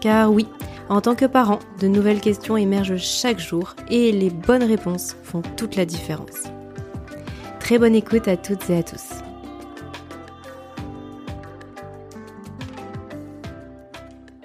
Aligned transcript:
Car 0.00 0.32
oui, 0.32 0.46
en 0.88 1.00
tant 1.00 1.14
que 1.14 1.24
parent, 1.24 1.58
de 1.80 1.88
nouvelles 1.88 2.20
questions 2.20 2.56
émergent 2.56 2.96
chaque 2.96 3.40
jour 3.40 3.74
et 3.90 4.12
les 4.12 4.30
bonnes 4.30 4.62
réponses 4.62 5.16
font 5.24 5.42
toute 5.56 5.76
la 5.76 5.84
différence. 5.84 6.44
Très 7.58 7.78
bonne 7.78 7.94
écoute 7.94 8.28
à 8.28 8.36
toutes 8.36 8.70
et 8.70 8.78
à 8.78 8.82
tous. 8.82 9.10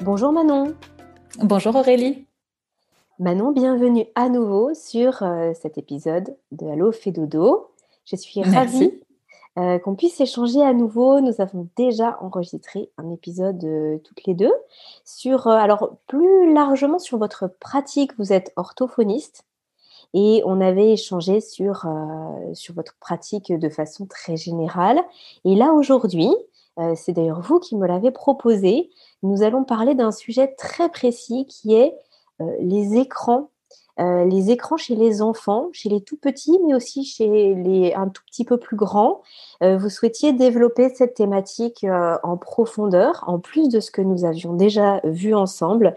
Bonjour 0.01 0.33
Manon. 0.33 0.73
Bonjour 1.37 1.75
Aurélie. 1.75 2.25
Manon, 3.19 3.51
bienvenue 3.51 4.05
à 4.15 4.27
nouveau 4.27 4.73
sur 4.73 5.21
euh, 5.21 5.53
cet 5.53 5.77
épisode 5.77 6.35
de 6.51 6.65
Allo 6.67 6.91
fait 6.91 7.11
dodo. 7.11 7.69
Je 8.05 8.15
suis 8.15 8.41
ravie 8.41 8.91
euh, 9.59 9.77
qu'on 9.77 9.93
puisse 9.93 10.19
échanger 10.19 10.63
à 10.63 10.73
nouveau. 10.73 11.21
Nous 11.21 11.39
avons 11.39 11.67
déjà 11.77 12.17
enregistré 12.21 12.89
un 12.97 13.11
épisode 13.11 13.63
euh, 13.63 13.99
toutes 13.99 14.25
les 14.25 14.33
deux 14.33 14.51
sur, 15.05 15.45
euh, 15.45 15.51
alors 15.51 15.95
plus 16.07 16.51
largement 16.51 16.97
sur 16.97 17.19
votre 17.19 17.47
pratique. 17.59 18.17
Vous 18.17 18.33
êtes 18.33 18.51
orthophoniste 18.55 19.45
et 20.15 20.41
on 20.45 20.59
avait 20.59 20.93
échangé 20.93 21.39
sur, 21.39 21.87
sur 22.53 22.75
votre 22.75 22.95
pratique 22.99 23.51
de 23.51 23.69
façon 23.69 24.05
très 24.05 24.37
générale. 24.37 25.01
Et 25.43 25.55
là 25.55 25.73
aujourd'hui, 25.73 26.29
c'est 26.95 27.13
d'ailleurs 27.13 27.41
vous 27.41 27.59
qui 27.59 27.75
me 27.75 27.87
l'avez 27.87 28.11
proposé, 28.11 28.91
nous 29.23 29.41
allons 29.41 29.63
parler 29.63 29.95
d'un 29.95 30.11
sujet 30.11 30.53
très 30.55 30.89
précis 30.89 31.47
qui 31.47 31.73
est 31.73 31.95
les 32.59 32.95
écrans 32.95 33.49
euh, 33.99 34.25
les 34.25 34.49
écrans 34.49 34.77
chez 34.77 34.95
les 34.95 35.21
enfants, 35.21 35.69
chez 35.71 35.87
les 35.89 36.01
tout 36.01 36.17
petits, 36.17 36.59
mais 36.65 36.73
aussi 36.73 37.05
chez 37.05 37.53
les 37.53 37.93
un 37.93 38.09
tout 38.09 38.23
petit 38.25 38.43
peu 38.43 38.57
plus 38.57 38.75
grands. 38.75 39.21
Euh, 39.61 39.77
vous 39.77 39.89
souhaitiez 39.89 40.33
développer 40.33 40.89
cette 40.89 41.13
thématique 41.13 41.83
euh, 41.83 42.17
en 42.23 42.37
profondeur, 42.37 43.23
en 43.27 43.39
plus 43.39 43.69
de 43.69 43.79
ce 43.79 43.91
que 43.91 44.01
nous 44.01 44.25
avions 44.25 44.53
déjà 44.53 44.99
vu 45.03 45.35
ensemble, 45.35 45.95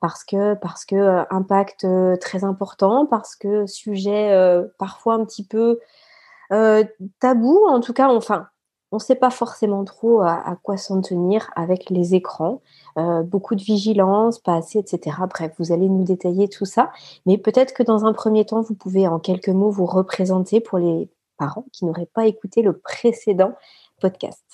parce 0.00 0.24
que 0.24 0.54
parce 0.54 0.84
que 0.84 1.24
impact 1.32 1.86
très 2.20 2.44
important, 2.44 3.06
parce 3.06 3.34
que 3.34 3.66
sujet 3.66 4.32
parfois 4.78 5.14
un 5.14 5.24
petit 5.24 5.46
peu 5.46 5.80
tabou, 7.20 7.66
en 7.68 7.80
tout 7.80 7.92
cas, 7.92 8.08
enfin 8.08 8.48
on 8.90 8.96
ne 8.96 9.00
sait 9.00 9.14
pas 9.14 9.30
forcément 9.30 9.84
trop 9.84 10.22
à, 10.22 10.56
quoi 10.62 10.76
s'en 10.76 11.00
tenir 11.00 11.50
avec 11.56 11.90
les 11.90 12.14
écrans. 12.14 12.62
Euh, 12.96 13.22
beaucoup 13.22 13.54
de 13.54 13.62
vigilance, 13.62 14.38
pas 14.38 14.56
assez, 14.56 14.78
etc. 14.78 15.16
Bref, 15.28 15.52
vous 15.58 15.72
allez 15.72 15.88
nous 15.88 16.04
détailler 16.04 16.48
tout 16.48 16.64
ça. 16.64 16.90
Mais 17.26 17.36
peut-être 17.36 17.74
que 17.74 17.82
dans 17.82 18.06
un 18.06 18.12
premier 18.12 18.44
temps, 18.44 18.62
vous 18.62 18.74
pouvez 18.74 19.06
en 19.06 19.18
quelques 19.18 19.48
mots 19.48 19.70
vous 19.70 19.86
représenter 19.86 20.60
pour 20.60 20.78
les 20.78 21.08
parents 21.36 21.66
qui 21.72 21.84
n'auraient 21.84 22.08
pas 22.12 22.26
écouté 22.26 22.62
le 22.62 22.78
précédent 22.78 23.52
podcast. 24.00 24.44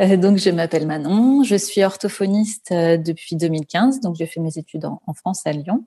Euh, 0.00 0.16
donc, 0.16 0.38
je 0.38 0.50
m'appelle 0.50 0.86
Manon, 0.86 1.42
je 1.42 1.56
suis 1.56 1.82
orthophoniste 1.82 2.70
euh, 2.72 2.96
depuis 2.96 3.36
2015, 3.36 4.00
donc 4.00 4.14
j'ai 4.14 4.26
fait 4.26 4.40
mes 4.40 4.56
études 4.56 4.84
en, 4.84 5.02
en, 5.06 5.12
France 5.12 5.42
à 5.46 5.52
Lyon, 5.52 5.84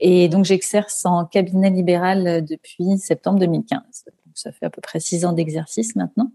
et 0.00 0.28
donc 0.28 0.46
j'exerce 0.46 1.04
en 1.04 1.26
cabinet 1.26 1.68
libéral 1.68 2.42
depuis 2.44 2.96
septembre 2.98 3.38
2015 3.40 4.06
ça 4.34 4.52
fait 4.52 4.66
à 4.66 4.70
peu 4.70 4.80
près 4.80 5.00
six 5.00 5.24
ans 5.24 5.32
d'exercice 5.32 5.96
maintenant. 5.96 6.30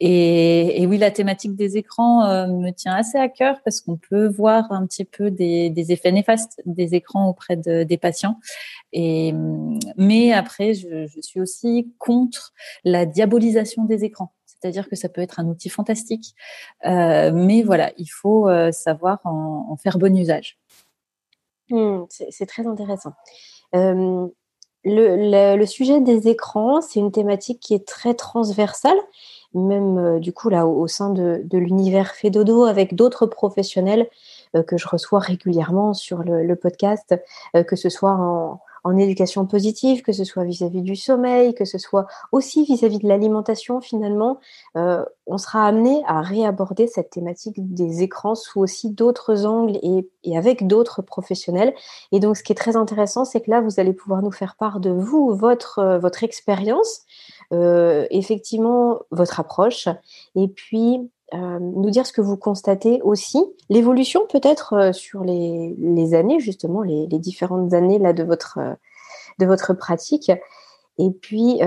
Et, 0.00 0.84
oui, 0.88 0.98
la 0.98 1.10
thématique 1.10 1.54
des 1.54 1.76
écrans 1.76 2.24
euh, 2.24 2.46
me 2.46 2.70
tient 2.70 2.94
assez 2.94 3.18
à 3.18 3.28
cœur 3.28 3.60
parce 3.64 3.80
qu'on 3.80 3.96
peut 3.96 4.26
voir 4.26 4.72
un 4.72 4.86
petit 4.86 5.04
peu 5.04 5.30
des, 5.30 5.72
effets 5.92 6.12
néfastes 6.12 6.60
des 6.66 6.94
écrans 6.94 7.28
auprès 7.28 7.56
des 7.56 7.98
patients. 7.98 8.38
Mais 8.92 10.32
après, 10.32 10.74
je, 10.74 11.06
suis 11.20 11.40
aussi 11.40 11.92
contre 11.98 12.52
la 12.84 13.06
diabolisation 13.06 13.84
des 13.84 14.04
écrans. 14.04 14.32
C'est-à-dire 14.46 14.88
que 14.88 14.96
ça 14.96 15.08
peut 15.08 15.20
être 15.20 15.40
un 15.40 15.46
outil 15.46 15.68
fantastique, 15.68 16.34
euh, 16.86 17.32
mais 17.32 17.62
voilà, 17.62 17.92
il 17.96 18.06
faut 18.06 18.48
euh, 18.48 18.70
savoir 18.70 19.18
en, 19.24 19.76
faire 19.76 19.98
bon 19.98 20.16
usage. 20.16 20.58
Mmh, 21.70 22.04
c'est 22.08 22.46
très 22.46 22.66
intéressant. 22.66 23.12
Le, 24.84 25.64
sujet 25.64 26.00
des 26.00 26.28
écrans, 26.28 26.80
c'est 26.80 26.98
une 26.98 27.12
thématique 27.12 27.60
qui 27.60 27.74
est 27.74 27.86
très 27.86 28.14
transversale, 28.14 28.96
même 29.54 29.98
euh, 29.98 30.18
du 30.18 30.32
coup 30.32 30.50
au, 30.50 30.86
sein 30.88 31.10
de, 31.10 31.44
l'univers 31.52 32.14
Fedodo 32.14 32.64
avec 32.64 32.94
d'autres 32.94 33.26
professionnels 33.26 34.08
euh, 34.56 34.62
que 34.62 34.76
je 34.76 34.88
reçois 34.88 35.20
régulièrement 35.20 35.94
sur 35.94 36.22
le, 36.24 36.56
podcast, 36.56 37.14
euh, 37.54 37.62
que 37.62 37.76
ce 37.76 37.88
soit 37.88 38.12
en, 38.12 38.60
en 38.84 38.96
éducation 38.96 39.46
positive, 39.46 40.02
que 40.02 40.12
ce 40.12 40.24
soit 40.24 40.44
vis-à-vis 40.44 40.82
du 40.82 40.96
sommeil, 40.96 41.54
que 41.54 41.64
ce 41.64 41.78
soit 41.78 42.06
aussi 42.32 42.64
vis-à-vis 42.64 42.98
de 42.98 43.08
l'alimentation, 43.08 43.80
finalement, 43.80 44.40
euh, 44.76 45.04
on 45.26 45.38
sera 45.38 45.66
amené 45.66 46.02
à 46.06 46.20
réaborder 46.20 46.86
cette 46.86 47.10
thématique 47.10 47.54
des 47.74 48.02
écrans 48.02 48.34
sous 48.34 48.60
aussi 48.60 48.90
d'autres 48.90 49.46
angles 49.46 49.78
et, 49.82 50.36
avec 50.36 50.66
d'autres 50.66 51.02
professionnels. 51.02 51.74
Et 52.10 52.20
donc, 52.20 52.36
ce 52.36 52.42
qui 52.42 52.52
est 52.52 52.56
très 52.56 52.76
intéressant, 52.76 53.24
c'est 53.24 53.40
que 53.40 53.50
là, 53.50 53.60
vous 53.60 53.78
allez 53.78 53.92
pouvoir 53.92 54.22
nous 54.22 54.32
faire 54.32 54.56
part 54.56 54.80
de 54.80 54.90
vous, 54.90 55.34
votre, 55.34 55.78
euh, 55.78 55.98
votre 55.98 56.24
expérience, 56.24 57.02
euh, 57.52 58.06
effectivement, 58.10 59.00
votre 59.10 59.38
approche, 59.38 59.88
et 60.34 60.48
puis 60.48 61.10
euh, 61.34 61.58
nous 61.60 61.90
dire 61.90 62.06
ce 62.06 62.12
que 62.12 62.20
vous 62.20 62.36
constatez 62.36 63.00
aussi, 63.02 63.42
l'évolution 63.70 64.26
peut-être 64.30 64.74
euh, 64.74 64.92
sur 64.92 65.24
les, 65.24 66.14
années, 66.14 66.40
justement, 66.40 66.82
les, 66.82 67.06
les, 67.06 67.18
différentes 67.18 67.72
années 67.72 67.98
là, 67.98 68.12
de, 68.12 68.22
votre, 68.22 68.58
euh, 68.58 68.74
de 69.38 69.46
votre 69.46 69.72
pratique, 69.72 70.30
et 70.98 71.10
puis 71.10 71.60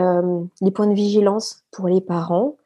les 0.62 0.72
points 0.72 0.86
de 0.86 0.94
vigilance 0.94 1.64
pour 1.72 1.88
les 1.88 2.00
parents. 2.00 2.58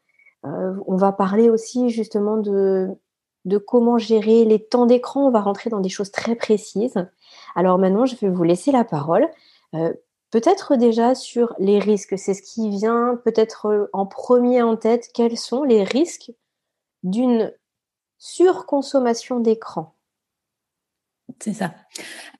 on 0.44 0.94
va 0.94 1.10
parler 1.10 1.48
aussi 1.48 1.88
justement 1.88 2.36
de, 2.36 2.90
de 3.46 3.56
comment 3.56 3.96
gérer 3.96 4.44
les 4.44 4.62
temps 4.62 4.84
d'écran. 4.84 5.26
On 5.26 5.30
va 5.30 5.40
rentrer 5.40 5.70
dans 5.70 5.80
des 5.80 5.88
choses 5.88 6.10
très 6.10 6.34
précises. 6.34 7.08
Alors 7.56 7.78
maintenant, 7.78 8.04
je 8.04 8.14
vais 8.16 8.28
vous 8.28 8.42
laisser 8.42 8.72
la 8.72 8.84
parole. 8.84 9.26
Peut-être 10.30 10.76
déjà 10.76 11.14
sur 11.14 11.54
les 11.58 11.78
risques, 11.78 12.18
c'est 12.18 12.34
ce 12.34 12.42
qui 12.42 12.68
vient 12.68 13.18
peut-être 13.24 13.88
en 13.94 14.04
premier 14.04 14.60
en 14.60 14.76
tête. 14.76 15.08
Quels 15.14 15.38
sont 15.38 15.64
les 15.64 15.82
risques 15.82 16.30
d'une 17.02 17.52
surconsommation 18.18 19.40
d'écran. 19.40 19.94
C'est 21.38 21.52
ça. 21.52 21.74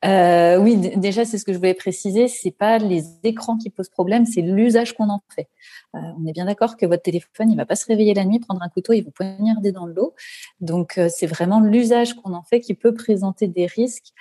Euh, 0.04 0.58
oui, 0.58 0.76
déjà, 0.96 1.24
c'est 1.24 1.38
ce 1.38 1.44
que 1.44 1.52
je 1.52 1.58
voulais 1.58 1.74
préciser. 1.74 2.28
C'est 2.28 2.50
pas 2.50 2.78
les 2.78 3.04
écrans 3.22 3.56
qui 3.56 3.70
posent 3.70 3.88
problème, 3.88 4.26
c'est 4.26 4.40
l'usage 4.40 4.94
qu'on 4.94 5.08
en 5.08 5.22
fait. 5.34 5.48
Euh, 5.94 5.98
on 6.18 6.26
est 6.26 6.32
bien 6.32 6.46
d'accord 6.46 6.76
que 6.76 6.86
votre 6.86 7.02
téléphone, 7.02 7.50
il 7.50 7.56
va 7.56 7.66
pas 7.66 7.76
se 7.76 7.86
réveiller 7.86 8.14
la 8.14 8.24
nuit, 8.24 8.40
prendre 8.40 8.62
un 8.62 8.68
couteau 8.68 8.92
et 8.92 9.00
vous 9.00 9.10
poignarder 9.10 9.72
dans 9.72 9.86
le 9.86 9.94
dos. 9.94 10.14
Donc, 10.60 10.98
euh, 10.98 11.08
c'est 11.08 11.26
vraiment 11.26 11.60
l'usage 11.60 12.14
qu'on 12.14 12.34
en 12.34 12.42
fait 12.42 12.60
qui 12.60 12.74
peut 12.74 12.94
présenter 12.94 13.48
des 13.48 13.66
risques. 13.66 14.12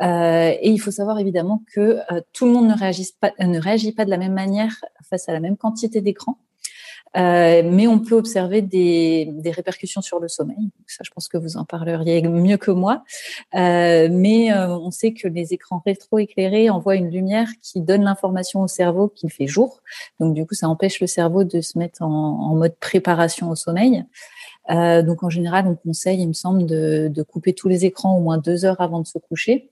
et 0.00 0.70
il 0.70 0.78
faut 0.78 0.90
savoir 0.90 1.18
évidemment 1.18 1.62
que 1.72 2.00
tout 2.32 2.46
le 2.46 2.52
monde 2.52 2.66
ne 2.66 2.74
ne 2.74 3.60
réagit 3.60 3.92
pas 3.92 4.04
de 4.04 4.10
la 4.10 4.18
même 4.18 4.34
manière 4.34 4.84
face 5.08 5.28
à 5.28 5.32
la 5.32 5.40
même 5.40 5.56
quantité 5.56 6.00
d'écran. 6.00 6.38
Euh, 7.16 7.62
mais 7.64 7.86
on 7.86 7.98
peut 7.98 8.14
observer 8.14 8.60
des, 8.60 9.30
des, 9.32 9.50
répercussions 9.50 10.02
sur 10.02 10.20
le 10.20 10.28
sommeil. 10.28 10.70
Ça, 10.86 11.02
je 11.02 11.10
pense 11.10 11.28
que 11.28 11.38
vous 11.38 11.56
en 11.56 11.64
parleriez 11.64 12.20
mieux 12.22 12.58
que 12.58 12.70
moi. 12.70 13.04
Euh, 13.54 14.08
mais 14.10 14.52
euh, 14.52 14.76
on 14.76 14.90
sait 14.90 15.14
que 15.14 15.26
les 15.26 15.54
écrans 15.54 15.82
rétroéclairés 15.86 16.68
envoient 16.68 16.96
une 16.96 17.10
lumière 17.10 17.48
qui 17.62 17.80
donne 17.80 18.02
l'information 18.02 18.60
au 18.60 18.68
cerveau 18.68 19.08
qu'il 19.08 19.30
fait 19.30 19.46
jour. 19.46 19.80
Donc, 20.20 20.34
du 20.34 20.46
coup, 20.46 20.54
ça 20.54 20.68
empêche 20.68 21.00
le 21.00 21.06
cerveau 21.06 21.44
de 21.44 21.62
se 21.62 21.78
mettre 21.78 22.02
en, 22.02 22.06
en 22.06 22.54
mode 22.54 22.76
préparation 22.76 23.48
au 23.48 23.54
sommeil. 23.54 24.04
Euh, 24.70 25.00
donc, 25.02 25.22
en 25.22 25.30
général, 25.30 25.66
on 25.66 25.74
conseille, 25.74 26.20
il 26.20 26.28
me 26.28 26.34
semble, 26.34 26.66
de, 26.66 27.08
de 27.08 27.22
couper 27.22 27.54
tous 27.54 27.68
les 27.68 27.86
écrans 27.86 28.18
au 28.18 28.20
moins 28.20 28.36
deux 28.36 28.66
heures 28.66 28.80
avant 28.80 29.00
de 29.00 29.06
se 29.06 29.18
coucher. 29.18 29.70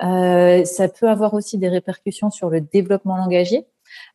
ça 0.00 0.88
peut 0.88 1.10
avoir 1.10 1.34
aussi 1.34 1.58
des 1.58 1.68
répercussions 1.68 2.30
sur 2.30 2.48
le 2.48 2.62
développement 2.62 3.18
langagier. 3.18 3.66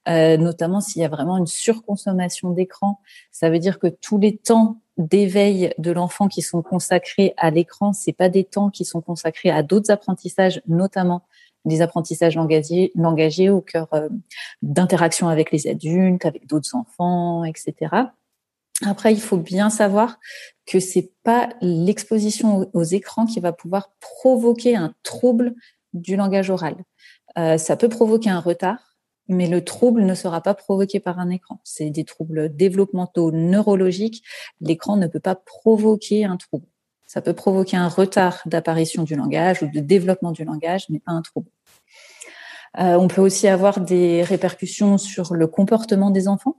Notamment 0.08 0.82
s'il 0.82 1.02
y 1.02 1.06
a 1.06 1.10
vraiment 1.10 1.38
une 1.38 1.48
surconsommation 1.48 2.52
d'écran. 2.52 3.00
Ça 3.32 3.50
veut 3.50 3.60
dire 3.60 3.80
que 3.80 3.88
tous 3.88 4.18
les 4.18 4.38
temps 4.38 4.80
d'éveil 4.98 5.74
de 5.78 5.92
l'enfant 5.92 6.28
qui 6.28 6.42
sont 6.42 6.62
consacrés 6.62 7.34
à 7.38 7.52
l'écran, 7.52 7.94
c'est 7.94 8.14
pas 8.14 8.30
des 8.30 8.44
temps 8.44 8.70
qui 8.70 8.86
sont 8.86 9.02
consacrés 9.02 9.50
à 9.50 9.64
d'autres 9.64 9.92
apprentissages, 9.92 10.62
notamment 10.68 11.24
des 11.66 11.82
apprentissages 11.82 12.36
langagiers, 12.36 13.50
au 13.50 13.62
cœur 13.62 13.88
euh, 13.94 14.10
d'interaction 14.62 15.28
avec 15.28 15.52
les 15.52 15.68
adultes, 15.68 16.26
avec 16.26 16.48
d'autres 16.48 16.76
enfants, 16.76 17.44
etc. 17.44 17.76
Après, 18.86 19.12
il 19.12 19.20
faut 19.20 19.38
bien 19.38 19.70
savoir 19.70 20.20
que 20.66 20.80
c'est 20.80 21.12
pas 21.24 21.50
l'exposition 21.62 22.70
aux, 22.74 22.84
écrans 22.84 23.26
qui 23.26 23.40
va 23.40 23.52
pouvoir 23.52 23.92
provoquer 24.00 24.76
un 24.76 24.94
trouble 25.04 25.56
du 25.94 26.16
langage 26.16 26.50
oral. 26.50 26.76
Euh, 27.38 27.58
ça 27.58 27.76
peut 27.76 27.90
provoquer 27.90 28.30
un 28.30 28.40
retard, 28.40 28.87
mais 29.28 29.48
le 29.48 29.64
trouble 29.64 30.04
ne 30.04 30.14
sera 30.14 30.42
pas 30.42 30.54
provoqué 30.54 31.00
par 31.00 31.20
un 31.20 31.30
écran. 31.30 31.60
C'est 31.64 31.90
des 31.90 32.04
troubles 32.04 32.56
développementaux 32.56 33.32
neurologiques. 33.32 34.24
L'écran 34.62 34.98
ne 34.98 35.08
peut 35.08 35.20
pas 35.20 35.36
provoquer 35.36 36.26
un 36.26 36.38
trouble. 36.38 36.66
Ça 37.06 37.22
peut 37.22 37.34
provoquer 37.34 37.78
un 37.78 37.88
retard 37.88 38.42
d'apparition 38.46 39.04
du 39.04 39.16
langage 39.16 39.64
ou 39.64 39.68
de 39.68 39.80
développement 39.80 40.32
du 40.32 40.44
langage, 40.44 40.86
mais 40.90 41.00
pas 41.00 41.14
un 41.14 41.22
trouble. 41.22 41.50
Euh, 42.80 42.96
on 42.96 43.08
peut 43.08 43.22
aussi 43.22 43.48
avoir 43.48 43.80
des 43.80 44.24
répercussions 44.24 44.98
sur 44.98 45.34
le 45.34 45.48
comportement 45.48 46.12
des 46.12 46.28
enfants. 46.28 46.58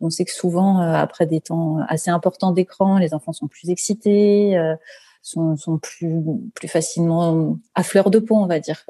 On 0.00 0.08
sait 0.08 0.24
que 0.24 0.32
souvent, 0.32 0.80
euh, 0.80 0.94
après 0.94 1.26
des 1.26 1.40
temps 1.40 1.78
assez 1.86 2.10
importants 2.10 2.52
d'écran, 2.52 2.98
les 2.98 3.12
enfants 3.12 3.34
sont 3.34 3.46
plus 3.46 3.68
excités, 3.68 4.56
euh, 4.56 4.74
sont, 5.22 5.56
sont, 5.56 5.78
plus, 5.78 6.22
plus 6.54 6.68
facilement 6.68 7.58
à 7.74 7.82
fleur 7.82 8.10
de 8.10 8.18
peau, 8.18 8.36
on 8.36 8.46
va 8.46 8.58
dire, 8.58 8.84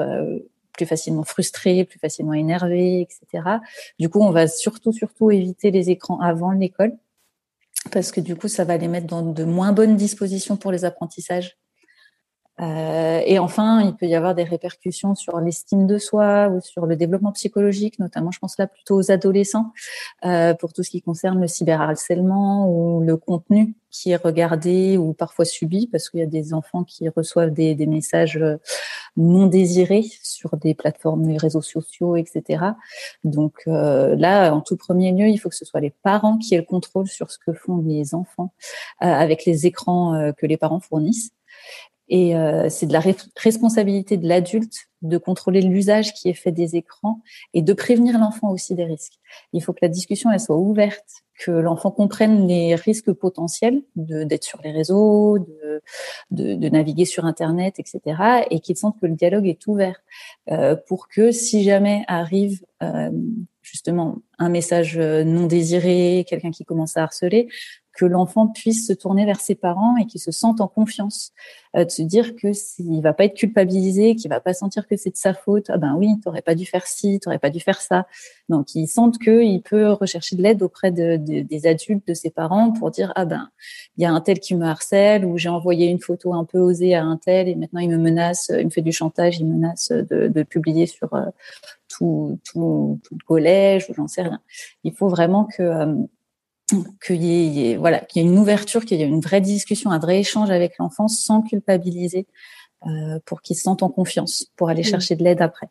plus 0.80 0.86
facilement 0.86 1.24
frustrés, 1.24 1.84
plus 1.84 1.98
facilement 1.98 2.32
énervés, 2.32 3.02
etc. 3.02 3.58
Du 3.98 4.08
coup, 4.08 4.22
on 4.22 4.30
va 4.30 4.48
surtout, 4.48 4.92
surtout 4.92 5.30
éviter 5.30 5.70
les 5.70 5.90
écrans 5.90 6.18
avant 6.20 6.52
l'école 6.52 6.96
parce 7.92 8.12
que 8.12 8.20
du 8.20 8.34
coup, 8.34 8.48
ça 8.48 8.64
va 8.64 8.78
les 8.78 8.88
mettre 8.88 9.06
dans 9.06 9.22
de 9.22 9.44
moins 9.44 9.72
bonnes 9.72 9.96
dispositions 9.96 10.56
pour 10.56 10.72
les 10.72 10.86
apprentissages 10.86 11.58
euh, 12.60 13.22
et 13.24 13.38
enfin, 13.38 13.80
il 13.82 13.94
peut 13.96 14.06
y 14.06 14.14
avoir 14.14 14.34
des 14.34 14.44
répercussions 14.44 15.14
sur 15.14 15.40
l'estime 15.40 15.86
de 15.86 15.96
soi 15.96 16.48
ou 16.48 16.60
sur 16.60 16.84
le 16.84 16.94
développement 16.94 17.32
psychologique, 17.32 17.98
notamment, 17.98 18.30
je 18.30 18.38
pense 18.38 18.58
là 18.58 18.66
plutôt 18.66 18.96
aux 18.96 19.10
adolescents, 19.10 19.72
euh, 20.26 20.52
pour 20.52 20.74
tout 20.74 20.82
ce 20.82 20.90
qui 20.90 21.00
concerne 21.00 21.40
le 21.40 21.46
cyberharcèlement 21.46 22.68
ou 22.68 23.00
le 23.02 23.16
contenu 23.16 23.74
qui 23.90 24.10
est 24.10 24.16
regardé 24.16 24.96
ou 24.96 25.12
parfois 25.12 25.44
subi, 25.44 25.86
parce 25.86 26.08
qu'il 26.08 26.20
y 26.20 26.22
a 26.22 26.26
des 26.26 26.54
enfants 26.54 26.84
qui 26.84 27.08
reçoivent 27.08 27.50
des, 27.50 27.74
des 27.74 27.86
messages 27.86 28.36
euh, 28.36 28.56
non 29.16 29.46
désirés 29.46 30.06
sur 30.22 30.56
des 30.56 30.74
plateformes, 30.74 31.26
des 31.26 31.36
réseaux 31.36 31.62
sociaux, 31.62 32.16
etc. 32.16 32.64
Donc 33.24 33.62
euh, 33.66 34.14
là, 34.16 34.52
en 34.54 34.60
tout 34.60 34.76
premier 34.76 35.12
lieu, 35.12 35.28
il 35.28 35.38
faut 35.38 35.48
que 35.48 35.56
ce 35.56 35.64
soit 35.64 35.80
les 35.80 35.94
parents 36.02 36.38
qui 36.38 36.54
aient 36.54 36.58
le 36.58 36.64
contrôle 36.64 37.08
sur 37.08 37.30
ce 37.30 37.38
que 37.38 37.52
font 37.52 37.78
les 37.78 38.14
enfants 38.14 38.52
euh, 39.02 39.06
avec 39.06 39.44
les 39.44 39.66
écrans 39.66 40.32
que 40.36 40.46
les 40.46 40.56
parents 40.56 40.80
fournissent. 40.80 41.32
Et 42.10 42.36
euh, 42.36 42.68
c'est 42.68 42.86
de 42.86 42.92
la 42.92 43.02
responsabilité 43.36 44.16
de 44.16 44.28
l'adulte 44.28 44.88
de 45.00 45.16
contrôler 45.16 45.62
l'usage 45.62 46.12
qui 46.12 46.28
est 46.28 46.34
fait 46.34 46.50
des 46.50 46.74
écrans 46.74 47.22
et 47.54 47.62
de 47.62 47.72
prévenir 47.72 48.18
l'enfant 48.18 48.50
aussi 48.50 48.74
des 48.74 48.84
risques. 48.84 49.14
Il 49.52 49.62
faut 49.62 49.72
que 49.72 49.78
la 49.82 49.88
discussion 49.88 50.30
elle 50.30 50.40
soit 50.40 50.58
ouverte, 50.58 51.08
que 51.40 51.50
l'enfant 51.50 51.90
comprenne 51.90 52.46
les 52.46 52.74
risques 52.74 53.12
potentiels 53.12 53.82
d'être 53.96 54.44
sur 54.44 54.60
les 54.62 54.72
réseaux, 54.72 55.38
de, 56.30 56.68
naviguer 56.68 57.06
sur 57.06 57.24
Internet, 57.24 57.78
etc. 57.78 58.44
Et 58.50 58.60
qu'il 58.60 58.76
sente 58.76 59.00
que 59.00 59.06
le 59.06 59.14
dialogue 59.14 59.46
est 59.46 59.66
ouvert 59.66 60.02
euh, 60.50 60.76
pour 60.76 61.08
que 61.08 61.32
si 61.32 61.62
jamais 61.62 62.04
arrive 62.08 62.60
euh, 62.82 63.10
justement 63.62 64.18
un 64.38 64.50
message 64.50 64.98
euh, 64.98 65.24
non 65.24 65.46
désiré, 65.46 66.26
quelqu'un 66.28 66.50
qui 66.50 66.64
commence 66.64 66.96
à 66.96 67.04
harceler, 67.04 67.48
que 68.00 68.06
l'enfant 68.06 68.46
puisse 68.46 68.86
se 68.86 68.94
tourner 68.94 69.26
vers 69.26 69.40
ses 69.40 69.54
parents 69.54 69.94
et 69.98 70.06
qu'il 70.06 70.22
se 70.22 70.30
sente 70.30 70.62
en 70.62 70.68
confiance, 70.68 71.32
euh, 71.76 71.84
de 71.84 71.90
se 71.90 72.00
dire 72.00 72.34
que 72.34 72.54
s'il 72.54 73.02
va 73.02 73.12
pas 73.12 73.26
être 73.26 73.34
culpabilisé, 73.34 74.16
qu'il 74.16 74.30
va 74.30 74.40
pas 74.40 74.54
sentir 74.54 74.86
que 74.86 74.96
c'est 74.96 75.10
de 75.10 75.18
sa 75.18 75.34
faute. 75.34 75.66
Ah 75.68 75.76
ben 75.76 75.94
oui, 75.98 76.08
t'aurais 76.24 76.40
pas 76.40 76.54
dû 76.54 76.64
faire 76.64 76.86
ci, 76.86 77.20
t'aurais 77.20 77.38
pas 77.38 77.50
dû 77.50 77.60
faire 77.60 77.82
ça. 77.82 78.06
Donc 78.48 78.74
il 78.74 78.86
sente 78.86 79.18
qu'il 79.18 79.60
peut 79.60 79.90
rechercher 79.92 80.34
de 80.34 80.42
l'aide 80.42 80.62
auprès 80.62 80.90
de, 80.90 81.16
des 81.16 81.66
adultes, 81.66 82.08
de 82.08 82.14
ses 82.14 82.30
parents, 82.30 82.72
pour 82.72 82.90
dire 82.90 83.12
ah 83.16 83.26
ben 83.26 83.50
il 83.98 84.02
y 84.02 84.06
a 84.06 84.12
un 84.12 84.20
tel 84.22 84.40
qui 84.40 84.54
me 84.54 84.64
harcèle 84.64 85.26
ou 85.26 85.36
j'ai 85.36 85.50
envoyé 85.50 85.88
une 85.88 86.00
photo 86.00 86.32
un 86.32 86.46
peu 86.46 86.58
osée 86.58 86.94
à 86.94 87.04
un 87.04 87.18
tel 87.18 87.48
et 87.48 87.54
maintenant 87.54 87.80
il 87.80 87.90
me 87.90 87.98
menace, 87.98 88.50
il 88.56 88.64
me 88.64 88.70
fait 88.70 88.80
du 88.80 88.92
chantage, 88.92 89.40
il 89.40 89.46
me 89.46 89.52
menace 89.52 89.90
de, 89.90 90.28
de 90.28 90.42
publier 90.42 90.86
sur 90.86 91.12
euh, 91.12 91.26
tout, 91.88 92.38
le 92.54 93.24
collège 93.26 93.90
ou 93.90 93.94
j'en 93.94 94.08
sais 94.08 94.22
rien. 94.22 94.40
Il 94.84 94.94
faut 94.94 95.08
vraiment 95.08 95.44
que 95.44 95.62
euh, 95.62 95.94
qu'il 97.04 97.22
y 97.22 97.70
ait, 97.70 97.76
voilà, 97.76 98.00
qu'il 98.00 98.22
y 98.22 98.24
ait 98.24 98.28
une 98.28 98.38
ouverture, 98.38 98.84
qu'il 98.84 98.98
y 98.98 99.02
ait 99.02 99.06
une 99.06 99.20
vraie 99.20 99.40
discussion, 99.40 99.90
un 99.90 99.98
vrai 99.98 100.20
échange 100.20 100.50
avec 100.50 100.78
l'enfant 100.78 101.08
sans 101.08 101.42
culpabiliser 101.42 102.26
euh, 102.86 103.18
pour 103.24 103.42
qu'il 103.42 103.56
se 103.56 103.62
sente 103.62 103.82
en 103.82 103.90
confiance 103.90 104.46
pour 104.56 104.68
aller 104.68 104.82
chercher 104.82 105.16
de 105.16 105.24
l'aide 105.24 105.42
après. 105.42 105.68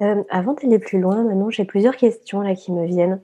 Euh, 0.00 0.22
avant 0.30 0.54
d'aller 0.54 0.78
plus 0.78 1.00
loin, 1.00 1.24
maintenant, 1.24 1.50
j'ai 1.50 1.64
plusieurs 1.64 1.96
questions 1.96 2.40
là 2.40 2.54
qui 2.54 2.70
me 2.70 2.86
viennent. 2.86 3.20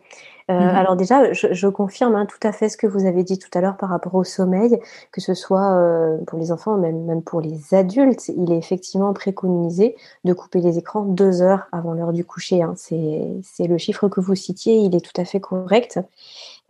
Euh, 0.51 0.55
mhm. 0.55 0.77
Alors 0.77 0.97
déjà, 0.97 1.33
je, 1.33 1.69
confirme 1.69 2.17
hein, 2.17 2.27
tout 2.27 2.47
à 2.47 2.53
fait 2.53 2.69
ce 2.69 2.77
que 2.77 2.87
vous 2.87 3.07
avez 3.07 3.23
dit 3.23 3.39
tout 3.39 3.49
à 3.55 3.61
l'heure 3.61 3.77
par 3.77 3.89
rapport 3.89 4.15
au 4.15 4.25
sommeil, 4.25 4.79
que 5.11 5.21
ce 5.21 5.33
soit 5.33 5.73
euh, 5.73 6.19
pour 6.27 6.39
les 6.39 6.53
enfants, 6.53 6.77
même, 6.77 7.05
même 7.05 7.23
pour 7.23 7.41
les 7.41 7.75
adultes, 7.75 8.29
il 8.29 8.53
est 8.53 8.59
effectivement 8.59 9.15
préconisé 9.15 9.97
de 10.25 10.33
couper 10.35 10.61
les 10.61 10.77
écrans 10.77 11.03
deux 11.03 11.41
heures 11.41 11.67
avant 11.73 11.95
l'heure 11.95 12.13
du 12.13 12.25
coucher. 12.25 12.61
Hein. 12.63 12.75
C'est 12.77 13.67
le 13.67 13.79
chiffre 13.79 14.09
que 14.09 14.21
vous 14.21 14.35
citiez, 14.35 14.75
il 14.75 14.95
est 14.95 15.01
tout 15.01 15.19
à 15.19 15.25
fait 15.25 15.41
correct. 15.41 15.99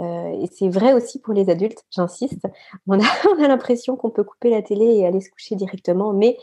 Euh, 0.01 0.43
et 0.43 0.47
c'est 0.53 0.69
vrai 0.69 0.93
aussi 0.93 1.21
pour 1.21 1.35
les 1.35 1.51
adultes, 1.51 1.85
j'insiste. 1.91 2.47
On 2.87 2.99
a, 2.99 3.05
on 3.37 3.43
a 3.43 3.49
l'impression 3.49 3.97
qu'on 3.97 4.11
peut 4.11 4.25
couper 4.25 4.51
la 4.51 4.63
télé 4.63 4.85
et 4.85 5.07
aller 5.07 5.21
se 5.21 5.31
coucher 5.31 5.55
directement, 5.55 6.13
mais 6.13 6.37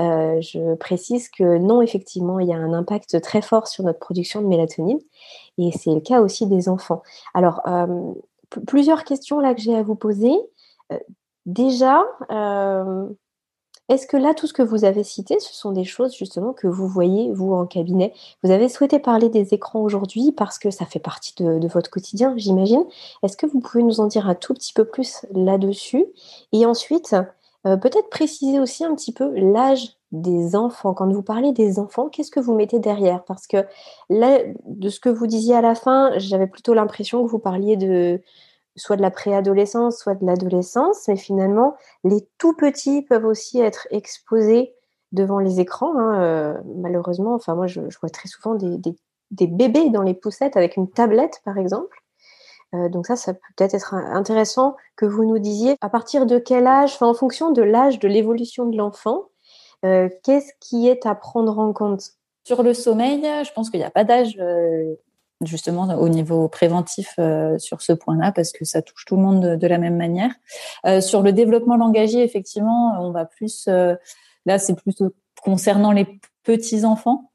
euh, 0.00 0.40
je 0.40 0.74
précise 0.76 1.28
que 1.28 1.58
non, 1.58 1.82
effectivement, 1.82 2.38
il 2.38 2.48
y 2.48 2.52
a 2.52 2.56
un 2.56 2.72
impact 2.72 3.20
très 3.20 3.42
fort 3.42 3.66
sur 3.66 3.84
notre 3.84 3.98
production 3.98 4.40
de 4.40 4.46
mélatonine, 4.46 5.00
et 5.58 5.70
c'est 5.72 5.94
le 5.94 6.00
cas 6.00 6.20
aussi 6.20 6.46
des 6.46 6.68
enfants. 6.68 7.02
Alors, 7.34 7.60
euh, 7.66 8.12
plusieurs 8.66 9.04
questions 9.04 9.40
là 9.40 9.54
que 9.54 9.60
j'ai 9.60 9.74
à 9.74 9.82
vous 9.82 9.96
poser. 9.96 10.32
déjà, 11.46 12.04
est-ce 13.88 14.06
que 14.06 14.16
là, 14.16 14.32
tout 14.34 14.46
ce 14.46 14.52
que 14.52 14.62
vous 14.62 14.84
avez 14.84 15.04
cité, 15.04 15.38
ce 15.40 15.52
sont 15.54 15.72
des 15.72 15.84
choses 15.84 16.14
justement 16.16 16.52
que 16.52 16.66
vous 16.66 16.86
voyez, 16.88 17.32
vous, 17.32 17.52
en 17.52 17.66
cabinet? 17.66 18.14
Vous 18.42 18.50
avez 18.50 18.68
souhaité 18.68 18.98
parler 18.98 19.28
des 19.28 19.54
écrans 19.54 19.80
aujourd'hui 19.80 20.32
parce 20.32 20.58
que 20.58 20.70
ça 20.70 20.86
fait 20.86 21.00
partie 21.00 21.34
de, 21.42 21.66
votre 21.68 21.90
quotidien, 21.90 22.34
j'imagine. 22.36 22.84
Est-ce 23.22 23.36
que 23.36 23.46
vous 23.46 23.60
pouvez 23.60 23.82
nous 23.82 24.00
en 24.00 24.06
dire 24.06 24.28
un 24.28 24.34
tout 24.34 24.54
petit 24.54 24.72
peu 24.72 24.84
plus 24.84 25.26
là-dessus? 25.34 26.06
Et 26.52 26.64
ensuite, 26.64 27.14
euh, 27.66 27.76
peut-être 27.76 28.08
préciser 28.08 28.60
aussi 28.60 28.84
un 28.84 28.94
petit 28.94 29.12
peu 29.12 29.30
l'âge 29.34 29.96
des 30.12 30.54
enfants. 30.56 30.94
Quand 30.94 31.10
vous 31.10 31.22
parlez 31.22 31.52
des 31.52 31.78
enfants, 31.78 32.08
qu'est-ce 32.08 32.30
que 32.30 32.40
vous 32.40 32.54
mettez 32.54 32.78
derrière? 32.78 33.24
Parce 33.24 33.46
que 33.46 33.66
là, 34.08 34.38
de 34.66 34.88
ce 34.88 35.00
que 35.00 35.08
vous 35.08 35.26
disiez 35.26 35.56
à 35.56 35.60
la 35.60 35.74
fin, 35.74 36.10
j'avais 36.18 36.46
plutôt 36.46 36.74
l'impression 36.74 37.24
que 37.24 37.30
vous 37.30 37.38
parliez 37.38 37.76
de 37.76 38.20
soit 38.76 38.96
de 38.96 39.02
la 39.02 39.10
préadolescence, 39.10 39.98
soit 39.98 40.14
de 40.14 40.24
l'adolescence, 40.24 41.06
mais 41.08 41.16
finalement, 41.16 41.76
les 42.04 42.26
tout 42.38 42.54
petits 42.54 43.02
peuvent 43.02 43.26
aussi 43.26 43.60
être 43.60 43.86
exposés 43.90 44.74
devant 45.12 45.38
les 45.38 45.60
écrans. 45.60 45.98
Hein, 45.98 46.22
euh, 46.22 46.54
malheureusement, 46.76 47.34
enfin 47.34 47.54
moi, 47.54 47.66
je, 47.66 47.80
vois 48.00 48.10
très 48.10 48.28
souvent 48.28 48.54
des, 48.54 48.78
bébés 49.30 49.90
dans 49.90 50.02
les 50.02 50.14
poussettes 50.14 50.56
avec 50.56 50.76
une 50.76 50.90
tablette, 50.90 51.40
par 51.44 51.58
exemple. 51.58 51.98
Euh, 52.74 52.88
donc 52.88 53.06
ça, 53.06 53.16
ça 53.16 53.34
peut 53.34 53.40
peut-être 53.56 53.74
être 53.74 53.94
intéressant 53.94 54.76
que 54.96 55.04
vous 55.04 55.24
nous 55.24 55.38
disiez 55.38 55.76
à 55.82 55.90
partir 55.90 56.24
de 56.24 56.38
quel 56.38 56.66
âge, 56.66 56.96
en 57.00 57.14
fonction 57.14 57.50
de 57.50 57.62
l'âge 57.62 57.98
de 57.98 58.08
l'évolution 58.08 58.66
de 58.66 58.76
l'enfant, 58.76 59.28
euh, 59.84 60.08
qu'est-ce 60.22 60.52
qui 60.60 60.88
est 60.88 61.04
à 61.04 61.14
prendre 61.14 61.58
en 61.58 61.72
compte? 61.72 62.12
Sur 62.44 62.64
le 62.64 62.74
sommeil, 62.74 63.22
je 63.44 63.52
pense 63.52 63.70
qu'il 63.70 63.78
n'y 63.78 63.86
a 63.86 63.90
pas 63.90 64.02
d'âge 64.02 64.36
justement 65.46 65.84
au 65.98 66.08
niveau 66.08 66.48
préventif 66.48 67.14
euh, 67.18 67.58
sur 67.58 67.82
ce 67.82 67.92
point-là 67.92 68.32
parce 68.32 68.52
que 68.52 68.64
ça 68.64 68.82
touche 68.82 69.04
tout 69.04 69.16
le 69.16 69.22
monde 69.22 69.56
de, 69.56 69.66
la 69.66 69.78
même 69.78 69.96
manière. 69.96 70.30
Euh, 70.86 71.00
sur 71.00 71.22
le 71.22 71.32
développement 71.32 71.76
langagier, 71.76 72.22
effectivement, 72.22 72.96
on 73.00 73.10
va 73.10 73.24
plus 73.24 73.66
euh, 73.68 73.94
là 74.46 74.58
c'est 74.58 74.74
plutôt 74.74 75.14
concernant 75.42 75.92
les 75.92 76.06
petits 76.44 76.84
enfants 76.84 77.32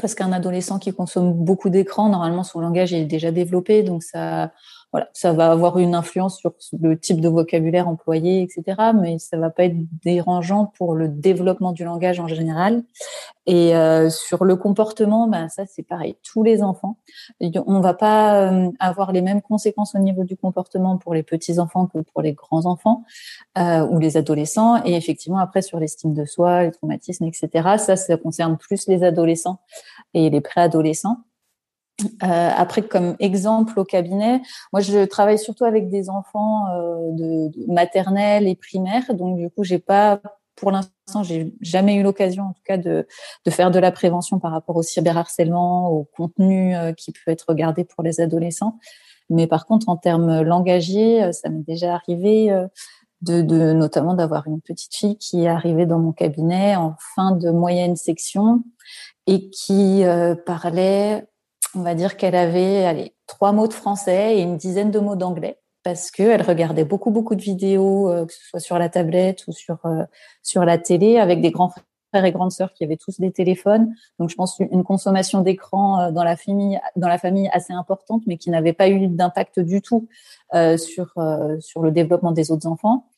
parce 0.00 0.14
qu'un 0.14 0.32
adolescent 0.32 0.78
qui 0.78 0.92
consomme 0.92 1.32
beaucoup 1.32 1.70
d'écran, 1.70 2.08
normalement 2.08 2.42
son 2.42 2.60
langage 2.60 2.92
est 2.92 3.04
déjà 3.04 3.30
développé, 3.30 3.82
donc 3.82 4.02
ça 4.02 4.52
voilà, 4.94 5.08
ça 5.12 5.32
va 5.32 5.50
avoir 5.50 5.80
une 5.80 5.92
influence 5.96 6.38
sur 6.38 6.52
le 6.80 6.96
type 6.96 7.20
de 7.20 7.28
vocabulaire 7.28 7.88
employé, 7.88 8.42
etc. 8.42 8.92
Mais 8.94 9.18
ça 9.18 9.36
va 9.36 9.50
pas 9.50 9.64
être 9.64 9.74
dérangeant 10.04 10.66
pour 10.78 10.94
le 10.94 11.08
développement 11.08 11.72
du 11.72 11.82
langage 11.82 12.20
en 12.20 12.28
général. 12.28 12.84
Et 13.46 13.74
euh, 13.74 14.08
sur 14.08 14.44
le 14.44 14.54
comportement, 14.54 15.26
ben 15.26 15.48
ça 15.48 15.66
c'est 15.66 15.82
pareil. 15.82 16.14
Tous 16.22 16.44
les 16.44 16.62
enfants, 16.62 16.98
on 17.40 17.80
va 17.80 17.92
pas 17.92 18.52
euh, 18.52 18.70
avoir 18.78 19.10
les 19.10 19.20
mêmes 19.20 19.42
conséquences 19.42 19.96
au 19.96 19.98
niveau 19.98 20.22
du 20.22 20.36
comportement 20.36 20.96
pour 20.96 21.12
les 21.12 21.24
petits 21.24 21.58
enfants 21.58 21.88
que 21.88 21.98
pour 21.98 22.22
les 22.22 22.34
grands 22.34 22.64
enfants 22.64 23.02
euh, 23.58 23.84
ou 23.88 23.98
les 23.98 24.16
adolescents. 24.16 24.80
Et 24.84 24.94
effectivement, 24.94 25.38
après 25.38 25.62
sur 25.62 25.80
l'estime 25.80 26.14
de 26.14 26.24
soi, 26.24 26.62
les 26.62 26.70
traumatismes, 26.70 27.24
etc. 27.24 27.48
Ça, 27.78 27.96
ça 27.96 28.16
concerne 28.16 28.56
plus 28.58 28.86
les 28.86 29.02
adolescents 29.02 29.58
et 30.14 30.30
les 30.30 30.40
préadolescents. 30.40 31.16
Euh, 32.02 32.50
après, 32.56 32.82
comme 32.82 33.14
exemple 33.20 33.78
au 33.78 33.84
cabinet, 33.84 34.42
moi 34.72 34.80
je 34.80 35.04
travaille 35.04 35.38
surtout 35.38 35.64
avec 35.64 35.88
des 35.88 36.10
enfants 36.10 36.66
euh, 36.68 37.10
de, 37.12 37.72
maternelle 37.72 38.48
et 38.48 38.56
primaire, 38.56 39.14
donc 39.14 39.36
du 39.36 39.48
coup 39.48 39.62
j'ai 39.62 39.78
pas, 39.78 40.20
pour 40.56 40.70
l'instant, 40.70 41.22
j'ai 41.22 41.54
jamais 41.60 41.94
eu 41.94 42.02
l'occasion 42.02 42.44
en 42.44 42.52
tout 42.52 42.62
cas 42.64 42.78
de, 42.78 43.06
de 43.44 43.50
faire 43.50 43.70
de 43.70 43.78
la 43.78 43.92
prévention 43.92 44.38
par 44.38 44.52
rapport 44.52 44.76
au 44.76 44.82
cyberharcèlement, 44.82 45.90
au 45.90 46.04
contenu 46.16 46.76
euh, 46.76 46.92
qui 46.92 47.12
peut 47.12 47.30
être 47.30 47.46
regardé 47.48 47.84
pour 47.84 48.02
les 48.02 48.20
adolescents. 48.20 48.78
Mais 49.30 49.46
par 49.46 49.66
contre, 49.66 49.88
en 49.88 49.96
termes 49.96 50.42
langagiers, 50.42 51.24
euh, 51.24 51.32
ça 51.32 51.48
m'est 51.48 51.66
déjà 51.66 51.94
arrivé 51.94 52.50
euh, 52.50 52.66
de, 53.22 53.40
de, 53.40 53.72
notamment 53.72 54.14
d'avoir 54.14 54.46
une 54.46 54.60
petite 54.60 54.94
fille 54.94 55.16
qui 55.18 55.44
est 55.44 55.48
arrivée 55.48 55.86
dans 55.86 55.98
mon 55.98 56.12
cabinet 56.12 56.76
en 56.76 56.96
fin 57.14 57.32
de 57.32 57.50
moyenne 57.50 57.96
section 57.96 58.62
et 59.26 59.48
qui 59.48 60.02
parlait 60.44 61.26
on 61.76 61.82
va 61.82 61.94
dire 61.94 62.16
qu'elle 62.16 62.34
avait 62.34 62.84
allez, 62.84 63.14
trois 63.26 63.52
mots 63.52 63.68
de 63.68 63.72
français 63.72 64.38
et 64.38 64.42
une 64.42 64.56
dizaine 64.56 64.90
de 64.90 64.98
mots 64.98 65.16
d'anglais 65.16 65.58
parce 65.84 66.10
qu'elle 66.10 66.42
regardait 66.42 66.84
beaucoup 66.84 67.10
beaucoup 67.10 67.36
de 67.36 67.42
vidéos, 67.42 68.10
euh, 68.10 68.26
que 68.26 68.32
ce 68.32 68.48
soit 68.48 68.60
sur 68.60 68.78
la 68.78 68.88
tablette 68.88 69.46
ou 69.46 69.52
sur 69.52 69.84
euh, 69.84 70.04
sur 70.42 70.64
la 70.64 70.78
télé, 70.78 71.18
avec 71.18 71.40
des 71.40 71.50
grands 71.50 71.70
frères 72.10 72.24
et 72.24 72.32
grandes 72.32 72.52
sœurs 72.52 72.72
qui 72.72 72.84
avaient 72.84 72.96
tous 72.96 73.20
des 73.20 73.30
téléphones. 73.30 73.94
Donc 74.18 74.30
je 74.30 74.34
pense 74.34 74.58
une 74.58 74.82
consommation 74.82 75.42
d'écran 75.42 76.00
euh, 76.00 76.10
dans 76.10 76.24
la 76.24 76.36
famille 76.36 76.80
dans 76.96 77.08
la 77.08 77.18
famille 77.18 77.48
assez 77.52 77.74
importante, 77.74 78.22
mais 78.26 78.38
qui 78.38 78.50
n'avait 78.50 78.72
pas 78.72 78.88
eu 78.88 79.08
d'impact 79.08 79.60
du 79.60 79.82
tout 79.82 80.08
sur 80.76 81.14
sur 81.58 81.82
le 81.82 81.90
développement 81.90 82.30
des 82.30 82.52
autres 82.52 82.68
enfants. 82.68 83.08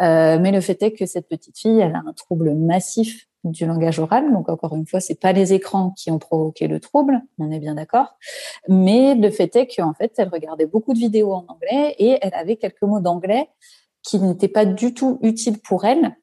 mais 0.00 0.50
le 0.50 0.60
fait 0.60 0.82
est 0.82 0.92
que 0.92 1.06
cette 1.06 1.28
petite 1.28 1.56
fille, 1.56 1.78
elle 1.78 1.94
a 1.94 2.02
un 2.04 2.12
trouble 2.12 2.54
massif 2.54 3.29
du 3.44 3.66
langage 3.66 3.98
oral. 3.98 4.32
Donc 4.32 4.48
encore 4.48 4.74
une 4.74 4.86
fois, 4.86 5.00
c'est 5.00 5.18
pas 5.18 5.32
les 5.32 5.52
écrans 5.52 5.90
qui 5.96 6.10
ont 6.10 6.18
provoqué 6.18 6.68
le 6.68 6.80
trouble, 6.80 7.22
on 7.38 7.50
est 7.50 7.58
bien 7.58 7.74
d'accord. 7.74 8.16
Mais 8.68 9.14
le 9.14 9.30
fait 9.30 9.54
est 9.56 9.66
qu'en 9.74 9.94
fait, 9.94 10.12
elle 10.18 10.28
regardait 10.28 10.66
beaucoup 10.66 10.92
de 10.92 10.98
vidéos 10.98 11.32
en 11.32 11.44
anglais 11.48 11.94
et 11.98 12.18
elle 12.20 12.34
avait 12.34 12.56
quelques 12.56 12.82
mots 12.82 13.00
d'anglais 13.00 13.48
qui 14.02 14.18
n'étaient 14.18 14.48
pas 14.48 14.64
du 14.64 14.94
tout 14.94 15.18
utiles 15.22 15.60
pour 15.60 15.84
elle 15.84 16.16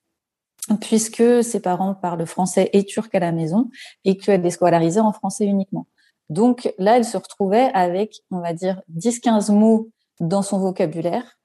puisque 0.82 1.44
ses 1.44 1.62
parents 1.62 1.94
parlent 1.94 2.26
français 2.26 2.70
et 2.74 2.84
turc 2.84 3.14
à 3.16 3.20
la 3.20 3.32
maison 3.32 3.70
et 4.04 4.18
qu'elle 4.18 4.46
est 4.46 4.52
scolarisée 4.52 5.00
en 5.00 5.14
français 5.14 5.46
uniquement. 5.46 5.88
Donc 6.30 6.74
là, 6.78 6.98
elle 6.98 7.06
se 7.06 7.16
retrouvait 7.16 7.72
avec, 7.74 8.22
on 8.32 8.42
va 8.42 8.54
dire, 8.54 8.82
10-15 8.94 9.54
mots 9.54 9.90
dans 10.20 10.42
son 10.42 10.60
vocabulaire 10.60 11.38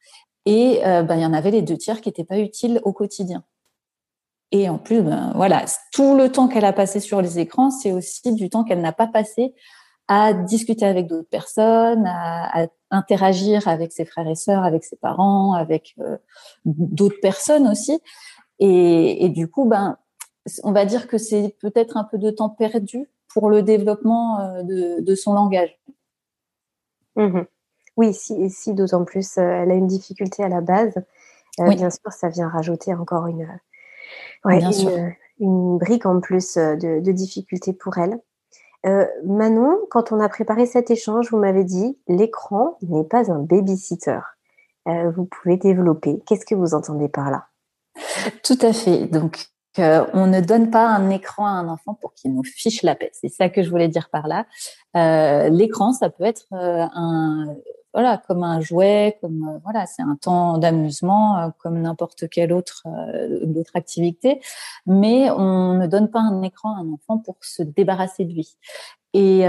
et 0.45 0.85
euh, 0.85 1.03
ben, 1.03 1.17
il 1.17 1.23
y 1.23 1.27
en 1.27 1.33
avait 1.33 1.53
les 1.53 1.63
deux 1.63 1.77
tiers 1.77 2.01
qui 2.01 2.09
n'étaient 2.09 2.25
pas 2.25 2.39
utiles 2.39 2.81
au 2.83 2.93
quotidien. 2.93 3.45
Et 4.53 4.69
en 4.69 4.77
plus, 4.77 5.01
ben, 5.03 5.33
voilà, 5.35 5.65
tout 5.93 6.15
le 6.15 6.31
temps 6.31 6.47
qu'elle 6.47 6.67
a 6.67 6.75
passé 6.75 7.01
sur 7.01 7.23
les 7.23 7.39
écrans, 7.39 7.71
c'est 7.71 7.91
aussi 7.91 8.35
du 8.35 8.51
temps 8.51 8.65
qu'elle 8.65 8.83
n'a 8.83 8.93
pas 8.93 9.07
passé 9.07 9.55
à 10.09 10.35
discuter 10.35 10.85
avec 10.85 11.07
d'autres 11.07 11.29
personnes, 11.29 12.07
à, 12.07 12.67
interagir 12.91 13.67
avec 13.67 13.93
ses 13.93 14.05
frères 14.05 14.29
et 14.29 14.35
sœurs, 14.35 14.63
avec 14.63 14.85
ses 14.85 14.97
parents, 14.97 15.55
avec 15.55 15.95
euh, 16.01 16.19
d'autres 16.67 17.21
personnes 17.23 17.67
aussi. 17.67 17.99
Et, 18.59 19.31
du 19.31 19.49
coup, 19.49 19.65
ben, 19.65 19.97
on 20.63 20.73
va 20.73 20.85
dire 20.85 21.09
que 21.09 21.17
c'est 21.17 21.57
peut-être 21.61 21.97
un 21.97 22.05
peu 22.05 22.19
de 22.19 22.31
temps 22.31 22.51
perdu 22.51 23.09
pour 23.29 23.49
le 23.49 23.63
développement 23.63 24.41
euh, 24.41 24.63
de, 25.01 25.15
son 25.15 25.33
langage. 25.33 25.81
Mmh 27.17 27.41
oui, 27.99 28.15
si, 28.15 28.49
si 28.49 28.73
d'autant 28.73 29.05
plus 29.05 29.37
euh, 29.37 29.43
elle 29.43 29.71
a 29.71 29.75
une 29.75 29.87
difficulté 29.87 30.43
à 30.43 30.49
la 30.49 30.63
base, 30.63 30.95
bien 31.59 31.91
sûr, 31.91 32.11
ça 32.11 32.31
vient 32.31 32.49
rajouter 32.49 32.95
encore 32.95 33.27
une, 33.27 33.47
Ouais, 34.45 34.61
une, 34.61 35.15
une, 35.41 35.79
brique 35.79 36.07
en 36.07 36.21
plus 36.21 36.57
euh, 36.57 36.77
de, 36.77 37.01
de 37.01 37.13
difficultés 37.13 37.73
pour 37.73 37.99
elle. 37.99 38.19
Euh, 38.85 39.07
Manon, 39.25 39.79
quand 39.91 40.13
on 40.13 40.21
a 40.21 40.29
préparé 40.29 40.67
cet 40.67 40.91
échange, 40.91 41.31
vous 41.31 41.39
m'avez 41.39 41.65
dit 41.65 41.99
l'écran 42.09 42.79
n'est 42.83 43.05
pas 43.05 43.31
un 43.31 43.39
babysitter. 43.39 44.19
Euh, 44.89 45.11
vous 45.11 45.25
pouvez 45.27 45.57
développer. 45.57 46.21
Qu'est-ce 46.27 46.45
que 46.45 46.57
vous 46.57 46.75
entendez 46.75 47.09
par 47.09 47.31
là? 47.31 47.47
Tout 48.43 48.59
à 48.61 48.73
fait. 48.73 49.07
Donc, 49.07 49.53
euh, 49.79 50.05
on 50.13 50.27
ne 50.27 50.41
donne 50.41 50.71
pas 50.71 50.87
un 50.87 51.11
écran 51.11 51.47
à 51.47 51.51
un 51.51 51.69
enfant 51.69 51.95
pour 51.95 52.13
qu'il 52.15 52.35
nous 52.35 52.45
fiche 52.45 52.83
la 52.83 52.95
paix. 52.95 53.11
C'est 53.13 53.29
ça 53.29 53.49
que 53.49 53.63
je 53.63 53.71
voulais 53.71 53.89
dire 53.89 54.11
par 54.11 54.27
là. 54.29 54.47
Euh, 54.97 55.49
l'écran, 55.49 55.93
ça 55.93 56.11
peut 56.11 56.25
être 56.25 56.47
euh, 56.53 56.87
un 56.95 57.55
voilà, 57.93 58.19
comme 58.27 58.43
un 58.43 58.61
jouet, 58.61 59.19
comme 59.21 59.49
euh, 59.49 59.59
voilà, 59.65 59.87
c'est 59.87 60.03
un 60.03 60.17
temps 60.17 60.59
d'amusement, 60.59 61.39
euh, 61.39 61.49
comme 61.59 61.81
n'importe 61.81 62.29
quelle 62.29 62.53
autre 62.53 62.85
euh, 62.87 63.47
autre 63.55 63.73
activité, 63.75 64.41
mais 64.87 65.31
on 65.31 65.75
ne 65.75 65.87
donne 65.87 66.11
pas 66.11 66.21
un 66.21 66.43
écran 66.43 66.75
à 66.75 66.81
un 66.81 66.93
enfant 66.93 67.19
pour 67.19 67.37
se 67.43 67.63
débarrasser 67.63 68.25
de 68.25 68.33
lui. 68.33 68.57
Et, 69.15 69.41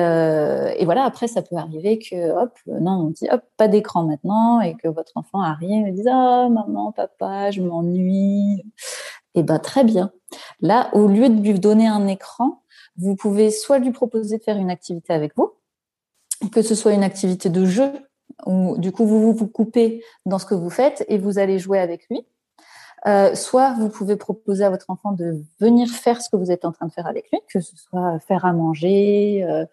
voilà, 0.83 1.05
après, 1.05 1.27
ça 1.27 1.41
peut 1.41 1.55
arriver 1.55 1.97
que, 1.97 2.31
hop, 2.31 2.51
non, 2.67 3.07
on 3.07 3.09
dit, 3.11 3.29
hop, 3.31 3.41
pas 3.55 3.69
d'écran 3.69 4.03
maintenant, 4.03 4.59
et 4.59 4.75
que 4.75 4.89
votre 4.89 5.13
enfant 5.15 5.39
arrive 5.39 5.87
et 5.87 5.91
dit, 5.93 6.03
ah, 6.05 6.49
maman, 6.49 6.91
papa, 6.91 7.49
je 7.51 7.61
m'ennuie. 7.61 8.65
Eh 9.35 9.43
ben, 9.43 9.59
très 9.59 9.85
bien. 9.85 10.11
Là, 10.59 10.89
au 10.93 11.07
lieu 11.07 11.29
de 11.29 11.41
lui 11.41 11.59
donner 11.59 11.87
un 11.87 12.07
écran, 12.07 12.61
vous 12.97 13.15
pouvez 13.15 13.51
soit 13.51 13.79
lui 13.79 13.91
proposer 13.91 14.37
de 14.37 14.43
faire 14.43 14.57
une 14.57 14.69
activité 14.69 15.13
avec 15.13 15.31
vous, 15.37 15.53
que 16.51 16.61
ce 16.61 16.75
soit 16.75 16.91
une 16.91 17.03
activité 17.03 17.49
de 17.49 17.63
jeu 17.63 17.91
du 18.47 18.91
coup 18.91 19.05
vous 19.05 19.33
vous 19.33 19.47
coupez 19.47 20.03
dans 20.25 20.39
ce 20.39 20.45
que 20.45 20.55
vous 20.55 20.69
faites 20.69 21.05
et 21.07 21.17
vous 21.17 21.39
allez 21.39 21.59
jouer 21.59 21.79
avec 21.79 22.07
lui. 22.09 22.25
Euh, 23.05 23.35
soit 23.35 23.73
vous 23.73 23.89
pouvez 23.89 24.15
proposer 24.15 24.63
à 24.63 24.69
votre 24.69 24.89
enfant 24.89 25.11
de 25.11 25.43
venir 25.59 25.89
faire 25.89 26.21
ce 26.21 26.29
que 26.29 26.37
vous 26.37 26.51
êtes 26.51 26.63
en 26.63 26.71
train 26.71 26.87
de 26.87 26.91
faire 26.91 27.05
avec 27.07 27.29
lui, 27.31 27.39
que 27.49 27.59
ce 27.59 27.75
soit 27.75 28.17
faire 28.19 28.45
à 28.45 28.53
manger, 28.53 29.43
euh, 29.43 29.65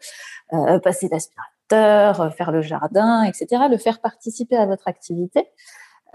euh, 0.53 0.81
passer 0.81 1.09
l'aspirateur, 1.09 2.35
faire 2.35 2.51
le 2.51 2.61
jardin, 2.61 3.23
etc. 3.23 3.63
Le 3.71 3.77
faire 3.77 4.01
participer 4.01 4.57
à 4.57 4.67
votre 4.67 4.89
activité. 4.89 5.47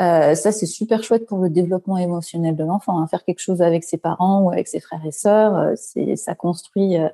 Euh, 0.02 0.36
ça, 0.36 0.52
c'est 0.52 0.66
super 0.66 1.04
chouette 1.04 1.26
pour 1.26 1.40
le 1.40 1.50
développement 1.50 1.98
émotionnel 1.98 2.56
de 2.56 2.64
l'enfant. 2.64 3.00
Hein. 3.00 3.08
Faire 3.08 3.24
quelque 3.24 3.40
chose 3.40 3.62
avec 3.62 3.84
ses 3.84 3.98
parents 3.98 4.42
ou 4.42 4.52
avec 4.52 4.68
ses 4.68 4.80
frères 4.80 5.06
et 5.06 5.12
sœurs, 5.12 5.56
euh, 5.58 6.16
ça 6.16 6.36
construit 6.36 6.98
euh, 6.98 7.10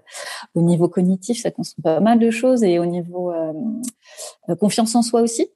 au 0.56 0.62
niveau 0.62 0.88
cognitif, 0.90 1.42
ça 1.42 1.52
construit 1.52 1.84
pas 1.84 2.00
mal 2.00 2.20
de 2.20 2.32
choses 2.32 2.64
et 2.64 2.80
au 2.80 2.86
niveau 2.86 3.34
confiance 4.60 4.96
en 4.96 5.02
soi 5.02 5.22
aussi. 5.22 5.50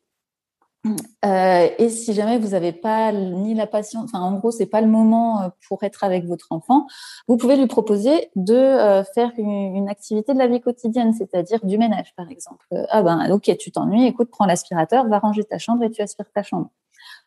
et 1.24 1.90
si 1.90 2.14
jamais 2.14 2.38
vous 2.38 2.50
n'avez 2.50 2.72
pas 2.72 3.12
ni 3.12 3.56
la 3.56 3.68
patience, 3.68 4.06
enfin 4.06 4.20
en 4.24 4.34
gros 4.38 4.52
c'est 4.52 4.68
pas 4.68 4.82
le 4.82 4.88
moment 4.88 5.52
pour 5.68 5.84
être 5.84 6.04
avec 6.04 6.26
votre 6.26 6.48
enfant, 6.52 6.86
vous 7.28 7.38
pouvez 7.38 7.58
lui 7.58 7.68
proposer 7.68 8.30
de 8.36 9.04
faire 9.14 9.32
une, 9.38 9.90
activité 9.90 10.34
de 10.34 10.40
la 10.40 10.48
vie 10.48 10.62
quotidienne, 10.62 11.14
c'est-à-dire 11.14 11.66
du 11.66 11.78
ménage 11.78 12.14
par 12.16 12.30
exemple. 12.30 12.66
ah 12.90 13.02
ben 13.02 13.32
ok 13.32 13.56
tu 13.58 13.72
t'ennuies, 13.72 14.06
écoute 14.06 14.30
prends 14.30 14.46
l'aspirateur, 14.46 15.08
va 15.08 15.20
ranger 15.20 15.44
ta 15.44 15.58
chambre 15.58 15.84
et 15.84 15.92
tu 15.92 16.02
aspires 16.02 16.32
ta 16.32 16.44
chambre 16.44 16.70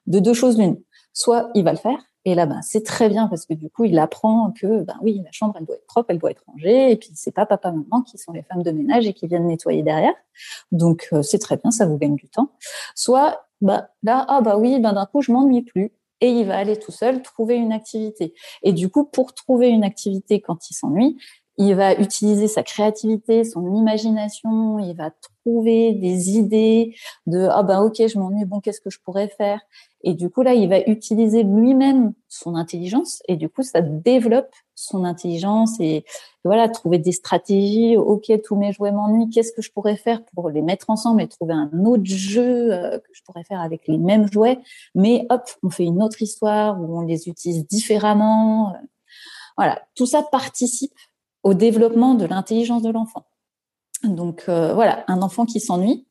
de 0.08 0.18
deux 0.18 0.34
choses 0.34 0.58
l'une. 0.58 0.80
Soit 1.12 1.50
il 1.54 1.64
va 1.64 1.72
le 1.72 1.78
faire, 1.78 1.98
et 2.24 2.34
là, 2.34 2.44
ben, 2.44 2.60
c'est 2.62 2.84
très 2.84 3.08
bien 3.08 3.26
parce 3.26 3.46
que 3.46 3.54
du 3.54 3.70
coup, 3.70 3.84
il 3.84 3.98
apprend 3.98 4.52
que, 4.52 4.82
ben 4.82 4.96
oui, 5.00 5.22
la 5.24 5.32
chambre, 5.32 5.54
elle 5.58 5.64
doit 5.64 5.76
être 5.76 5.86
propre, 5.86 6.10
elle 6.10 6.18
doit 6.18 6.30
être 6.30 6.44
rangée, 6.46 6.90
et 6.90 6.96
puis 6.96 7.08
c'est 7.14 7.32
pas 7.32 7.46
papa, 7.46 7.70
maman 7.70 8.02
qui 8.02 8.18
sont 8.18 8.32
les 8.32 8.42
femmes 8.42 8.62
de 8.62 8.70
ménage 8.70 9.06
et 9.06 9.14
qui 9.14 9.26
viennent 9.26 9.46
nettoyer 9.46 9.82
derrière. 9.82 10.14
Donc, 10.70 11.08
euh, 11.12 11.22
c'est 11.22 11.38
très 11.38 11.56
bien, 11.56 11.70
ça 11.70 11.86
vous 11.86 11.96
gagne 11.96 12.16
du 12.16 12.28
temps. 12.28 12.50
Soit, 12.94 13.46
bah, 13.62 13.88
là, 14.02 14.26
ah, 14.28 14.42
bah 14.42 14.58
oui, 14.58 14.78
ben, 14.78 14.92
d'un 14.92 15.06
coup, 15.06 15.22
je 15.22 15.32
m'ennuie 15.32 15.62
plus. 15.62 15.92
Et 16.20 16.30
il 16.30 16.46
va 16.46 16.58
aller 16.58 16.76
tout 16.76 16.90
seul 16.92 17.22
trouver 17.22 17.54
une 17.54 17.72
activité. 17.72 18.34
Et 18.62 18.72
du 18.72 18.90
coup, 18.90 19.04
pour 19.04 19.32
trouver 19.34 19.68
une 19.68 19.84
activité 19.84 20.40
quand 20.40 20.68
il 20.68 20.74
s'ennuie, 20.74 21.16
il 21.58 21.74
va 21.74 21.94
utiliser 21.94 22.46
sa 22.46 22.62
créativité, 22.62 23.42
son 23.42 23.74
imagination, 23.74 24.78
il 24.78 24.94
va 24.94 25.10
trouver 25.44 25.92
des 25.92 26.36
idées 26.36 26.94
de 27.26 27.48
ah 27.50 27.64
ben 27.64 27.82
ok 27.82 27.96
je 27.96 28.16
m'ennuie 28.16 28.44
bon 28.44 28.60
qu'est-ce 28.60 28.80
que 28.80 28.90
je 28.90 29.00
pourrais 29.00 29.28
faire? 29.28 29.60
Et 30.02 30.14
du 30.14 30.30
coup 30.30 30.42
là 30.42 30.54
il 30.54 30.68
va 30.68 30.80
utiliser 30.86 31.42
lui-même 31.42 32.12
son 32.28 32.54
intelligence 32.54 33.22
et 33.26 33.34
du 33.34 33.48
coup 33.48 33.62
ça 33.62 33.80
développe 33.80 34.54
son 34.76 35.04
intelligence 35.04 35.80
et, 35.80 36.04
voilà 36.44 36.68
trouver 36.68 36.98
des 36.98 37.12
stratégies. 37.12 37.96
Ok 37.96 38.30
tous 38.44 38.54
mes 38.54 38.72
jouets 38.72 38.92
m'ennuient 38.92 39.28
qu'est-ce 39.28 39.52
que 39.52 39.60
je 39.60 39.72
pourrais 39.72 39.96
faire 39.96 40.24
pour 40.34 40.50
les 40.50 40.62
mettre 40.62 40.88
ensemble 40.90 41.20
et 41.22 41.26
trouver 41.28 41.54
un 41.54 41.70
autre 41.84 42.04
jeu 42.04 42.72
euh, 42.72 42.98
que 42.98 43.10
je 43.12 43.22
pourrais 43.24 43.44
faire 43.44 43.60
avec 43.60 43.88
les 43.88 43.98
mêmes 43.98 44.30
jouets? 44.30 44.60
Mais 44.94 45.26
hop 45.30 45.42
on 45.64 45.70
fait 45.70 45.84
une 45.84 46.02
autre 46.04 46.22
histoire 46.22 46.80
où 46.80 46.98
on 46.98 47.00
les 47.00 47.28
utilise 47.28 47.66
différemment. 47.66 48.74
Voilà 49.56 49.82
tout 49.96 50.06
ça 50.06 50.22
participe 50.22 50.94
au 51.48 51.54
développement 51.54 52.14
de 52.14 52.26
l'intelligence 52.26 52.82
de 52.82 52.90
l'enfant. 52.90 53.24
Donc 54.04 54.44
euh, 54.48 54.74
voilà, 54.74 55.04
un 55.08 55.22
enfant 55.22 55.46
qui 55.46 55.60
s'ennuie, 55.60 56.06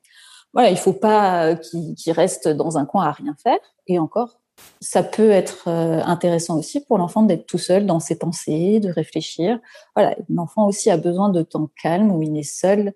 voilà, 0.53 0.71
il 0.71 0.77
faut 0.77 0.93
pas 0.93 1.55
qu'il 1.55 2.11
reste 2.13 2.47
dans 2.47 2.79
un 2.79 2.85
coin 2.85 3.05
à 3.05 3.11
rien 3.11 3.35
faire. 3.41 3.59
Et 3.85 3.99
encore, 3.99 4.39
ça 4.81 5.03
peut 5.03 5.29
être 5.29 5.67
intéressant 5.67 6.57
aussi 6.57 6.83
pour 6.83 6.97
l'enfant 6.97 7.21
d'être 7.21 7.45
tout 7.45 7.59
seul 7.59 7.85
dans 7.85 7.99
ses 7.99 8.17
pensées, 8.17 8.79
de 8.79 8.89
réfléchir. 8.89 9.59
Voilà, 9.95 10.15
l'enfant 10.29 10.65
aussi 10.65 10.89
a 10.89 10.97
besoin 10.97 11.29
de 11.29 11.43
temps 11.43 11.69
calme 11.83 12.11
où 12.11 12.23
il 12.23 12.35
est 12.35 12.41
seul 12.41 12.93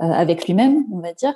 avec 0.00 0.48
lui-même, 0.48 0.84
on 0.92 0.98
va 0.98 1.12
dire. 1.12 1.34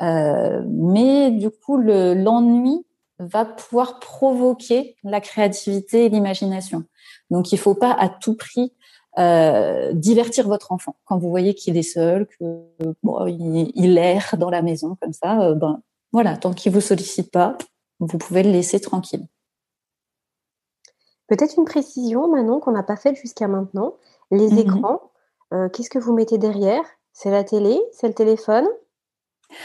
mais 0.00 1.32
du 1.32 1.50
coup, 1.50 1.76
l'ennui 1.78 2.86
va 3.18 3.44
pouvoir 3.44 3.98
provoquer 3.98 4.96
la 5.02 5.20
créativité 5.20 6.04
et 6.04 6.08
l'imagination. 6.08 6.84
Donc, 7.30 7.50
il 7.50 7.58
faut 7.58 7.74
pas 7.74 7.92
à 7.92 8.08
tout 8.08 8.36
prix 8.36 8.72
euh, 9.18 9.92
divertir 9.92 10.46
votre 10.46 10.72
enfant 10.72 10.96
quand 11.04 11.18
vous 11.18 11.30
voyez 11.30 11.54
qu'il 11.54 11.76
est 11.76 11.82
seul, 11.82 12.26
que 12.26 12.44
bon, 13.02 13.26
il, 13.26 13.72
il 13.74 13.98
erre 13.98 14.36
dans 14.38 14.50
la 14.50 14.62
maison 14.62 14.96
comme 15.00 15.12
ça. 15.12 15.40
Euh, 15.42 15.54
ben 15.54 15.82
voilà, 16.12 16.36
tant 16.36 16.52
qu'il 16.52 16.72
vous 16.72 16.80
sollicite 16.80 17.30
pas, 17.30 17.56
vous 17.98 18.18
pouvez 18.18 18.42
le 18.42 18.50
laisser 18.50 18.80
tranquille. 18.80 19.26
Peut-être 21.26 21.58
une 21.58 21.64
précision, 21.64 22.28
Manon, 22.28 22.60
qu'on 22.60 22.72
n'a 22.72 22.82
pas 22.82 22.96
faite 22.96 23.16
jusqu'à 23.16 23.46
maintenant. 23.46 23.94
Les 24.30 24.48
mhm. 24.48 24.58
écrans, 24.58 25.00
euh, 25.52 25.68
qu'est-ce 25.68 25.90
que 25.90 25.98
vous 25.98 26.12
mettez 26.12 26.38
derrière? 26.38 26.82
C'est 27.12 27.30
la 27.30 27.44
télé? 27.44 27.80
C'est 27.92 28.08
le 28.08 28.14
téléphone? 28.14 28.66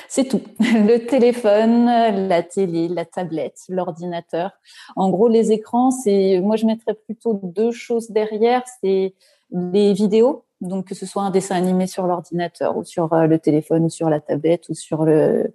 C'est 0.07 0.27
tout. 0.27 0.41
Le 0.59 1.05
téléphone, 1.05 1.85
la 2.27 2.41
télé, 2.41 2.87
la 2.87 3.05
tablette, 3.05 3.61
l'ordinateur. 3.69 4.51
En 4.95 5.11
gros, 5.11 5.27
les 5.27 5.51
écrans, 5.51 5.91
c'est, 5.91 6.39
moi, 6.41 6.55
je 6.55 6.65
mettrais 6.65 6.95
plutôt 6.95 7.39
deux 7.43 7.71
choses 7.71 8.09
derrière. 8.09 8.63
C'est 8.81 9.13
les 9.55 9.93
vidéos. 9.93 10.45
Donc, 10.61 10.87
que 10.87 10.95
ce 10.95 11.05
soit 11.05 11.23
un 11.23 11.31
dessin 11.31 11.55
animé 11.55 11.87
sur 11.87 12.07
l'ordinateur 12.07 12.77
ou 12.77 12.83
sur 12.83 13.11
euh, 13.13 13.27
le 13.27 13.39
téléphone 13.39 13.85
ou 13.85 13.89
sur 13.89 14.09
la 14.09 14.19
tablette 14.19 14.69
ou 14.69 14.73
sur 14.73 15.03
le, 15.03 15.51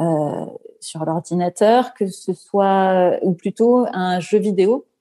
euh, 0.00 0.46
sur 0.80 1.04
l'ordinateur, 1.04 1.94
que 1.94 2.06
ce 2.06 2.34
soit, 2.34 3.18
ou 3.22 3.32
plutôt 3.32 3.86
un 3.92 4.20
jeu 4.20 4.38
vidéo 4.38 4.84
euh, 4.84 4.93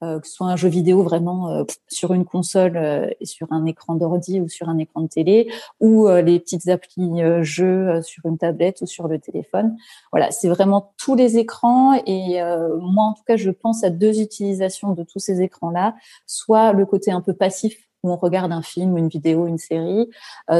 que 0.00 0.26
ce 0.26 0.32
soit 0.32 0.46
un 0.46 0.56
jeu 0.56 0.68
vidéo 0.68 1.02
vraiment 1.02 1.50
euh, 1.50 1.64
sur 1.88 2.14
une 2.14 2.24
console 2.24 2.76
euh, 2.76 3.10
et 3.20 3.26
sur 3.26 3.52
un 3.52 3.64
écran 3.66 3.94
d'ordi 3.94 4.40
ou 4.40 4.48
sur 4.48 4.68
un 4.68 4.78
écran 4.78 5.02
de 5.02 5.08
télé, 5.08 5.50
ou 5.80 6.08
les 6.08 6.38
petites 6.38 6.68
applis 6.68 7.20
jeux 7.42 8.00
sur 8.02 8.26
une 8.26 8.38
tablette 8.38 8.80
ou 8.82 8.86
sur 8.86 9.08
le 9.08 9.18
téléphone. 9.18 9.76
Voilà, 10.12 10.30
c'est 10.30 10.48
vraiment 10.48 10.92
tous 10.96 11.14
les 11.14 11.38
écrans. 11.38 11.94
Et 12.06 12.40
moi, 12.80 13.04
en 13.04 13.12
tout 13.14 13.22
cas, 13.26 13.36
je 13.36 13.50
pense 13.50 13.84
à 13.84 13.90
deux 13.90 14.20
utilisations 14.20 14.92
de 14.92 15.02
tous 15.02 15.18
ces 15.18 15.42
écrans-là, 15.42 15.94
soit 16.26 16.72
le 16.72 16.86
côté 16.86 17.10
un 17.10 17.20
peu 17.20 17.32
passif 17.32 17.88
où 18.02 18.10
on 18.10 18.16
regarde 18.16 18.52
un 18.52 18.62
film, 18.62 18.96
une 18.96 19.08
vidéo, 19.08 19.46
une 19.46 19.58
série, 19.58 20.10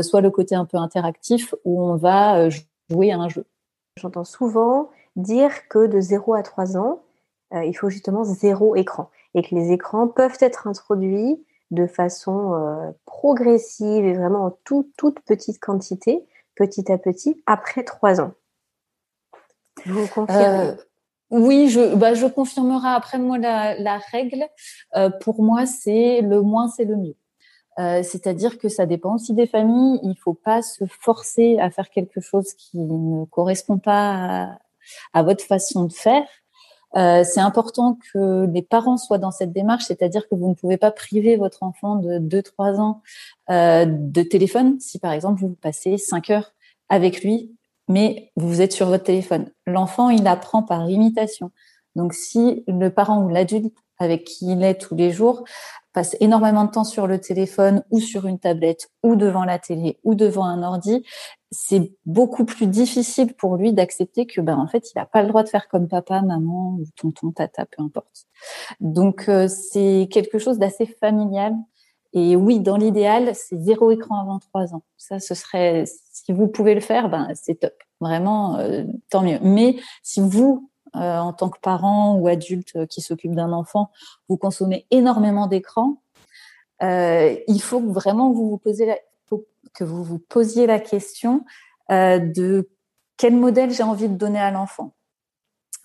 soit 0.02 0.21
le 0.21 0.30
côté 0.30 0.54
un 0.54 0.64
peu 0.64 0.76
interactif 0.76 1.54
où 1.64 1.83
on 1.83 1.97
va 1.97 2.49
jouer 2.49 3.12
à 3.12 3.18
un 3.18 3.28
jeu. 3.28 3.45
J'entends 3.97 4.25
souvent 4.25 4.90
dire 5.16 5.68
que 5.68 5.87
de 5.87 6.00
0 6.00 6.35
à 6.35 6.42
3 6.42 6.76
ans, 6.76 7.02
il 7.52 7.75
faut 7.75 7.88
justement 7.88 8.25
zéro 8.25 8.76
écran 8.76 9.11
et 9.35 9.43
que 9.43 9.55
les 9.55 9.73
écrans 9.73 10.09
peuvent 10.09 10.38
être 10.40 10.67
introduits 10.67 11.43
de 11.71 11.87
façon 11.87 12.55
euh, 12.55 12.90
progressive 13.05 14.05
et 14.05 14.14
vraiment 14.14 14.47
en 14.47 14.50
toute 14.64 15.21
petite 15.21 15.61
quantité, 15.61 16.26
petit 16.55 16.90
à 16.90 16.99
petit, 16.99 17.43
après 17.47 17.85
trois 17.85 18.21
ans. 18.21 18.33
Vous 19.87 20.07
confirmez? 20.09 20.71
Euh, 20.71 20.75
Oui, 21.31 21.69
je, 21.69 21.95
bah, 21.95 22.14
je 22.14 22.26
confirmerai 22.26 22.88
après 22.88 23.19
moi 23.19 23.38
la, 23.38 23.99
règle. 24.11 24.47
Euh, 24.97 25.11
pour 25.11 25.43
moi, 25.43 25.67
c'est 25.67 26.23
le 26.23 26.40
moins, 26.40 26.69
c'est 26.69 26.85
le 26.85 26.97
mieux. 26.97 27.17
C'est-à-dire 28.02 28.59
que 28.59 28.69
ça 28.69 28.87
dépend 28.87 29.14
aussi 29.14 29.35
des 29.35 29.47
familles. 29.47 30.00
Il 30.02 30.09
ne 30.09 30.14
faut 30.14 30.35
pas 30.35 30.62
se 30.62 30.85
forcer 30.87 31.61
à 31.61 31.71
faire 31.71 31.90
quelque 31.90 32.21
chose 32.21 32.52
qui 32.55 32.76
ne 32.76 33.25
correspond 33.26 33.78
pas 33.78 34.59
à 35.12 35.23
votre 35.23 35.45
façon 35.45 35.85
de 35.85 35.93
faire. 35.93 36.26
Euh, 36.97 37.23
c'est 37.25 37.40
important 37.40 37.99
que 38.12 38.47
les 38.47 38.62
parents 38.62 38.97
soient 38.97 39.18
dans 39.18 39.30
cette 39.30 39.52
démarche, 39.52 39.85
c'est-à-dire 39.85 40.28
que 40.28 40.35
vous 40.35 40.49
ne 40.49 40.54
pouvez 40.54 40.78
pas 40.78 40.90
priver 40.90 41.37
votre 41.37 41.62
enfant 41.62 41.97
de 41.97 42.18
2-3 42.18 42.80
ans 42.80 43.02
euh, 43.50 43.85
de 43.87 44.23
téléphone 44.23 44.80
si 44.80 44.99
par 44.99 45.12
exemple 45.12 45.40
vous 45.40 45.50
passez 45.61 45.99
5 45.99 46.30
heures 46.30 46.52
avec 46.88 47.23
lui, 47.23 47.54
mais 47.88 48.33
vous 48.37 48.62
êtes 48.62 48.73
sur 48.73 48.87
votre 48.87 49.04
téléphone. 49.04 49.50
L'enfant, 49.66 50.09
il 50.11 50.26
apprend 50.26 50.62
par 50.62 50.88
imitation. 50.88 51.50
Donc 51.95 52.14
si 52.14 52.64
le 52.66 52.88
parent 52.88 53.23
ou 53.23 53.28
l'adulte 53.28 53.75
avec 53.99 54.25
qui 54.25 54.52
il 54.52 54.62
est 54.62 54.80
tous 54.80 54.95
les 54.95 55.11
jours 55.11 55.45
passe 55.92 56.16
énormément 56.21 56.64
de 56.64 56.71
temps 56.71 56.85
sur 56.85 57.07
le 57.07 57.21
téléphone 57.21 57.83
ou 57.90 58.00
sur 58.00 58.26
une 58.26 58.38
tablette 58.38 58.88
ou 59.02 59.16
devant 59.16 59.45
la 59.45 59.59
télé 59.59 59.99
ou 60.04 60.14
devant 60.14 60.45
un 60.45 60.62
ordi, 60.62 61.04
c'est 61.50 61.93
beaucoup 62.05 62.45
plus 62.45 62.67
difficile 62.67 63.35
pour 63.35 63.57
lui 63.57 63.73
d'accepter 63.73 64.26
que 64.26 64.40
ben 64.40 64.57
en 64.57 64.66
fait 64.66 64.90
il 64.92 64.99
n'a 64.99 65.07
pas 65.07 65.22
le 65.22 65.29
droit 65.29 65.42
de 65.42 65.49
faire 65.49 65.68
comme 65.68 65.88
papa, 65.88 66.20
maman 66.20 66.77
ou 66.79 66.85
tonton, 66.96 67.33
tata, 67.33 67.64
peu 67.64 67.83
importe. 67.83 68.27
Donc 68.81 69.29
euh, 69.29 69.49
c'est 69.49 70.09
quelque 70.11 70.38
chose 70.38 70.59
d'assez 70.59 70.87
familial. 70.87 71.55
Et 72.14 72.37
oui, 72.37 72.61
dans 72.61 72.79
l'idéal, 72.79 73.35
c'est 73.35 73.59
zéro 73.59 73.90
écran 73.90 74.18
avant 74.20 74.38
trois 74.38 74.75
ans. 74.75 74.83
Ça, 74.96 75.20
ce 75.20 75.35
serait 75.35 75.85
si 75.87 76.33
vous 76.33 76.49
pouvez 76.49 76.75
le 76.75 76.81
faire, 76.81 77.11
ben 77.11 77.29
c'est 77.35 77.61
top, 77.61 77.75
vraiment 78.01 78.57
euh, 78.59 78.85
tant 79.11 79.22
mieux. 79.22 79.38
Mais 79.42 79.77
si 80.03 80.20
vous 80.20 80.70
euh, 80.96 81.18
en 81.18 81.35
tant 81.35 81.51
que 81.51 81.61
parent 81.61 82.14
ou 82.14 82.29
adulte 82.29 82.87
qui 82.87 83.01
s'occupe 83.01 83.35
d'un 83.35 83.53
enfant, 83.53 83.90
vous 84.29 84.37
consommez 84.37 84.87
énormément 84.90 85.46
d'écran, 85.46 86.03
il 86.81 87.61
faut 87.61 87.81
vraiment 87.81 88.33
vous 88.33 88.51
vous 88.51 88.59
posez 88.59 88.87
la, 88.87 88.96
que 89.74 89.85
vous 89.85 90.02
vous 90.02 90.18
posiez 90.18 90.66
la 90.66 90.81
question 90.81 91.44
euh, 91.90 92.18
de 92.18 92.70
quel 93.16 93.35
modèle 93.35 93.70
j'ai 93.70 93.83
envie 93.83 94.09
de 94.09 94.16
donner 94.16 94.38
à 94.38 94.50
l'enfant. 94.50 94.94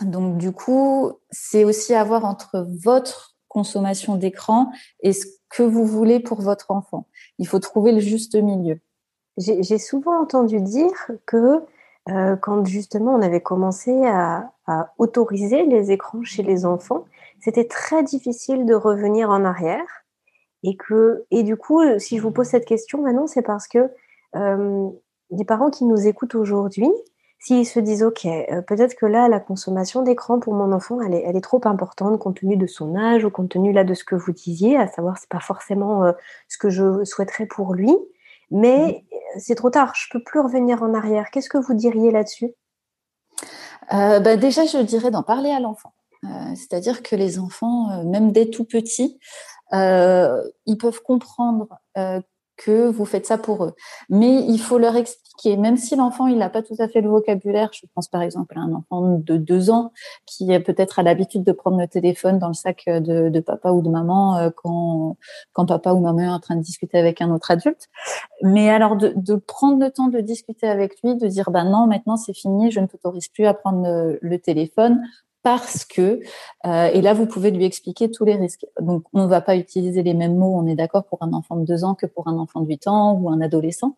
Donc 0.02 0.38
du 0.38 0.52
coup, 0.52 1.13
c'est 1.32 1.63
aussi 1.63 1.93
avoir 1.93 2.26
entre 2.26 2.67
votre 2.84 3.36
consommation 3.48 4.15
d'écran 4.15 4.72
et 5.02 5.13
ce 5.13 5.26
que 5.50 5.63
vous 5.63 5.86
voulez 5.86 6.19
pour 6.19 6.41
votre 6.41 6.72
enfant. 6.72 7.08
Il 7.38 7.48
faut 7.48 7.60
trouver 7.60 7.91
le 7.91 8.00
juste 8.00 8.36
milieu. 8.36 8.80
J'ai 9.38 9.80
souvent 9.80 10.22
entendu 10.22 10.62
dire 10.62 11.10
que 11.26 11.63
euh, 12.10 12.36
quand 12.36 12.65
justement 12.65 13.15
on 13.15 13.22
avait 13.22 13.41
commencé 13.41 14.06
à, 14.06 14.52
à, 14.67 14.93
autoriser 14.98 15.63
les 15.65 15.91
écrans 15.91 16.24
chez 16.24 16.43
les 16.43 16.65
enfants, 16.65 17.06
c'était 17.39 17.67
très 17.67 18.04
difficile 18.04 18.65
de 18.65 18.76
revenir 18.76 19.30
en 19.30 19.43
arrière 19.46 20.03
et 20.63 20.78
que, 20.78 21.26
et 21.30 21.43
du 21.43 21.58
coup, 21.58 21.82
si 21.99 22.17
je 22.17 22.23
vous 22.23 22.32
pose 22.32 22.47
cette 22.47 22.65
question 22.65 23.02
maintenant, 23.02 23.28
c'est 23.28 23.41
parce 23.41 23.67
que 23.67 23.89
euh, 24.36 24.89
des 25.30 25.45
parents 25.45 25.69
qui 25.69 25.86
nous 25.86 26.08
écoutent 26.08 26.36
aujourd'hui, 26.36 26.89
s'ils 27.39 27.67
se 27.67 27.80
disent, 27.80 28.04
OK, 28.04 28.26
euh, 28.26 28.62
peut-être 28.62 28.95
que 28.95 29.06
là, 29.06 29.28
la 29.28 29.41
consommation 29.41 30.02
d'écran 30.02 30.39
pour 30.39 30.54
mon 30.54 30.71
enfant, 30.71 31.02
elle 31.02 31.13
est, 31.13 31.23
elle 31.26 31.36
est, 31.36 31.41
trop 31.41 31.62
importante 31.65 32.17
compte 32.17 32.38
tenu 32.39 32.56
de 32.56 32.67
son 32.67 32.95
âge 32.95 33.26
ou 33.26 33.30
compte 33.30 33.49
tenu 33.49 33.73
là 33.73 33.84
de 33.84 33.93
ce 33.93 34.06
que 34.06 34.15
vous 34.15 34.32
disiez, 34.32 34.78
à 34.78 34.88
savoir, 34.88 35.17
c'est 35.17 35.30
pas 35.30 35.41
forcément 35.41 36.06
euh, 36.06 36.13
ce 36.47 36.58
que 36.58 36.69
je 36.69 37.04
souhaiterais 37.04 37.45
pour 37.45 37.73
lui, 37.73 37.93
mais 38.49 39.04
c'est 39.38 39.56
trop 39.56 39.69
tard, 39.69 39.93
je 39.95 40.08
peux 40.12 40.23
plus 40.23 40.39
revenir 40.39 40.82
en 40.84 40.93
arrière. 40.93 41.30
Qu'est-ce 41.32 41.49
que 41.49 41.58
vous 41.58 41.73
diriez 41.73 42.12
là-dessus? 42.12 42.54
Bah 43.91 44.38
Déjà, 44.38 44.65
je 44.65 44.78
dirais 44.78 45.12
d'en 45.12 45.23
parler 45.23 45.49
à 45.49 45.60
l'enfant. 45.60 45.93
C'est-à-dire 46.56 47.04
que 47.04 47.15
les 47.15 47.39
enfants, 47.39 48.04
même 48.06 48.32
dès 48.32 48.49
tout 48.49 48.63
petits, 48.63 49.19
euh, 49.19 49.53
ils 49.74 50.78
peuvent 50.78 51.02
comprendre 51.02 51.68
euh, 51.98 52.22
que 52.56 52.88
vous 52.88 53.06
faites 53.06 53.26
ça 53.26 53.38
pour 53.38 53.66
eux. 53.66 53.74
Mais 54.10 54.44
il 54.46 54.60
faut 54.60 54.78
leur 54.78 54.96
expliquer, 54.96 55.58
même 55.58 55.76
si 55.76 55.96
l'enfant 55.96 56.28
il 56.28 56.38
n'a 56.38 56.50
pas 56.50 56.62
tout 56.62 56.76
à 56.78 56.88
fait 56.88 57.02
le 57.02 57.10
vocabulaire. 57.10 57.72
Je 57.74 57.88
pense 57.96 58.08
par 58.08 58.22
exemple 58.22 58.58
à 58.58 58.62
un 58.62 58.74
enfant 58.74 59.18
de 59.18 59.38
deux 59.38 59.72
ans 59.72 59.92
qui 60.28 60.48
peut-être 60.60 61.00
a 61.00 61.04
l'habitude 61.04 61.44
de 61.44 61.52
prendre 61.52 61.80
le 61.80 61.88
téléphone 61.88 62.38
dans 62.38 62.50
le 62.50 62.54
sac 62.54 62.84
de, 62.88 63.40
papa 63.40 63.72
ou 63.72 63.82
de 63.82 63.90
maman 63.90 64.38
euh, 64.38 64.50
quand, 64.56 65.18
papa 65.66 65.94
ou 65.94 66.00
maman 66.00 66.20
est 66.20 66.30
en 66.30 66.40
train 66.40 66.56
de 66.56 66.62
discuter 66.62 66.98
avec 66.98 67.22
un 67.22 67.32
autre 67.32 67.50
adulte. 67.50 67.90
Mais 68.44 68.70
alors 68.70 68.96
de, 68.98 69.36
prendre 69.36 69.84
le 69.84 69.90
temps 69.90 70.08
de 70.08 70.20
discuter 70.20 70.68
avec 70.68 71.02
lui, 71.04 71.16
de 71.16 71.28
dire 71.28 71.50
ben 71.50 71.66
non 71.66 71.88
maintenant 71.88 72.18
c'est 72.18 72.34
fini, 72.36 72.72
je 72.72 72.80
ne 72.80 72.86
t'autorise 72.86 73.30
plus 73.30 73.46
à 73.46 73.56
prendre 73.56 74.18
le 74.22 74.40
téléphone 74.40 75.02
parce 75.44 75.84
que, 75.86 76.22
euh, 76.66 76.86
et 76.86 77.02
là, 77.02 77.14
vous 77.14 77.28
pouvez 77.28 77.52
lui 77.52 77.66
expliquer 77.66 78.10
tous 78.10 78.26
les 78.26 78.36
risques. 78.36 78.66
Donc, 78.80 79.04
on 79.14 79.24
ne 79.24 79.28
va 79.28 79.42
pas 79.42 79.56
utiliser 79.58 80.02
les 80.02 80.14
mêmes 80.14 80.38
mots, 80.38 80.56
on 80.56 80.66
est 80.66 80.76
d'accord, 80.76 81.04
pour 81.04 81.22
un 81.22 81.34
enfant 81.34 81.58
de 81.58 81.66
2 81.66 81.84
ans 81.84 81.96
que 81.96 82.06
pour 82.06 82.28
un 82.30 82.38
enfant 82.38 82.62
de 82.62 82.68
8 82.68 82.88
ans 82.88 83.14
ou 83.14 83.30
un 83.30 83.42
adolescent, 83.42 83.98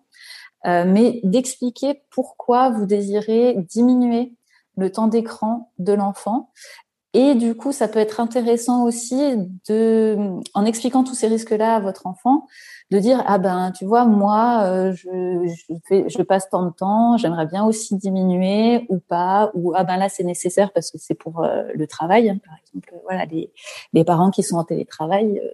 euh, 0.65 0.83
mais 0.87 1.21
d'expliquer 1.23 2.01
pourquoi 2.09 2.71
vous 2.71 2.87
désirez 2.87 3.55
diminuer 3.69 4.33
le 4.77 4.91
temps 4.91 5.07
d'écran 5.07 5.71
de 5.77 5.93
l'enfant 5.93 6.49
et 7.17 7.33
du 7.33 7.55
coup, 7.55 7.71
ça 7.71 7.87
peut 7.87 7.99
être 7.99 8.19
intéressant 8.19 8.83
aussi 8.83 9.37
de, 9.69 10.17
en 10.53 10.65
expliquant 10.65 11.05
tous 11.05 11.15
ces 11.15 11.27
risques-là 11.27 11.75
à 11.75 11.79
votre 11.79 12.07
enfant, 12.07 12.45
de 12.91 12.99
dire 12.99 13.23
ah 13.25 13.37
ben 13.37 13.71
tu 13.71 13.85
vois 13.85 14.03
moi 14.03 14.63
euh, 14.65 14.93
je, 14.93 16.21
passe 16.23 16.49
tant 16.49 16.65
de 16.65 16.71
temps, 16.71 17.15
j'aimerais 17.15 17.45
bien 17.45 17.63
aussi 17.63 17.95
diminuer 17.95 18.85
ou 18.89 18.99
pas 18.99 19.49
ou 19.53 19.71
ah 19.75 19.85
ben 19.85 19.95
là 19.95 20.09
c'est 20.09 20.25
nécessaire 20.25 20.73
parce 20.73 20.91
que 20.91 20.97
c'est 20.97 21.15
pour 21.15 21.41
euh, 21.45 21.63
le 21.73 21.87
travail 21.87 22.29
hein. 22.29 22.37
par 22.45 22.55
exemple 22.67 23.01
voilà 23.03 23.23
les, 23.93 24.03
parents 24.03 24.29
qui 24.29 24.43
sont 24.43 24.57
en 24.57 24.65
télétravail 24.65 25.39
euh, 25.39 25.49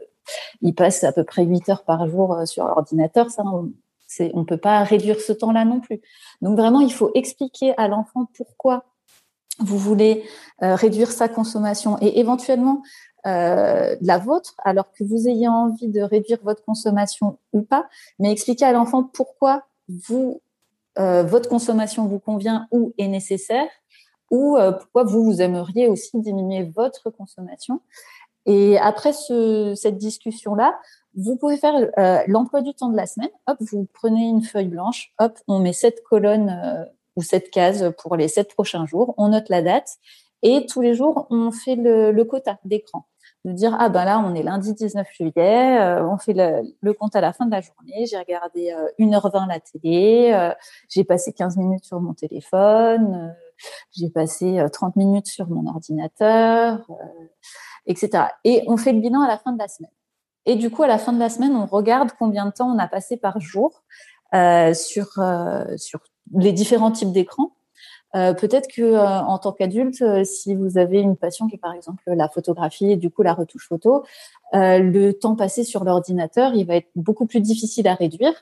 ils 0.63 0.74
passent 0.74 1.04
à 1.04 1.12
peu 1.12 1.24
près 1.24 1.45
8 1.45 1.69
heures 1.69 1.84
par 1.84 2.08
jour 2.08 2.41
sur 2.45 2.65
l'ordinateur 2.65 3.30
ça 3.30 3.43
on 4.34 4.39
ne 4.39 4.45
peut 4.45 4.58
pas 4.58 4.84
réduire 4.84 5.21
ce 5.21 5.32
temps-là 5.32 5.63
non 5.63 5.80
plus. 5.80 6.02
Donc 6.41 6.58
vraiment, 6.58 6.82
il 6.82 6.91
faut 6.91 7.12
expliquer 7.15 7.74
à 7.78 7.88
l'enfant 7.88 8.28
pourquoi 8.36 8.84
vous 9.63 9.78
voulez 9.78 10.24
euh, 10.63 10.76
réduire 10.76 11.12
sa 11.12 11.28
consommation 11.28 11.97
et 12.02 12.19
éventuellement 12.19 12.82
euh, 13.26 13.95
la 14.02 14.17
vôtre, 14.17 14.56
alors 14.63 14.91
que 14.91 15.04
vous 15.04 15.28
ayez 15.28 15.47
envie 15.47 15.88
de 15.88 16.02
réduire 16.02 16.39
votre 16.43 16.63
consommation 16.63 17.38
ou 17.54 17.62
pas, 17.62 17.88
mais 18.19 18.32
expliquer 18.32 18.65
à 18.65 18.71
l'enfant 18.71 19.04
pourquoi 19.04 19.63
vous, 19.88 20.41
euh, 21.00 21.24
votre 21.24 21.50
consommation 21.50 22.08
vous 22.08 22.19
convient 22.19 22.67
ou 22.71 22.93
est 22.97 23.08
nécessaire, 23.08 23.67
ou 24.30 24.58
pourquoi 24.80 25.04
vous, 25.04 25.26
vous 25.26 25.41
aimeriez 25.41 25.89
aussi 25.89 26.17
diminuer 26.21 26.63
votre 26.63 27.10
consommation. 27.10 27.82
Et 28.45 28.78
après 28.78 29.12
ce, 29.12 29.74
cette 29.76 29.97
discussion-là, 29.97 30.80
vous 31.17 31.36
pouvez 31.36 31.58
faire 31.58 31.74
l'emploi 32.28 32.62
du 32.62 32.74
temps 32.74 32.88
de 32.88 32.95
la 32.95 33.08
semaine. 33.08 33.30
Hop, 33.47 33.58
vous 33.60 33.89
prenez 33.91 34.30
une 34.30 34.41
feuille 34.41 34.69
blanche. 34.69 35.12
Hop, 35.19 35.38
on 35.50 35.60
met 35.60 35.74
cette 35.74 36.02
colonne 36.04 36.88
ou 37.15 37.21
cette 37.21 37.50
case 37.52 37.93
pour 37.97 38.15
les 38.15 38.28
sept 38.28 38.54
prochains 38.54 38.86
jours. 38.86 39.13
On 39.17 39.30
note 39.30 39.50
la 39.50 39.62
date 39.62 39.97
et 40.43 40.65
tous 40.65 40.82
les 40.82 40.93
jours, 40.93 41.28
on 41.30 41.52
fait 41.52 41.76
le, 41.76 42.24
quota 42.24 42.58
d'écran. 42.65 43.06
De 43.43 43.54
dire, 43.54 43.76
ah 43.80 43.89
ben 43.89 44.06
là, 44.06 44.19
on 44.19 44.36
est 44.36 44.43
lundi 44.43 44.74
19 44.74 45.08
juillet, 45.12 45.80
euh, 45.80 46.08
on 46.08 46.17
fait 46.17 46.34
le, 46.34 46.93
compte 46.93 47.15
à 47.15 47.21
la 47.21 47.34
fin 47.34 47.45
de 47.45 47.52
la 47.52 47.62
journée, 47.62 48.06
j'ai 48.06 48.17
regardé 48.17 48.71
1h20 49.00 49.43
euh, 49.43 49.47
la 49.47 49.60
télé, 49.60 50.32
euh, 50.32 50.54
j'ai 50.89 51.04
passé 51.04 51.34
15 51.34 51.58
minutes 51.58 51.84
sur 51.84 52.00
mon 52.02 52.13
téléphone, 52.13 53.36
j'ai 53.91 54.10
passé 54.12 54.63
30 54.71 54.95
minutes 54.95 55.28
sur 55.28 55.50
mon 55.50 55.67
ordinateur, 55.67 56.86
etc. 57.88 58.26
Et 58.43 58.63
on 58.67 58.78
fait 58.78 58.93
le 58.93 59.00
bilan 59.00 59.21
à 59.21 59.28
la 59.28 59.39
fin 59.39 59.54
de 59.54 59.60
la 59.60 59.67
semaine. 59.67 59.91
Et 60.45 60.56
du 60.56 60.69
coup, 60.69 60.84
à 60.84 60.88
la 60.88 61.00
fin 61.00 61.12
de 61.12 61.19
la 61.19 61.30
semaine, 61.30 61.56
on 61.56 61.65
regarde 61.65 62.12
combien 62.19 62.45
de 62.45 62.52
temps 62.52 62.71
on 62.71 62.78
a 62.78 62.88
passé 62.88 63.17
par 63.17 63.39
jour 63.39 63.84
sur, 64.34 65.08
sur 65.78 66.00
les 66.34 66.54
différents 66.54 66.92
types 66.92 67.12
d'écrans. 67.12 67.52
Euh, 68.16 68.34
peut-être 68.34 68.68
que 68.68 68.82
euh, 68.82 69.20
en 69.22 69.38
tant 69.38 69.54
qu'adulte, 69.54 70.02
euh, 70.02 70.24
si 70.24 70.54
vous 70.54 70.78
avez 70.78 71.00
une 71.00 71.16
passion 71.16 71.48
qui 71.48 71.56
est 71.56 71.60
par 71.60 71.74
exemple 71.74 72.04
la 72.08 72.28
photographie 72.28 72.92
et 72.92 72.98
du 72.98 73.10
coup 73.10 73.22
la 73.22 73.34
retouche 73.34 73.68
photo, 73.68 74.04
le 74.54 75.12
temps 75.12 75.36
passé 75.36 75.64
sur 75.64 75.86
l'ordinateur, 75.86 76.54
il 76.54 76.66
va 76.66 76.76
être 76.76 76.90
beaucoup 76.96 77.26
plus 77.26 77.40
difficile 77.40 77.88
à 77.88 77.96
réduire 77.96 78.34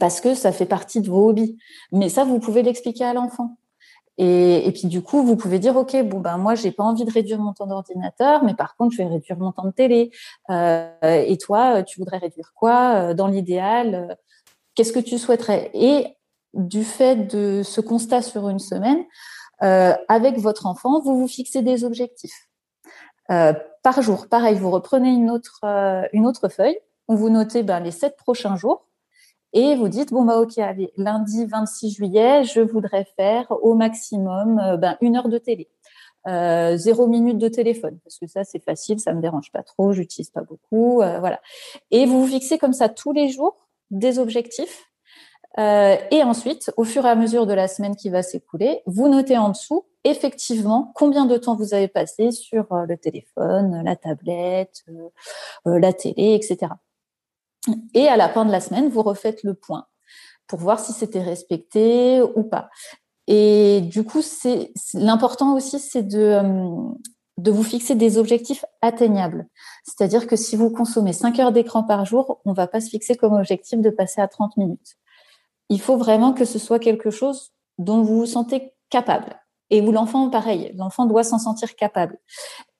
parce 0.00 0.20
que 0.20 0.34
ça 0.34 0.50
fait 0.50 0.66
partie 0.66 1.00
de 1.00 1.08
vos 1.08 1.28
hobbies. 1.28 1.56
Mais 1.92 2.08
ça, 2.08 2.24
vous 2.24 2.40
pouvez 2.40 2.62
l'expliquer 2.62 3.04
à 3.04 3.14
l'enfant. 3.14 3.56
Et, 4.18 4.66
et, 4.66 4.72
puis 4.72 4.88
du 4.88 5.02
coup, 5.02 5.22
vous 5.22 5.36
pouvez 5.36 5.58
dire, 5.60 5.76
ok, 5.76 6.02
bon 6.02 6.18
ben 6.20 6.38
moi, 6.38 6.54
j'ai 6.56 6.72
pas 6.72 6.82
envie 6.82 7.04
de 7.04 7.12
réduire 7.12 7.38
mon 7.38 7.52
temps 7.52 7.66
d'ordinateur, 7.66 8.42
mais 8.42 8.54
par 8.54 8.74
contre, 8.74 8.92
je 8.92 8.96
vais 8.96 9.06
réduire 9.06 9.38
mon 9.38 9.52
temps 9.52 9.66
de 9.66 9.70
télé. 9.70 10.10
et 10.50 11.38
toi, 11.38 11.84
tu 11.84 12.00
voudrais 12.00 12.18
réduire 12.18 12.52
quoi 12.54 13.14
Dans 13.14 13.28
l'idéal, 13.28 14.16
qu'est-ce 14.74 14.92
que 14.92 14.98
tu 14.98 15.18
souhaiterais? 15.18 15.70
Du 16.56 16.84
fait 16.84 17.16
de 17.16 17.62
ce 17.62 17.80
constat 17.80 18.22
sur 18.22 18.48
une 18.48 18.58
semaine, 18.58 19.04
euh, 19.62 19.94
avec 20.08 20.38
votre 20.38 20.66
enfant, 20.66 21.00
vous 21.00 21.18
vous 21.18 21.28
fixez 21.28 21.62
des 21.62 21.84
objectifs. 21.84 22.48
Euh, 23.30 23.52
par 23.82 24.02
jour, 24.02 24.28
pareil, 24.28 24.56
vous 24.56 24.70
reprenez 24.70 25.10
une 25.10 25.30
autre, 25.30 25.60
euh, 25.64 26.48
feuille 26.50 26.78
où 27.08 27.16
vous 27.16 27.30
notez 27.30 27.62
ben, 27.62 27.80
les 27.80 27.90
sept 27.90 28.16
prochains 28.16 28.56
jours 28.56 28.86
et 29.52 29.76
vous 29.76 29.88
dites, 29.88 30.12
bon, 30.12 30.24
bah, 30.24 30.40
ok, 30.40 30.58
allez, 30.58 30.92
lundi 30.96 31.44
26 31.46 31.90
juillet, 31.90 32.44
je 32.44 32.60
voudrais 32.60 33.06
faire 33.16 33.46
au 33.62 33.74
maximum 33.74 34.76
ben, 34.78 34.96
une 35.00 35.16
heure 35.16 35.28
de 35.28 35.38
télé. 35.38 35.68
zéro 36.76 37.06
minute 37.06 37.38
de 37.38 37.48
téléphone 37.48 37.98
parce 38.04 38.18
que 38.18 38.26
ça 38.26 38.44
c'est 38.44 38.62
facile, 38.62 39.00
ça 39.00 39.14
me 39.14 39.22
dérange 39.22 39.52
pas 39.52 39.62
trop, 39.62 39.92
j'utilise 39.92 40.30
pas 40.30 40.42
beaucoup, 40.42 40.96
voilà. 40.96 41.40
Et 41.90 42.06
vous 42.06 42.22
vous 42.22 42.26
fixez 42.26 42.58
comme 42.58 42.72
ça 42.72 42.88
tous 42.88 43.12
les 43.12 43.28
jours 43.28 43.68
des 43.90 44.18
objectifs 44.18 44.85
euh, 45.58 45.96
et 46.10 46.22
ensuite, 46.22 46.70
au 46.76 46.84
fur 46.84 47.06
et 47.06 47.08
à 47.08 47.14
mesure 47.14 47.46
de 47.46 47.54
la 47.54 47.66
semaine 47.68 47.96
qui 47.96 48.10
va 48.10 48.22
s'écouler, 48.22 48.82
vous 48.86 49.08
notez 49.08 49.38
en 49.38 49.50
dessous 49.50 49.86
effectivement 50.04 50.92
combien 50.94 51.24
de 51.24 51.36
temps 51.36 51.56
vous 51.56 51.72
avez 51.72 51.88
passé 51.88 52.30
sur 52.30 52.70
euh, 52.72 52.84
le 52.86 52.96
téléphone, 52.96 53.82
la 53.82 53.96
tablette, 53.96 54.84
euh, 55.66 55.78
la 55.78 55.92
télé, 55.92 56.34
etc. 56.34 56.72
Et 57.94 58.06
à 58.06 58.16
la 58.16 58.28
fin 58.28 58.44
de 58.44 58.52
la 58.52 58.60
semaine, 58.60 58.88
vous 58.88 59.02
refaites 59.02 59.42
le 59.42 59.54
point 59.54 59.86
pour 60.46 60.60
voir 60.60 60.78
si 60.78 60.92
c'était 60.92 61.22
respecté 61.22 62.22
ou 62.22 62.44
pas. 62.44 62.68
Et 63.26 63.80
du 63.80 64.04
coup, 64.04 64.22
c'est 64.22 64.72
l'important 64.94 65.56
aussi, 65.56 65.80
c'est 65.80 66.04
de, 66.04 66.40
de 67.38 67.50
vous 67.50 67.64
fixer 67.64 67.96
des 67.96 68.18
objectifs 68.18 68.64
atteignables. 68.82 69.48
C'est-à-dire 69.84 70.28
que 70.28 70.36
si 70.36 70.54
vous 70.54 70.70
consommez 70.70 71.12
5 71.12 71.38
heures 71.40 71.50
d'écran 71.50 71.82
par 71.82 72.04
jour, 72.04 72.40
on 72.44 72.50
ne 72.50 72.54
va 72.54 72.68
pas 72.68 72.80
se 72.80 72.90
fixer 72.90 73.16
comme 73.16 73.32
objectif 73.32 73.80
de 73.80 73.90
passer 73.90 74.20
à 74.20 74.28
30 74.28 74.56
minutes 74.58 74.96
il 75.68 75.80
faut 75.80 75.96
vraiment 75.96 76.32
que 76.32 76.44
ce 76.44 76.58
soit 76.58 76.78
quelque 76.78 77.10
chose 77.10 77.52
dont 77.78 78.02
vous 78.02 78.18
vous 78.18 78.26
sentez 78.26 78.72
capable. 78.90 79.40
Et 79.70 79.80
vous, 79.80 79.92
l'enfant, 79.92 80.30
pareil, 80.30 80.72
l'enfant 80.76 81.06
doit 81.06 81.24
s'en 81.24 81.38
sentir 81.38 81.74
capable. 81.74 82.18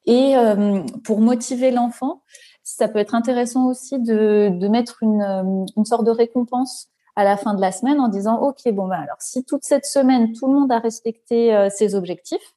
Et 0.06 0.36
euh, 0.36 0.82
pour 1.04 1.20
motiver 1.20 1.70
l'enfant, 1.70 2.22
ça 2.62 2.88
peut 2.88 2.98
être 2.98 3.14
intéressant 3.14 3.66
aussi 3.66 3.98
de, 3.98 4.50
de 4.52 4.68
mettre 4.68 5.02
une, 5.02 5.22
euh, 5.22 5.64
une, 5.76 5.84
sorte 5.84 6.04
de 6.04 6.10
récompense 6.10 6.88
à 7.16 7.24
la 7.24 7.36
fin 7.36 7.54
de 7.54 7.60
la 7.60 7.72
semaine 7.72 8.00
en 8.00 8.08
disant, 8.08 8.40
OK, 8.40 8.68
bon, 8.72 8.86
bah, 8.86 8.98
alors 8.98 9.16
si 9.18 9.44
toute 9.44 9.64
cette 9.64 9.86
semaine, 9.86 10.32
tout 10.32 10.46
le 10.46 10.54
monde 10.54 10.70
a 10.70 10.78
respecté 10.78 11.54
euh, 11.54 11.68
ses 11.70 11.94
objectifs, 11.94 12.54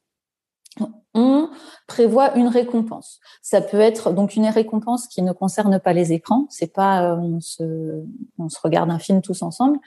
on 1.16 1.50
prévoit 1.88 2.38
une 2.38 2.48
récompense. 2.48 3.20
Ça 3.42 3.62
peut 3.62 3.80
être 3.80 4.12
donc 4.12 4.36
une 4.36 4.46
récompense 4.46 5.08
qui 5.08 5.24
ne 5.24 5.34
concerne 5.34 5.80
pas 5.80 5.92
les 5.92 6.14
écrans. 6.14 6.46
C'est 6.50 6.72
pas 6.72 7.16
on 7.16 7.42
se, 7.42 8.04
on 8.38 8.48
se 8.48 8.60
regarde 8.64 8.92
un 8.92 9.00
film 9.00 9.22
tous 9.22 9.42
ensemble 9.42 9.80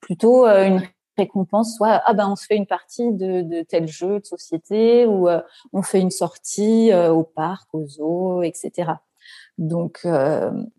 plutôt 0.00 0.46
euh, 0.46 0.64
une 0.64 0.82
récompense, 1.16 1.76
soit 1.76 2.02
ah 2.04 2.14
ben 2.14 2.28
on 2.30 2.36
se 2.36 2.46
fait 2.46 2.56
une 2.56 2.66
partie 2.66 3.12
de, 3.12 3.42
de 3.42 3.62
tel 3.62 3.88
jeu 3.88 4.20
de 4.20 4.24
société 4.24 5.06
ou 5.06 5.28
euh, 5.28 5.40
on 5.72 5.82
fait 5.82 6.00
une 6.00 6.10
sortie 6.10 6.92
euh, 6.92 7.10
au 7.10 7.24
parc, 7.24 7.68
au 7.74 7.86
zoo, 7.86 8.42
etc. 8.42 8.92
Donc 9.58 10.06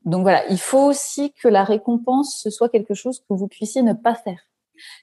donc 0.05 0.21
voilà, 0.21 0.47
il 0.49 0.60
faut 0.60 0.86
aussi 0.86 1.34
que 1.34 1.49
la 1.49 1.65
récompense 1.65 2.39
ce 2.41 2.49
soit 2.49 2.69
quelque 2.69 2.93
chose 2.93 3.19
que 3.19 3.34
vous 3.34 3.47
puissiez 3.47 3.82
ne 3.82 3.93
pas 3.93 4.15
faire. 4.15 4.49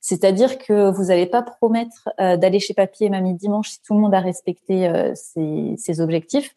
C'est-à-dire 0.01 0.59
que 0.59 0.91
vous 0.91 1.05
n'allez 1.05 1.27
pas 1.27 1.43
promettre 1.43 2.09
d'aller 2.19 2.61
chez 2.61 2.75
papy 2.75 3.05
et 3.05 3.11
mamie 3.11 3.35
dimanche 3.35 3.71
si 3.71 3.83
tout 3.83 3.95
le 3.95 4.01
monde 4.01 4.15
a 4.15 4.21
respecté 4.21 4.91
ses, 5.15 5.75
ses, 5.77 6.01
objectifs, 6.01 6.55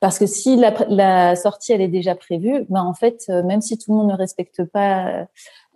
parce 0.00 0.18
que 0.18 0.26
si 0.26 0.56
la, 0.56 1.36
sortie 1.36 1.72
elle 1.72 1.80
est 1.80 1.88
déjà 1.88 2.14
prévue, 2.14 2.64
ben 2.68 2.82
en 2.82 2.94
fait 2.94 3.28
même 3.28 3.60
si 3.60 3.78
tout 3.78 3.92
le 3.92 3.98
monde 3.98 4.08
ne 4.08 4.16
respecte 4.16 4.64
pas 4.64 5.26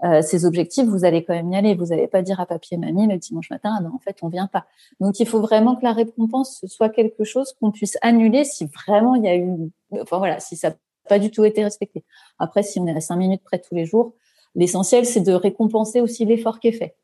euh, 0.05 0.21
ces 0.21 0.45
objectifs, 0.45 0.87
vous 0.87 1.05
allez 1.05 1.25
quand 1.25 1.35
même 1.35 1.53
y 1.53 1.57
aller. 1.57 1.75
Vous 1.75 1.87
n'allez 1.87 2.09
pas 2.09 2.23
dire 2.23 2.41
à 2.41 2.47
papier 2.47 2.77
mamie 2.77 3.07
le 3.07 3.19
dimanche 3.19 3.51
matin, 3.51 3.77
ah 3.79 3.83
ben, 3.83 3.93
en 3.95 4.01
fait, 4.01 4.17
on 4.23 4.29
vient 4.29 4.49
pas. 4.49 4.67
Donc, 5.01 5.21
il 5.21 5.29
faut 5.29 5.41
vraiment 5.41 5.77
que 5.77 5.85
la 5.85 5.93
récompense 5.93 6.65
soit 6.67 6.89
quelque 6.89 7.23
chose 7.23 7.55
qu'on 7.61 7.71
puisse 7.71 7.97
annuler 8.03 8.45
si 8.45 8.67
vraiment 8.67 9.15
il 9.15 9.25
y 9.25 9.29
a 9.29 9.37
eu, 9.37 9.71
enfin 10.01 10.19
voilà, 10.19 10.41
si 10.41 10.57
ça 10.57 10.71
n'a 10.71 10.77
pas 11.09 11.21
du 11.21 11.31
tout 11.31 11.45
été 11.45 11.63
respecté. 11.63 12.05
Après, 12.41 12.65
si 12.65 12.81
on 12.81 12.87
est 12.89 12.97
à 12.97 13.01
cinq 13.01 13.17
minutes 13.17 13.43
près 13.45 13.61
tous 13.61 13.77
les 13.77 13.87
jours, 13.87 14.15
l'essentiel, 14.55 15.07
c'est 15.07 15.21
de 15.21 15.33
récompenser 15.33 16.01
aussi 16.01 16.25
l'effort 16.25 16.61
qui 16.61 16.69
est 16.69 16.73
fait. 16.73 16.97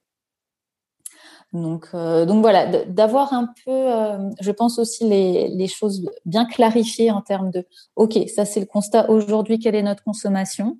Donc, 1.55 1.89
euh, 1.95 2.27
donc 2.27 2.43
voilà, 2.43 2.67
d'avoir 2.85 3.33
un 3.33 3.47
peu, 3.65 3.71
euh, 3.73 4.31
je 4.41 4.51
pense 4.51 4.79
aussi 4.79 5.09
les, 5.09 5.49
les, 5.49 5.67
choses 5.67 6.07
bien 6.27 6.45
clarifiées 6.45 7.11
en 7.11 7.23
termes 7.23 7.51
de, 7.51 7.65
ok, 7.97 8.19
ça 8.29 8.45
c'est 8.45 8.61
le 8.61 8.67
constat 8.67 9.09
aujourd'hui, 9.09 9.59
quelle 9.59 9.75
est 9.75 9.83
notre 9.83 10.05
consommation? 10.05 10.77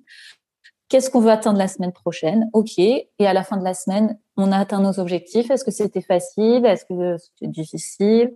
Qu'est-ce 0.89 1.11
qu'on 1.11 1.21
veut 1.21 1.29
atteindre 1.29 1.59
la 1.59 1.67
semaine 1.67 1.91
prochaine? 1.91 2.49
Ok. 2.51 2.79
Et 2.79 3.07
à 3.19 3.33
la 3.33 3.43
fin 3.43 3.57
de 3.57 3.63
la 3.63 3.75
semaine, 3.75 4.17
on 4.37 4.51
a 4.51 4.57
atteint 4.57 4.81
nos 4.81 4.99
objectifs. 4.99 5.51
Est-ce 5.51 5.63
que 5.63 5.71
c'était 5.71 6.01
facile? 6.01 6.65
Est-ce 6.65 6.83
que 6.85 7.17
c'était 7.17 7.51
difficile? 7.51 8.35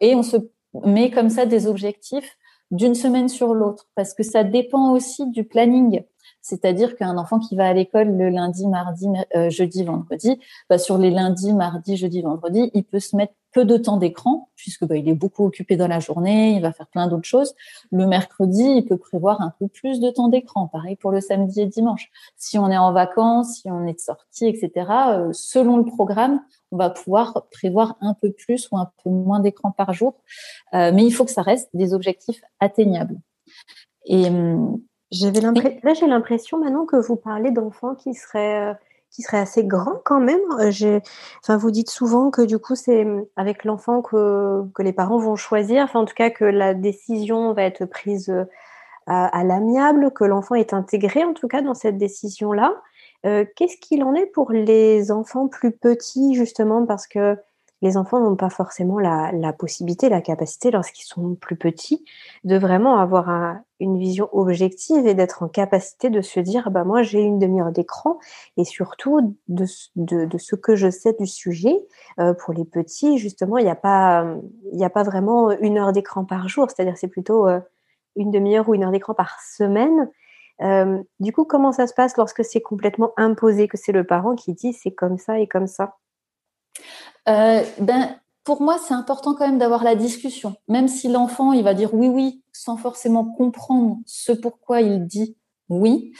Et 0.00 0.14
on 0.14 0.22
se 0.22 0.36
met 0.84 1.10
comme 1.10 1.30
ça 1.30 1.46
des 1.46 1.66
objectifs 1.66 2.36
d'une 2.70 2.94
semaine 2.94 3.30
sur 3.30 3.54
l'autre 3.54 3.88
parce 3.94 4.12
que 4.12 4.22
ça 4.22 4.44
dépend 4.44 4.92
aussi 4.92 5.30
du 5.30 5.44
planning. 5.44 6.02
C'est-à-dire 6.44 6.94
qu'un 6.96 7.16
enfant 7.16 7.38
qui 7.38 7.56
va 7.56 7.66
à 7.66 7.72
l'école 7.72 8.18
le 8.18 8.28
lundi, 8.28 8.66
mardi, 8.68 9.08
euh, 9.34 9.48
jeudi, 9.48 9.82
vendredi, 9.82 10.38
bah, 10.68 10.76
sur 10.76 10.98
les 10.98 11.10
lundis, 11.10 11.54
mardi, 11.54 11.96
jeudi, 11.96 12.20
vendredi, 12.20 12.70
il 12.74 12.84
peut 12.84 13.00
se 13.00 13.16
mettre 13.16 13.32
peu 13.50 13.64
de 13.64 13.78
temps 13.78 13.96
d'écran 13.96 14.50
puisque 14.54 14.84
bah, 14.84 14.94
il 14.94 15.08
est 15.08 15.14
beaucoup 15.14 15.46
occupé 15.46 15.78
dans 15.78 15.88
la 15.88 16.00
journée, 16.00 16.54
il 16.54 16.60
va 16.60 16.72
faire 16.72 16.86
plein 16.88 17.06
d'autres 17.06 17.26
choses. 17.26 17.54
Le 17.90 18.06
mercredi, 18.06 18.62
il 18.62 18.84
peut 18.84 18.98
prévoir 18.98 19.40
un 19.40 19.54
peu 19.58 19.68
plus 19.68 20.00
de 20.00 20.10
temps 20.10 20.28
d'écran. 20.28 20.68
Pareil 20.68 20.96
pour 20.96 21.12
le 21.12 21.22
samedi 21.22 21.62
et 21.62 21.66
dimanche. 21.66 22.10
Si 22.36 22.58
on 22.58 22.70
est 22.70 22.76
en 22.76 22.92
vacances, 22.92 23.60
si 23.62 23.70
on 23.70 23.86
est 23.86 23.94
de 23.94 24.00
sortie, 24.00 24.46
etc. 24.46 24.70
Euh, 25.08 25.30
selon 25.32 25.78
le 25.78 25.86
programme, 25.86 26.42
on 26.72 26.76
va 26.76 26.90
pouvoir 26.90 27.46
prévoir 27.50 27.96
un 28.02 28.12
peu 28.12 28.30
plus 28.30 28.68
ou 28.70 28.76
un 28.76 28.90
peu 29.02 29.08
moins 29.08 29.40
d'écran 29.40 29.70
par 29.70 29.94
jour. 29.94 30.12
Euh, 30.74 30.92
mais 30.92 31.06
il 31.06 31.10
faut 31.10 31.24
que 31.24 31.30
ça 31.30 31.40
reste 31.40 31.70
des 31.72 31.94
objectifs 31.94 32.42
atteignables. 32.60 33.18
Et 34.04 34.26
hum, 34.26 34.78
j'avais 35.14 35.40
l'impression, 35.40 35.80
là, 35.82 35.94
j'ai 35.94 36.06
l'impression 36.06 36.58
maintenant 36.58 36.86
que 36.86 36.96
vous 36.96 37.16
parlez 37.16 37.50
d'enfants 37.50 37.94
qui 37.94 38.14
seraient, 38.14 38.70
euh, 38.70 38.74
qui 39.10 39.22
seraient 39.22 39.38
assez 39.38 39.64
grands 39.64 40.00
quand 40.04 40.20
même. 40.20 40.40
Euh, 40.58 41.00
enfin, 41.42 41.56
vous 41.56 41.70
dites 41.70 41.90
souvent 41.90 42.30
que 42.30 42.42
du 42.42 42.58
coup, 42.58 42.74
c'est 42.74 43.04
hum, 43.04 43.24
avec 43.36 43.64
l'enfant 43.64 44.02
que, 44.02 44.62
que 44.74 44.82
les 44.82 44.92
parents 44.92 45.18
vont 45.18 45.36
choisir. 45.36 45.84
Enfin, 45.84 46.00
en 46.00 46.04
tout 46.04 46.14
cas, 46.14 46.30
que 46.30 46.44
la 46.44 46.74
décision 46.74 47.52
va 47.52 47.62
être 47.62 47.84
prise 47.84 48.28
euh, 48.28 48.44
à, 49.06 49.44
l'amiable, 49.44 50.12
que 50.12 50.24
l'enfant 50.24 50.54
est 50.54 50.72
intégré 50.72 51.24
en 51.24 51.34
tout 51.34 51.46
cas 51.46 51.62
dans 51.62 51.74
cette 51.74 51.98
décision-là. 51.98 52.74
Qu'est-ce 53.22 53.78
qu'il 53.78 54.04
en 54.04 54.14
est 54.14 54.26
pour 54.26 54.52
les 54.52 55.10
enfants 55.10 55.48
plus 55.48 55.72
petits, 55.72 56.34
justement, 56.34 56.84
parce 56.84 57.06
que 57.06 57.38
les 57.82 57.96
enfants 57.96 58.20
n'ont 58.20 58.36
pas 58.36 58.50
forcément 58.50 58.98
la, 58.98 59.52
possibilité, 59.52 60.08
la 60.08 60.20
capacité, 60.20 60.70
lorsqu'ils 60.70 61.04
sont 61.04 61.34
plus 61.34 61.56
petits, 61.56 62.04
de 62.44 62.56
vraiment 62.56 62.98
avoir 62.98 63.58
une 63.80 63.98
vision 63.98 64.28
objective 64.32 65.06
et 65.06 65.14
d'être 65.14 65.42
en 65.42 65.48
capacité 65.48 66.08
de 66.08 66.22
se 66.22 66.40
dire, 66.40 66.70
bah 66.70 66.84
moi 66.84 67.02
j'ai 67.02 67.20
une 67.20 67.38
demi-heure 67.38 67.72
d'écran 67.72 68.18
et 68.56 68.64
surtout 68.64 69.36
de, 69.48 69.66
ce 69.66 70.54
que 70.54 70.76
je 70.76 70.88
sais 70.88 71.12
du 71.12 71.26
sujet. 71.26 71.84
Euh, 72.18 72.32
pour 72.32 72.54
les 72.54 72.64
petits, 72.64 73.18
justement, 73.18 73.58
il 73.58 73.64
n'y 73.64 73.70
a 73.70 73.76
pas, 73.76 74.24
vraiment 75.04 75.50
une 75.50 75.78
heure 75.78 75.92
d'écran 75.92 76.24
par 76.24 76.48
jour, 76.48 76.70
c'est-à-dire 76.70 76.96
c'est 76.96 77.08
plutôt 77.08 77.46
euh, 77.46 77.60
une 78.16 78.30
demi-heure 78.30 78.68
ou 78.68 78.74
une 78.74 78.84
heure 78.84 78.92
d'écran 78.92 79.14
par 79.14 79.40
semaine. 79.40 80.10
Euh, 80.62 81.02
du 81.20 81.32
coup, 81.32 81.44
comment 81.44 81.72
ça 81.72 81.86
se 81.86 81.94
passe 81.94 82.16
lorsque 82.16 82.44
c'est 82.44 82.60
complètement 82.60 83.12
imposé, 83.16 83.68
que 83.68 83.76
c'est 83.76 83.92
le 83.92 84.04
parent 84.04 84.36
qui 84.36 84.54
dit 84.54 84.72
c'est 84.72 84.92
comme 84.92 85.18
ça 85.18 85.38
et 85.38 85.48
comme 85.48 85.66
ça? 85.66 85.96
Euh, 87.28 87.62
ben, 87.78 88.16
pour 88.44 88.60
moi, 88.60 88.78
c'est 88.78 88.94
important 88.94 89.34
quand 89.34 89.46
même 89.46 89.58
d'avoir 89.58 89.84
la 89.84 89.94
discussion. 89.94 90.54
Même 90.68 90.88
si 90.88 91.08
l'enfant, 91.08 91.52
il 91.52 91.64
va 91.64 91.74
dire 91.74 91.94
oui, 91.94 92.08
oui, 92.08 92.42
sans 92.52 92.76
forcément 92.76 93.24
comprendre 93.24 93.98
ce 94.06 94.32
pourquoi 94.32 94.80
il 94.82 95.06
dit 95.06 95.36
oui, 95.70 96.12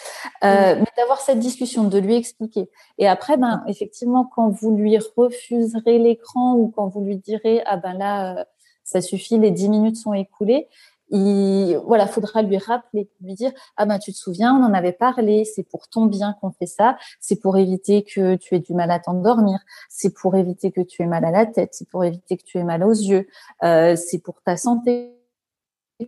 euh, 0.42 0.76
mais 0.78 0.86
d'avoir 0.96 1.20
cette 1.20 1.38
discussion, 1.38 1.84
de 1.84 1.98
lui 1.98 2.14
expliquer. 2.14 2.70
Et 2.96 3.06
après, 3.06 3.36
ben, 3.36 3.62
effectivement, 3.68 4.24
quand 4.24 4.48
vous 4.48 4.74
lui 4.74 4.96
refuserez 5.16 5.98
l'écran 5.98 6.54
ou 6.54 6.68
quand 6.68 6.88
vous 6.88 7.02
lui 7.02 7.18
direz, 7.18 7.62
ah 7.66 7.76
ben 7.76 7.92
là, 7.92 8.38
euh, 8.38 8.44
ça 8.84 9.02
suffit, 9.02 9.38
les 9.38 9.50
dix 9.50 9.68
minutes 9.68 9.96
sont 9.96 10.14
écoulées, 10.14 10.68
il 11.14 11.76
voilà, 11.86 12.08
faudra 12.08 12.42
lui 12.42 12.58
rappeler, 12.58 13.08
lui 13.20 13.34
dire 13.34 13.52
ah 13.76 13.86
ben 13.86 13.98
tu 13.98 14.12
te 14.12 14.16
souviens, 14.18 14.52
on 14.54 14.64
en 14.64 14.74
avait 14.74 14.92
parlé, 14.92 15.44
c'est 15.44 15.62
pour 15.62 15.88
ton 15.88 16.06
bien 16.06 16.36
qu'on 16.40 16.50
fait 16.50 16.66
ça, 16.66 16.98
c'est 17.20 17.36
pour 17.36 17.56
éviter 17.56 18.02
que 18.02 18.34
tu 18.34 18.56
aies 18.56 18.60
du 18.60 18.74
mal 18.74 18.90
à 18.90 18.98
t'endormir, 18.98 19.60
c'est 19.88 20.12
pour 20.12 20.34
éviter 20.34 20.72
que 20.72 20.80
tu 20.80 21.02
aies 21.02 21.06
mal 21.06 21.24
à 21.24 21.30
la 21.30 21.46
tête, 21.46 21.70
c'est 21.72 21.88
pour 21.88 22.04
éviter 22.04 22.36
que 22.36 22.42
tu 22.42 22.58
aies 22.58 22.64
mal 22.64 22.82
aux 22.82 22.92
yeux, 22.92 23.28
euh, 23.62 23.94
c'est 23.94 24.18
pour 24.18 24.42
ta 24.42 24.56
santé 24.56 25.12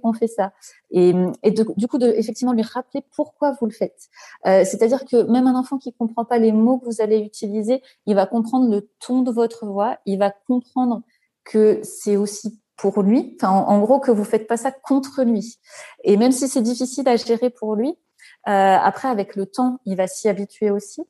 qu'on 0.03 0.13
fait 0.13 0.27
ça. 0.27 0.53
Et, 0.91 1.15
et 1.45 1.53
du 1.53 1.65
coup, 1.65 1.99
effectivement 2.01 2.53
lui 2.53 2.63
rappeler 2.63 3.05
pourquoi 3.15 3.53
vous 3.61 3.67
le 3.67 3.73
faites. 3.73 4.09
Euh, 4.45 4.65
C'est-à-dire 4.65 5.05
que 5.05 5.23
même 5.31 5.47
un 5.47 5.55
enfant 5.55 5.79
qui 5.79 5.93
comprend 5.93 6.25
pas 6.25 6.39
les 6.39 6.51
mots 6.51 6.79
que 6.79 6.87
vous 6.87 7.01
allez 7.01 7.19
utiliser, 7.19 7.81
il 8.07 8.17
va 8.17 8.27
comprendre 8.27 8.69
le 8.69 8.91
ton 8.99 9.23
de 9.23 9.31
votre 9.31 9.67
voix, 9.67 9.99
il 10.05 10.19
va 10.19 10.33
comprendre 10.49 11.03
que 11.45 11.81
c'est 11.85 12.17
aussi 12.17 12.59
pour 12.77 13.03
lui. 13.03 13.37
En, 13.43 13.81
gros, 13.81 14.01
que 14.01 14.11
vous 14.11 14.25
faites 14.25 14.47
pas 14.47 14.57
ça 14.57 14.71
contre 14.71 15.23
lui. 15.23 15.59
Et 16.05 16.17
même 16.17 16.33
si 16.33 16.49
c'est 16.49 16.63
difficile 16.63 17.09
à 17.09 17.17
gérer 17.17 17.51
pour 17.51 17.75
lui, 17.75 17.97
euh, 18.49 18.77
après, 18.81 19.09
avec 19.09 19.35
le 19.35 19.47
temps, 19.47 19.79
il 19.87 19.97
va 19.97 20.07
s'y 20.07 20.29
habituer 20.29 20.71
aussi. 20.71 21.03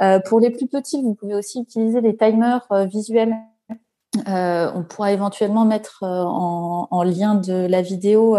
Euh, 0.00 0.18
pour 0.18 0.40
les 0.40 0.50
plus 0.50 0.66
petits, 0.66 1.02
vous 1.02 1.14
pouvez 1.14 1.34
aussi 1.34 1.60
utiliser 1.60 2.00
des 2.00 2.16
timers 2.16 2.66
euh, 2.72 2.86
visuels. 2.86 3.36
On 4.26 4.84
pourra 4.88 5.12
éventuellement 5.12 5.64
mettre 5.64 6.02
en, 6.02 6.88
en, 6.90 7.02
lien 7.04 7.36
de 7.36 7.66
la 7.66 7.80
vidéo 7.80 8.36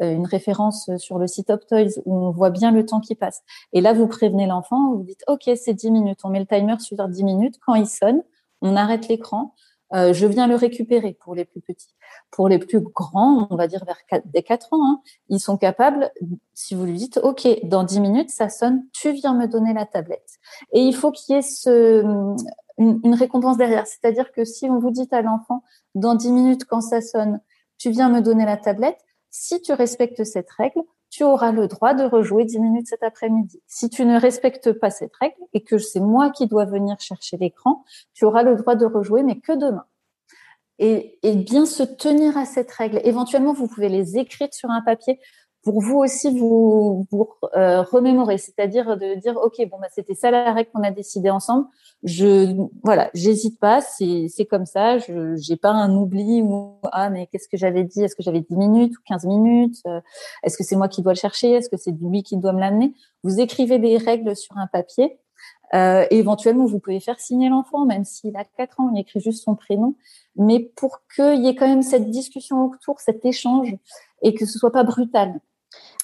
une 0.00 0.26
référence 0.26 0.90
sur 0.96 1.18
le 1.18 1.26
site 1.26 1.50
Optoys 1.50 2.00
où 2.04 2.16
on 2.16 2.30
voit 2.30 2.50
bien 2.50 2.70
le 2.70 2.86
temps 2.86 3.00
qui 3.00 3.16
passe. 3.16 3.42
Et 3.72 3.80
là, 3.80 3.94
vous 3.94 4.06
prévenez 4.06 4.46
l'enfant, 4.46 4.94
vous 4.94 5.02
dites 5.02 5.24
OK, 5.26 5.50
c'est 5.56 5.74
10 5.74 5.90
minutes. 5.90 6.20
On 6.22 6.28
met 6.28 6.38
le 6.38 6.46
timer 6.46 6.78
sur 6.78 7.08
10 7.08 7.24
minutes. 7.24 7.56
Quand 7.66 7.74
il 7.74 7.88
sonne, 7.88 8.22
on 8.62 8.76
arrête 8.76 9.08
l'écran. 9.08 9.54
Euh, 9.94 10.12
je 10.12 10.26
viens 10.26 10.46
le 10.46 10.54
récupérer 10.54 11.12
pour 11.12 11.34
les 11.34 11.44
plus 11.44 11.60
petits. 11.60 11.94
Pour 12.30 12.48
les 12.48 12.58
plus 12.58 12.80
grands, 12.80 13.46
on 13.50 13.56
va 13.56 13.66
dire 13.66 13.84
vers 13.84 14.04
4, 14.06 14.26
des 14.28 14.42
4 14.42 14.72
ans, 14.72 14.84
hein, 14.84 15.00
ils 15.28 15.40
sont 15.40 15.56
capables, 15.56 16.10
si 16.54 16.74
vous 16.74 16.84
lui 16.84 16.96
dites, 16.96 17.18
OK, 17.22 17.46
dans 17.64 17.84
10 17.84 18.00
minutes, 18.00 18.30
ça 18.30 18.48
sonne, 18.48 18.84
tu 18.92 19.12
viens 19.12 19.34
me 19.34 19.46
donner 19.46 19.74
la 19.74 19.84
tablette. 19.86 20.38
Et 20.72 20.80
il 20.80 20.94
faut 20.94 21.10
qu'il 21.10 21.36
y 21.36 21.38
ait 21.38 21.42
une, 21.64 22.36
une 22.78 23.14
récompense 23.14 23.56
derrière. 23.56 23.86
C'est-à-dire 23.86 24.32
que 24.32 24.44
si 24.44 24.70
on 24.70 24.78
vous 24.78 24.90
dit 24.90 25.08
à 25.10 25.22
l'enfant, 25.22 25.62
dans 25.94 26.14
10 26.14 26.32
minutes, 26.32 26.64
quand 26.64 26.80
ça 26.80 27.00
sonne, 27.00 27.40
tu 27.78 27.90
viens 27.90 28.08
me 28.08 28.20
donner 28.20 28.46
la 28.46 28.56
tablette, 28.56 28.98
si 29.30 29.60
tu 29.60 29.72
respectes 29.72 30.24
cette 30.24 30.50
règle, 30.50 30.82
tu 31.12 31.24
auras 31.24 31.52
le 31.52 31.68
droit 31.68 31.92
de 31.92 32.04
rejouer 32.04 32.46
10 32.46 32.58
minutes 32.58 32.86
cet 32.88 33.02
après-midi. 33.02 33.60
Si 33.66 33.90
tu 33.90 34.06
ne 34.06 34.18
respectes 34.18 34.72
pas 34.72 34.88
cette 34.88 35.14
règle 35.20 35.36
et 35.52 35.62
que 35.62 35.76
c'est 35.76 36.00
moi 36.00 36.30
qui 36.30 36.46
dois 36.46 36.64
venir 36.64 36.98
chercher 37.00 37.36
l'écran, 37.36 37.84
tu 38.14 38.24
auras 38.24 38.42
le 38.42 38.56
droit 38.56 38.76
de 38.76 38.86
rejouer, 38.86 39.22
mais 39.22 39.38
que 39.38 39.52
demain. 39.52 39.84
Et, 40.78 41.18
et, 41.22 41.36
bien 41.36 41.66
se 41.66 41.82
tenir 41.82 42.38
à 42.38 42.46
cette 42.46 42.72
règle. 42.72 42.98
Éventuellement, 43.04 43.52
vous 43.52 43.68
pouvez 43.68 43.90
les 43.90 44.16
écrire 44.16 44.48
sur 44.52 44.70
un 44.70 44.80
papier 44.80 45.20
pour 45.62 45.80
vous 45.80 45.98
aussi 45.98 46.36
vous, 46.36 47.06
vous 47.10 47.28
euh, 47.56 47.82
remémorer, 47.82 48.36
c'est-à-dire 48.38 48.96
de 48.96 49.14
dire 49.20 49.36
ok 49.36 49.68
bon 49.70 49.78
bah 49.80 49.86
c'était 49.92 50.14
ça 50.14 50.30
la 50.30 50.52
règle 50.52 50.70
qu'on 50.72 50.82
a 50.82 50.90
décidé 50.90 51.30
ensemble. 51.30 51.66
Je 52.02 52.54
voilà, 52.82 53.10
j'hésite 53.14 53.60
pas, 53.60 53.80
c'est 53.80 54.26
c'est 54.28 54.44
comme 54.44 54.66
ça. 54.66 54.98
Je 54.98 55.36
j'ai 55.36 55.56
pas 55.56 55.70
un 55.70 55.94
oubli 55.94 56.42
ou 56.42 56.74
ah 56.90 57.10
mais 57.10 57.28
qu'est-ce 57.28 57.48
que 57.48 57.56
j'avais 57.56 57.84
dit? 57.84 58.02
Est-ce 58.02 58.16
que 58.16 58.22
j'avais 58.22 58.40
10 58.40 58.56
minutes 58.56 58.96
ou 58.98 59.00
15 59.06 59.24
minutes? 59.26 59.76
Euh, 59.86 60.00
Est-ce 60.42 60.58
que 60.58 60.64
c'est 60.64 60.76
moi 60.76 60.88
qui 60.88 61.02
dois 61.02 61.12
le 61.12 61.18
chercher? 61.18 61.52
Est-ce 61.52 61.68
que 61.70 61.76
c'est 61.76 61.92
lui 61.92 62.22
qui 62.22 62.36
doit 62.36 62.52
me 62.52 62.60
l'amener? 62.60 62.94
Vous 63.22 63.40
écrivez 63.40 63.78
des 63.78 63.96
règles 63.98 64.34
sur 64.36 64.56
un 64.56 64.66
papier. 64.66 65.18
Euh, 65.74 66.06
éventuellement, 66.10 66.66
vous 66.66 66.78
pouvez 66.80 67.00
faire 67.00 67.18
signer 67.18 67.48
l'enfant, 67.48 67.86
même 67.86 68.04
s'il 68.04 68.36
a 68.36 68.44
4 68.44 68.80
ans, 68.80 68.90
il 68.94 69.00
écrit 69.00 69.20
juste 69.20 69.42
son 69.42 69.54
prénom. 69.54 69.94
Mais 70.36 70.60
pour 70.60 71.00
qu'il 71.14 71.42
y 71.44 71.48
ait 71.48 71.54
quand 71.54 71.68
même 71.68 71.82
cette 71.82 72.10
discussion 72.10 72.66
autour, 72.66 73.00
cet 73.00 73.24
échange, 73.24 73.74
et 74.22 74.34
que 74.34 74.44
ce 74.44 74.58
soit 74.58 74.72
pas 74.72 74.84
brutal. 74.84 75.40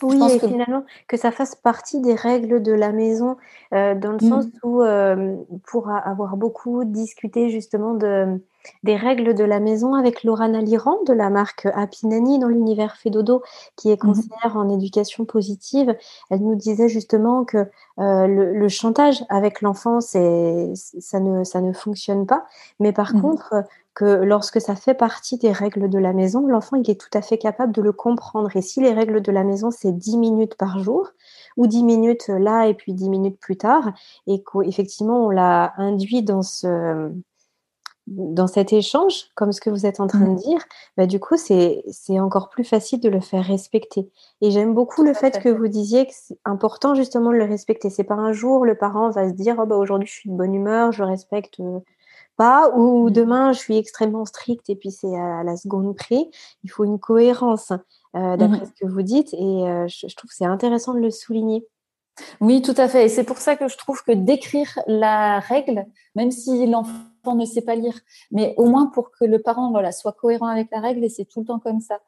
Oui, 0.02 0.20
et 0.32 0.38
finalement, 0.38 0.84
que 1.06 1.16
ça 1.16 1.30
fasse 1.30 1.54
partie 1.54 2.00
des 2.00 2.14
règles 2.14 2.62
de 2.62 2.72
la 2.72 2.92
maison, 2.92 3.36
euh, 3.74 3.94
dans 3.94 4.12
le 4.12 4.20
sens 4.20 4.46
mmh. 4.46 4.50
où, 4.62 4.82
euh, 4.82 5.36
pour 5.66 5.90
avoir 5.90 6.36
beaucoup 6.36 6.84
discuté 6.84 7.50
justement 7.50 7.94
de, 7.94 8.40
des 8.82 8.96
règles 8.96 9.34
de 9.34 9.44
la 9.44 9.60
maison 9.60 9.94
avec 9.94 10.24
Laura 10.24 10.48
Naliran 10.48 10.98
de 11.06 11.12
la 11.12 11.30
marque 11.30 11.66
Apinani 11.74 12.38
dans 12.38 12.48
l'univers 12.48 12.96
Fédodo, 12.96 13.42
qui 13.76 13.90
est 13.90 14.02
mmh 14.02 14.06
conseillère 14.08 14.56
en 14.56 14.68
éducation 14.68 15.24
positive, 15.24 15.94
elle 16.30 16.40
nous 16.40 16.54
disait 16.54 16.88
justement 16.88 17.44
que 17.44 17.58
euh, 17.98 18.26
le, 18.26 18.68
chantage 18.68 19.24
avec 19.28 19.60
l'enfant, 19.60 20.00
c'est 20.00 20.72
ça 20.74 21.20
ne, 21.20 21.44
ça 21.44 21.60
ne 21.60 21.72
fonctionne 21.72 22.26
pas, 22.26 22.44
mais 22.80 22.92
par 22.92 23.14
mmh 23.14 23.22
contre, 23.22 23.54
que 23.98 24.04
lorsque 24.04 24.60
ça 24.60 24.76
fait 24.76 24.94
partie 24.94 25.38
des 25.38 25.50
règles 25.50 25.88
de 25.88 25.98
la 25.98 26.12
maison, 26.12 26.46
l'enfant 26.46 26.76
il 26.76 26.88
est 26.88 27.00
tout 27.00 27.10
à 27.18 27.20
fait 27.20 27.36
capable 27.36 27.72
de 27.72 27.82
le 27.82 27.90
comprendre. 27.90 28.54
Et 28.54 28.62
si 28.62 28.80
les 28.80 28.92
règles 28.92 29.20
de 29.20 29.32
la 29.32 29.42
maison 29.42 29.72
c'est 29.72 29.90
10 29.90 30.18
minutes 30.18 30.54
par 30.54 30.78
jour, 30.78 31.08
ou 31.56 31.66
10 31.66 31.82
minutes 31.82 32.28
là 32.28 32.68
et 32.68 32.74
puis 32.74 32.92
10 32.92 33.10
minutes 33.10 33.40
plus 33.40 33.56
tard, 33.56 33.92
et 34.28 34.44
qu'effectivement 34.44 35.26
on 35.26 35.30
l'a 35.30 35.74
induit 35.78 36.22
dans 36.22 36.42
ce 36.42 37.10
dans 38.10 38.46
cet 38.46 38.72
échange, 38.72 39.26
comme 39.34 39.52
ce 39.52 39.60
que 39.60 39.70
vous 39.70 39.86
êtes 39.86 40.00
en 40.00 40.06
train 40.06 40.20
de 40.20 40.30
mmh. 40.30 40.36
dire, 40.36 40.64
bah, 40.96 41.06
du 41.06 41.20
coup, 41.20 41.36
c'est 41.36 41.82
encore 42.20 42.48
plus 42.48 42.64
facile 42.64 43.00
de 43.00 43.08
le 43.08 43.20
faire 43.20 43.44
respecter. 43.44 44.10
Et 44.40 44.50
j'aime 44.50 44.74
beaucoup 44.74 45.02
le 45.02 45.14
fait, 45.14 45.38
que 45.38 45.48
vous 45.48 45.68
disiez 45.68 46.06
que 46.06 46.12
c'est 46.14 46.38
important 46.44 46.94
justement 46.94 47.30
de 47.30 47.36
le 47.36 47.44
respecter. 47.44 47.90
C'est 47.90 48.04
pas 48.04 48.14
un 48.14 48.32
jour, 48.32 48.64
le 48.64 48.76
parent 48.76 49.10
va 49.10 49.28
se 49.28 49.34
dire 49.34 49.56
oh, 49.58 49.66
bah, 49.66 49.76
aujourd'hui 49.76 50.08
je 50.08 50.14
suis 50.14 50.30
de 50.30 50.34
bonne 50.34 50.54
humeur, 50.54 50.92
je 50.92 51.02
respecte 51.02 51.60
pas, 52.36 52.70
ou 52.76 53.08
mmh. 53.08 53.10
demain 53.10 53.52
je 53.52 53.58
suis 53.58 53.76
extrêmement 53.76 54.24
stricte 54.24 54.70
et 54.70 54.76
puis 54.76 54.90
c'est 54.90 55.14
à 55.14 55.42
la 55.44 55.56
seconde 55.56 55.94
près. 55.96 56.30
Il 56.64 56.70
faut 56.70 56.84
une 56.84 56.98
cohérence 56.98 57.72
euh, 58.16 58.36
d'après 58.36 58.60
mmh 58.60 58.66
ce 58.66 58.84
que 58.84 58.90
vous 58.90 59.02
dites 59.02 59.34
et 59.34 59.68
euh, 59.68 59.86
je, 59.86 60.06
je, 60.08 60.16
trouve 60.16 60.30
que 60.30 60.36
c'est 60.36 60.44
intéressant 60.44 60.94
de 60.94 61.00
le 61.00 61.10
souligner. 61.10 61.66
Oui, 62.40 62.62
tout 62.62 62.74
à 62.76 62.88
fait. 62.88 63.06
Et 63.06 63.08
c'est 63.08 63.24
pour 63.24 63.38
ça 63.38 63.56
que 63.56 63.68
je 63.68 63.76
trouve 63.76 64.02
que 64.02 64.12
d'écrire 64.12 64.78
la 64.86 65.40
règle, 65.40 65.86
même 66.14 66.30
si 66.30 66.66
l'enfant 66.66 66.92
ne 67.34 67.44
sait 67.44 67.62
pas 67.62 67.74
lire, 67.74 67.98
mais 68.30 68.54
au 68.56 68.66
moins 68.66 68.86
pour 68.86 69.10
que 69.10 69.24
le 69.24 69.40
parent 69.40 69.72
soit 69.92 70.12
cohérent 70.12 70.46
avec 70.46 70.68
la 70.70 70.80
règle 70.80 71.04
et 71.04 71.08
c'est 71.08 71.24
tout 71.24 71.40
le 71.40 71.46
temps 71.46 71.58
comme 71.58 71.80
ça. 71.80 72.00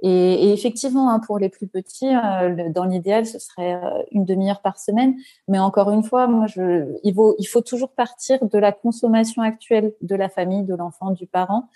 Et, 0.00 0.52
effectivement, 0.52 1.10
hein, 1.10 1.18
pour 1.18 1.38
les 1.38 1.48
plus 1.48 1.66
petits, 1.66 2.08
euh, 2.08 2.70
dans 2.70 2.84
l'idéal, 2.84 3.26
ce 3.26 3.38
serait 3.38 3.74
euh, 3.74 4.02
une 4.12 4.24
demi-heure 4.24 4.60
par 4.60 4.78
semaine. 4.78 5.16
Mais 5.48 5.58
encore 5.58 5.90
une 5.90 6.04
fois, 6.04 6.28
il 6.56 7.48
faut 7.48 7.60
toujours 7.62 7.90
partir 7.90 8.38
de 8.44 8.58
la 8.58 8.72
consommation 8.72 9.42
actuelle 9.42 9.94
de 10.02 10.14
la 10.14 10.28
famille, 10.28 10.62
de 10.62 10.74
l'enfant, 10.74 11.10
du 11.10 11.26
parent, 11.26 11.68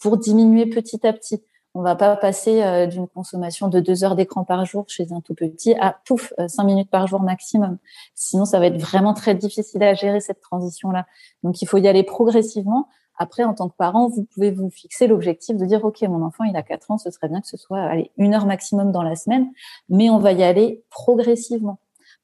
pour 0.00 0.16
diminuer 0.16 0.66
petit 0.66 1.06
à 1.06 1.12
petit. 1.12 1.42
On 1.74 1.82
va 1.82 1.94
pas 1.94 2.16
passer 2.16 2.62
euh, 2.62 2.86
d'une 2.86 3.06
consommation 3.06 3.68
de 3.68 3.80
deux 3.80 4.02
heures 4.02 4.16
d'écran 4.16 4.44
par 4.44 4.64
jour 4.64 4.84
chez 4.88 5.12
un 5.12 5.20
tout 5.20 5.34
petit 5.34 5.74
à 5.74 5.96
pouf 6.06 6.32
euh, 6.38 6.48
cinq 6.48 6.64
minutes 6.64 6.90
par 6.90 7.06
jour 7.06 7.20
maximum. 7.20 7.78
Sinon, 8.14 8.44
ça 8.46 8.58
va 8.58 8.66
être 8.66 8.80
vraiment 8.80 9.14
très 9.14 9.34
difficile 9.34 9.82
à 9.82 9.94
gérer 9.94 10.20
cette 10.20 10.40
transition-là. 10.40 11.06
Donc, 11.42 11.62
il 11.62 11.66
faut 11.66 11.78
y 11.78 11.86
aller 11.86 12.02
progressivement. 12.02 12.88
Après, 13.16 13.44
en 13.44 13.52
tant 13.52 13.68
que 13.68 13.76
parent, 13.76 14.08
vous 14.08 14.24
pouvez 14.24 14.50
vous 14.50 14.70
fixer 14.70 15.06
l'objectif 15.06 15.56
de 15.56 15.64
dire, 15.66 15.84
OK, 15.84 16.00
mon 16.02 16.22
enfant, 16.22 16.44
il 16.44 16.56
a 16.56 16.62
quatre 16.62 16.90
ans, 16.90 16.98
ce 16.98 17.10
serait 17.10 17.28
bien 17.28 17.40
que 17.40 17.48
ce 17.48 17.56
soit 17.56 17.80
allez, 17.80 18.12
une 18.16 18.34
heure 18.34 18.46
maximum 18.46 18.92
dans 18.92 19.02
la 19.02 19.16
semaine, 19.16 19.50
mais 19.88 20.08
on 20.08 20.18
va 20.18 20.32
y 20.32 20.42
aller 20.42 20.84
progressivement 20.90 21.78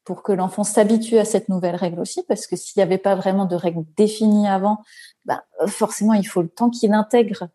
pour 0.04 0.22
que 0.22 0.32
l'enfant 0.32 0.64
s'habitue 0.64 1.18
à 1.18 1.24
cette 1.24 1.48
nouvelle 1.48 1.76
règle 1.76 1.98
aussi, 2.00 2.22
parce 2.28 2.46
que 2.46 2.56
s'il 2.56 2.78
n'y 2.78 2.82
avait 2.82 2.98
pas 2.98 3.14
vraiment 3.14 3.46
de 3.46 3.56
règle 3.56 3.84
définie 3.96 4.46
avant, 4.46 4.78
bah, 5.24 5.44
forcément, 5.66 6.12
il 6.12 6.24
faut 6.24 6.42
le 6.42 6.48
temps 6.48 6.70
qu'il 6.70 6.92
intègre 6.92 7.48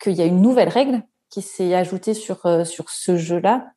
qu'il 0.00 0.14
y 0.14 0.22
a 0.22 0.26
une 0.26 0.40
nouvelle 0.40 0.68
règle 0.68 1.02
qui 1.30 1.42
s'est 1.42 1.74
ajouté 1.74 2.14
sur, 2.14 2.46
euh, 2.46 2.64
sur 2.64 2.90
ce 2.90 3.16
jeu-là. 3.16 3.72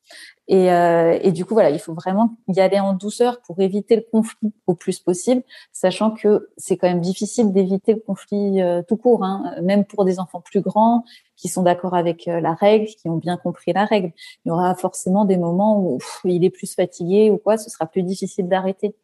Et, 0.52 0.72
euh, 0.72 1.20
et, 1.22 1.32
du 1.32 1.46
coup, 1.46 1.54
voilà, 1.54 1.70
il 1.70 1.78
faut 1.78 1.94
vraiment 1.94 2.36
y 2.48 2.60
aller 2.60 2.80
en 2.80 2.94
douceur 2.94 3.40
pour 3.42 3.60
éviter 3.60 3.96
le 3.96 4.04
conflit 4.12 4.52
au 4.66 4.74
plus 4.74 4.98
possible, 4.98 5.44
sachant 5.72 6.10
que 6.10 6.50
c'est 6.58 6.76
quand 6.76 6.88
même 6.88 7.02
difficile 7.02 7.54
d'éviter 7.54 7.94
le 7.94 8.00
conflit 8.00 8.60
euh, 8.60 8.82
tout 8.82 8.98
court, 8.98 9.24
hein, 9.24 9.54
même 9.62 9.86
pour 9.86 10.06
des 10.06 10.20
enfants 10.20 10.42
plus 10.42 10.62
grands 10.62 11.04
qui 11.36 11.50
sont 11.50 11.62
d'accord 11.62 11.94
avec 11.94 12.28
euh, 12.28 12.42
la 12.42 12.56
règle, 12.56 12.88
qui 12.88 13.08
ont 13.10 13.18
bien 13.18 13.38
compris 13.38 13.74
la 13.74 13.86
règle. 13.86 14.12
Il 14.44 14.50
y 14.50 14.52
aura 14.52 14.74
forcément 14.74 15.24
des 15.24 15.38
moments 15.38 15.80
où 15.80 16.00
il 16.26 16.44
est 16.44 16.50
plus 16.50 16.74
fatigué 16.74 17.30
ou 17.30 17.38
quoi, 17.38 17.58
ce 17.58 17.70
sera 17.70 17.86
plus 17.86 18.02
difficile 18.02 18.48
d'arrêter. 18.48 18.96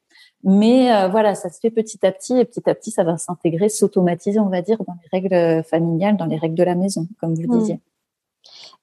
Mais 0.43 0.91
euh, 0.91 1.09
voilà, 1.09 1.35
ça 1.35 1.49
se 1.49 1.59
fait 1.59 1.69
petit 1.69 2.03
à 2.07 2.11
petit 2.11 2.39
et 2.39 2.45
petit 2.45 2.67
à 2.67 2.73
petit, 2.73 2.89
ça 2.89 3.03
va 3.03 3.19
s'intégrer, 3.19 3.69
s'automatiser, 3.69 4.39
on 4.39 4.49
va 4.49 4.63
dire, 4.63 4.79
dans 4.87 4.97
les 5.03 5.09
règles 5.11 5.63
familiales, 5.63 6.17
dans 6.17 6.25
les 6.25 6.37
règles 6.37 6.55
de 6.55 6.63
la 6.63 6.73
maison, 6.73 7.07
comme 7.19 7.35
vous 7.35 7.43
mmh. 7.43 7.59
disiez. 7.59 7.79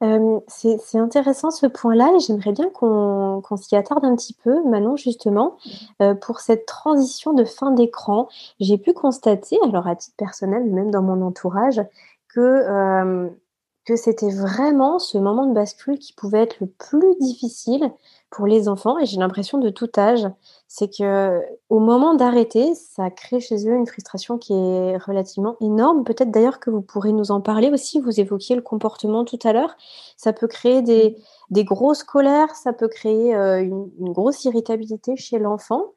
Euh, 0.02 0.40
c'est 0.48 0.98
intéressant 0.98 1.50
ce 1.50 1.66
point-là 1.66 2.12
et 2.16 2.20
j'aimerais 2.20 2.52
bien 2.52 2.68
qu'on 2.70 3.56
s'y 3.56 3.76
attarde 3.76 4.04
un 4.04 4.16
petit 4.16 4.34
peu, 4.34 4.62
Manon, 4.68 4.96
justement, 4.96 5.56
euh, 6.00 6.14
pour 6.14 6.40
cette 6.40 6.66
transition 6.66 7.32
de 7.32 7.44
fin 7.44 7.70
d'écran. 7.70 8.28
J'ai 8.58 8.78
pu 8.78 8.92
constater, 8.92 9.58
alors 9.64 9.86
à 9.86 9.94
titre 9.96 10.16
personnel, 10.16 10.64
même 10.64 10.90
dans 10.90 11.02
mon 11.02 11.22
entourage, 11.22 11.80
que, 12.28 12.40
euh, 12.40 13.28
que 13.84 13.96
c'était 13.96 14.30
vraiment 14.30 14.98
ce 14.98 15.18
moment 15.18 15.46
de 15.46 15.54
bascule 15.54 15.98
qui 15.98 16.12
pouvait 16.12 16.42
être 16.42 16.58
le 16.60 16.66
plus 16.66 17.16
difficile 17.20 17.90
pour 18.30 18.46
les 18.46 18.68
enfants 18.68 18.98
et 18.98 19.06
j'ai 19.06 19.18
l'impression 19.18 19.58
de 19.58 19.68
tout 19.68 19.90
âge, 19.98 20.26
c'est 20.66 20.88
que 20.88 21.40
au 21.68 21.80
moment 21.80 22.14
d'arrêter, 22.14 22.74
ça 22.74 23.10
crée 23.10 23.40
chez 23.40 23.68
eux 23.68 23.74
une 23.74 23.86
frustration 23.86 24.38
qui 24.38 24.54
est 24.54 24.96
relativement 24.96 25.56
énorme. 25.60 26.02
Peut-être 26.04 26.30
d'ailleurs 26.30 26.58
que 26.58 26.70
vous 26.70 26.80
pourrez 26.80 27.12
nous 27.12 27.30
en 27.30 27.42
parler 27.42 27.70
aussi. 27.70 28.00
Vous 28.00 28.20
évoquiez 28.20 28.56
le 28.56 28.62
comportement 28.62 29.24
tout 29.24 29.38
à 29.44 29.52
l'heure. 29.52 29.76
Ça 30.16 30.32
peut 30.32 30.46
créer 30.46 30.80
des, 30.80 31.18
des 31.50 31.64
grosses 31.64 32.02
colères, 32.04 32.54
ça 32.56 32.72
peut 32.72 32.88
créer 32.88 33.34
euh, 33.34 33.60
une, 33.60 34.12
grosse 34.12 34.44
irritabilité 34.44 35.14
chez 35.16 35.38
l'enfant. 35.38 35.92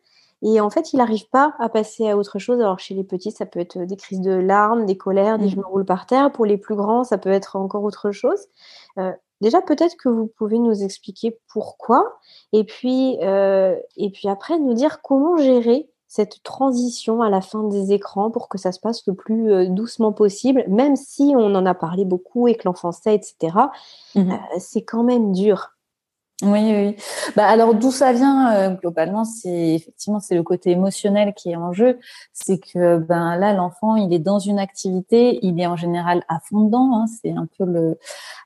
Et 0.48 0.62
en 0.62 0.70
fait, 0.70 0.94
il 0.94 0.98
n'arrive 0.98 1.28
pas 1.30 1.56
à 1.60 1.68
passer 1.70 2.08
à 2.08 2.16
autre 2.16 2.40
chose. 2.40 2.62
Alors, 2.62 2.80
chez 2.80 2.94
les 2.94 3.04
petits, 3.04 3.32
ça 3.32 3.46
peut 3.46 3.60
être 3.60 3.80
des 3.80 3.98
crises 3.98 4.22
de 4.22 4.32
larmes, 4.32 4.86
des 4.86 4.96
colères, 4.96 5.40
des 5.40 5.48
mmh. 5.48 5.50
je 5.50 5.58
me 5.58 5.66
roule 5.66 5.86
par 5.86 6.06
terre. 6.06 6.32
Pour 6.32 6.46
les 6.46 6.58
plus 6.58 6.76
grands, 6.76 7.04
ça 7.04 7.18
peut 7.18 7.32
être 7.32 7.56
encore 7.56 7.84
autre 7.84 8.12
chose. 8.12 8.40
Euh, 9.00 9.12
Déjà, 9.42 9.62
peut-être 9.62 9.98
que 9.98 10.10
vous 10.10 10.28
pouvez 10.28 10.60
nous 10.60 10.84
expliquer 10.84 11.38
pourquoi, 11.52 12.18
et 12.54 12.64
puis, 12.64 13.18
euh, 13.22 13.76
et 13.98 14.10
puis 14.10 14.30
après, 14.30 14.58
nous 14.58 14.74
dire 14.74 15.02
comment 15.02 15.38
gérer 15.38 15.90
cette 16.08 16.42
transition 16.44 17.22
à 17.22 17.30
la 17.30 17.42
fin 17.42 17.64
des 17.64 17.92
écrans 17.92 18.32
pour 18.32 18.48
que 18.48 18.58
ça 18.58 18.72
se 18.72 18.80
passe 18.80 19.06
le 19.06 19.14
plus 19.14 19.52
euh, 19.52 19.68
doucement 19.68 20.14
possible, 20.14 20.64
même 20.70 20.96
si 20.96 21.34
on 21.36 21.54
en 21.54 21.66
a 21.66 21.74
parlé 21.74 22.06
beaucoup 22.06 22.48
et 22.48 22.56
que 22.56 22.62
l'enfant 22.66 22.94
sait, 22.94 23.16
etc. 23.16 23.58
Mmh 24.16 24.32
euh, 24.32 24.36
c'est 24.58 24.84
quand 24.84 25.04
même 25.04 25.34
dur. 25.34 25.75
Oui, 26.42 26.74
oui. 26.74 26.96
Bah 27.38 27.48
alors 27.48 27.74
d'où 27.76 27.92
ça 27.92 28.12
vient 28.12 28.74
globalement, 28.76 29.24
c'est 29.24 29.76
effectivement 29.76 30.20
c'est 30.20 30.36
le 30.36 30.44
côté 30.44 30.72
émotionnel 30.72 31.34
qui 31.34 31.52
est 31.52 31.56
en 31.56 31.72
jeu. 31.72 31.98
C'est 32.34 32.60
que 32.60 32.98
ben 32.98 33.38
là 33.38 33.54
l'enfant 33.54 33.96
il 33.96 34.14
est 34.14 34.20
dans 34.20 34.40
une 34.40 34.60
activité, 34.60 35.40
il 35.44 35.60
est 35.62 35.68
en 35.68 35.78
général 35.78 36.24
à 36.28 36.40
fond 36.42 36.66
dedans. 36.66 36.92
Hein, 36.94 37.06
c'est 37.22 37.32
un 37.32 37.48
peu 37.58 37.64
le 37.66 37.98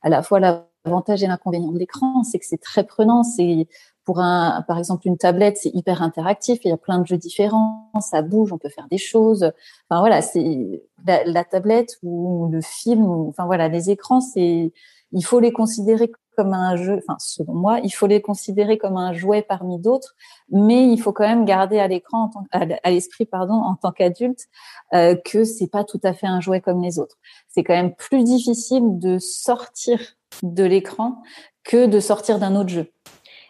à 0.03 0.09
la 0.09 0.21
fois 0.21 0.39
la 0.39 0.69
l'avantage 0.85 1.23
et 1.23 1.27
l'inconvénient 1.27 1.71
de 1.71 1.79
l'écran, 1.79 2.23
c'est 2.23 2.39
que 2.39 2.45
c'est 2.45 2.61
très 2.61 2.83
prenant. 2.83 3.23
C'est 3.23 3.67
pour 4.05 4.19
un, 4.19 4.63
par 4.67 4.77
exemple, 4.77 5.07
une 5.07 5.17
tablette, 5.17 5.57
c'est 5.57 5.71
hyper 5.73 6.01
interactif. 6.01 6.59
Il 6.63 6.69
y 6.69 6.71
a 6.71 6.77
plein 6.77 6.99
de 6.99 7.05
jeux 7.05 7.17
différents, 7.17 7.91
ça 8.01 8.21
bouge, 8.21 8.51
on 8.53 8.57
peut 8.57 8.69
faire 8.69 8.87
des 8.89 8.97
choses. 8.97 9.51
Enfin 9.89 9.99
voilà, 9.99 10.21
c'est 10.21 10.83
la, 11.05 11.43
tablette 11.43 11.97
ou 12.03 12.49
le 12.51 12.61
film. 12.61 13.05
enfin 13.05 13.45
voilà, 13.45 13.67
les 13.67 13.89
écrans, 13.89 14.21
c'est 14.21 14.71
il 15.11 15.25
faut 15.25 15.39
les 15.39 15.51
considérer 15.51 16.11
comme 16.39 16.53
un 16.53 16.77
jeu. 16.77 17.01
Enfin, 17.05 17.17
selon 17.19 17.53
moi, 17.53 17.81
il 17.83 17.89
faut 17.89 18.07
les 18.07 18.21
considérer 18.21 18.77
comme 18.77 18.95
un 18.95 19.11
jouet 19.11 19.41
parmi 19.41 19.77
d'autres, 19.77 20.15
mais 20.49 20.87
il 20.87 20.97
faut 20.97 21.11
quand 21.11 21.27
même 21.27 21.43
garder 21.43 21.79
à 21.79 21.87
l'écran, 21.89 22.31
à 22.51 22.89
l'esprit, 22.89 23.25
pardon, 23.25 23.55
en 23.55 23.75
tant 23.75 23.91
qu'adulte, 23.91 24.47
euh, 24.93 25.17
que 25.25 25.43
c'est 25.43 25.67
pas 25.67 25.83
tout 25.83 25.99
à 26.01 26.13
fait 26.13 26.27
un 26.27 26.39
jouet 26.39 26.61
comme 26.61 26.81
les 26.81 26.97
autres. 26.97 27.17
C'est 27.49 27.65
quand 27.65 27.73
même 27.73 27.93
plus 27.93 28.23
difficile 28.23 28.99
de 28.99 29.17
sortir 29.17 29.99
de 30.41 30.63
l'écran 30.63 31.21
que 31.65 31.87
de 31.87 31.99
sortir 31.99 32.39
d'un 32.39 32.55
autre 32.55 32.69
jeu. 32.69 32.89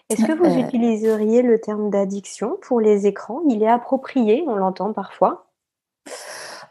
Est-ce 0.10 0.26
que 0.26 0.32
vous 0.32 0.46
euh, 0.46 0.66
utiliseriez 0.66 1.44
le 1.44 1.62
terme 1.62 1.92
d'addiction 1.92 2.58
pour 2.64 2.82
les 2.82 3.06
écrans? 3.06 3.42
Il 3.48 3.62
est 3.62 3.70
approprié, 3.70 4.44
on 4.48 4.56
l'entend 4.56 4.94
parfois. 4.94 5.52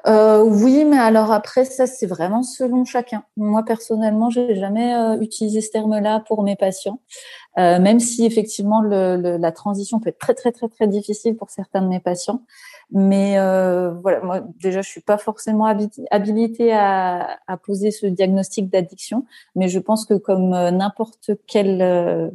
Euh, 0.09 0.43
oui, 0.43 0.85
mais 0.85 0.99
alors 0.99 1.33
après, 1.33 1.65
ça, 1.65 1.87
c'est 1.87 2.07
vraiment 2.07 2.43
selon 2.43 2.85
chacun. 2.85 3.25
Moi, 3.37 3.65
personnellement, 3.65 4.31
j'ai 4.31 4.57
jamais 4.57 4.95
euh, 4.95 5.21
utilisé 5.21 5.61
ce 5.61 5.71
terme-là 5.71 6.25
pour 6.27 6.43
mes 6.43 6.57
patients, 6.57 7.01
même 7.57 7.99
si 7.99 8.25
effectivement 8.25 8.81
la 8.83 9.53
transition 9.53 9.99
peut 9.99 10.11
être 10.11 10.19
très, 10.19 10.35
très, 10.35 10.53
très, 10.53 10.69
très 10.69 10.87
difficile 10.87 11.37
pour 11.37 11.51
certains 11.51 11.83
de 11.83 11.89
mes 11.89 12.01
patients. 12.01 12.41
Mais 12.91 13.39
euh, 13.39 13.93
voilà, 13.93 14.21
moi 14.23 14.41
déjà, 14.61 14.81
je 14.81 14.89
suis 14.89 15.03
pas 15.03 15.19
forcément 15.19 15.67
habilitée 15.67 16.73
à, 16.73 17.39
poser 17.65 17.91
ce 17.91 18.07
diagnostic 18.07 18.71
d'addiction, 18.71 19.27
mais 19.55 19.69
je 19.69 19.79
pense 19.79 20.07
que 20.07 20.15
comme 20.15 20.55
euh, 20.55 20.71
n'importe 20.71 21.33
quelle 21.47 21.83
euh, 21.83 22.31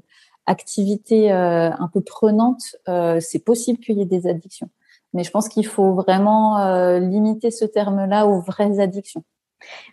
activité 0.46 1.32
euh, 1.32 1.72
un 1.72 1.90
peu 1.92 2.02
prenante, 2.02 2.76
c'est 3.22 3.44
possible 3.44 3.80
qu'il 3.80 3.98
y 3.98 4.02
ait 4.02 4.06
des 4.06 4.28
addictions. 4.28 4.70
Mais 5.14 5.24
je 5.24 5.32
pense 5.32 5.48
qu'il 5.50 5.66
faut 5.66 5.94
vraiment 5.94 6.98
limiter 6.98 7.52
ce 7.52 7.66
terme-là 7.66 8.26
aux 8.26 8.42
vraies 8.42 8.80
addictions. 8.80 9.24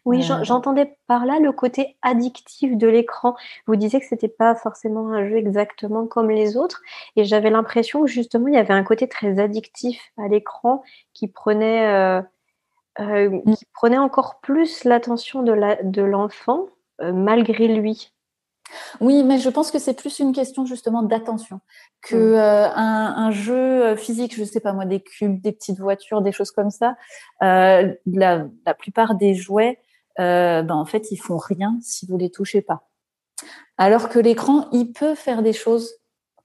Oui, 0.04 0.22
j'entendais 0.22 0.96
par 1.06 1.26
là 1.26 1.38
le 1.40 1.52
côté 1.52 1.96
addictif 2.02 2.76
de 2.76 2.88
l'écran. 2.88 3.37
Vous 3.66 3.76
disiez 3.76 4.00
que 4.00 4.06
c'était 4.06 4.28
pas 4.28 4.54
forcément 4.54 5.09
un 5.09 5.28
jeu 5.28 5.37
exactement 5.37 6.06
comme 6.06 6.30
les 6.30 6.56
autres, 6.56 6.83
et 7.16 7.24
j'avais 7.24 7.50
l'impression 7.50 8.02
que 8.02 8.09
justement 8.09 8.48
il 8.48 8.54
y 8.54 8.59
avait 8.59 8.74
un 8.74 8.85
côté 8.85 9.09
très 9.09 9.38
addictif 9.38 10.00
à 10.16 10.28
l'écran 10.28 10.83
qui 11.12 11.28
prenait 11.28 11.87
euh, 11.87 12.22
euh, 13.00 13.30
mm. 13.30 13.54
qui 13.54 13.66
prenait 13.72 13.98
encore 13.98 14.40
plus 14.40 14.85
l'attention 14.85 15.42
de 15.42 16.02
l'enfant 16.02 16.66
euh, 17.00 17.12
malgré 17.12 17.68
lui. 17.68 18.12
Oui, 19.00 19.22
mais 19.24 19.38
je 19.38 19.48
pense 19.48 19.70
que 19.70 19.78
c'est 19.78 19.94
plus 19.94 20.18
une 20.18 20.33
question 20.33 20.66
justement 20.66 21.02
d'attention 21.02 21.61
que 22.02 22.16
mmh. 22.16 22.35
euh, 22.35 22.68
un, 22.74 23.30
jeu 23.30 23.54
euh, 23.54 23.96
physique. 23.96 24.35
Je 24.37 24.44
sais 24.44 24.61
pas 24.61 24.72
moi, 24.72 24.85
des 24.85 25.00
cubes, 25.00 25.40
des 25.40 25.52
petites 25.52 25.78
voitures, 25.78 26.22
des 26.22 26.33
choses 26.33 26.50
comme 26.50 26.70
ça. 26.70 26.96
Euh, 27.42 27.92
la, 28.06 28.46
plupart 28.78 29.14
des 29.14 29.35
jouets, 29.35 29.78
ben, 30.18 30.70
en 30.70 30.85
fait, 30.85 31.11
ils 31.11 31.16
font 31.16 31.38
rien 31.38 31.78
si 31.80 32.06
vous 32.06 32.16
les 32.16 32.30
touchez 32.30 32.62
pas. 32.62 32.88
Alors 33.78 34.09
que 34.09 34.18
l'écran, 34.18 34.68
il 34.72 34.92
peut 34.92 35.14
faire 35.14 35.42
des 35.42 35.54
choses 35.54 35.99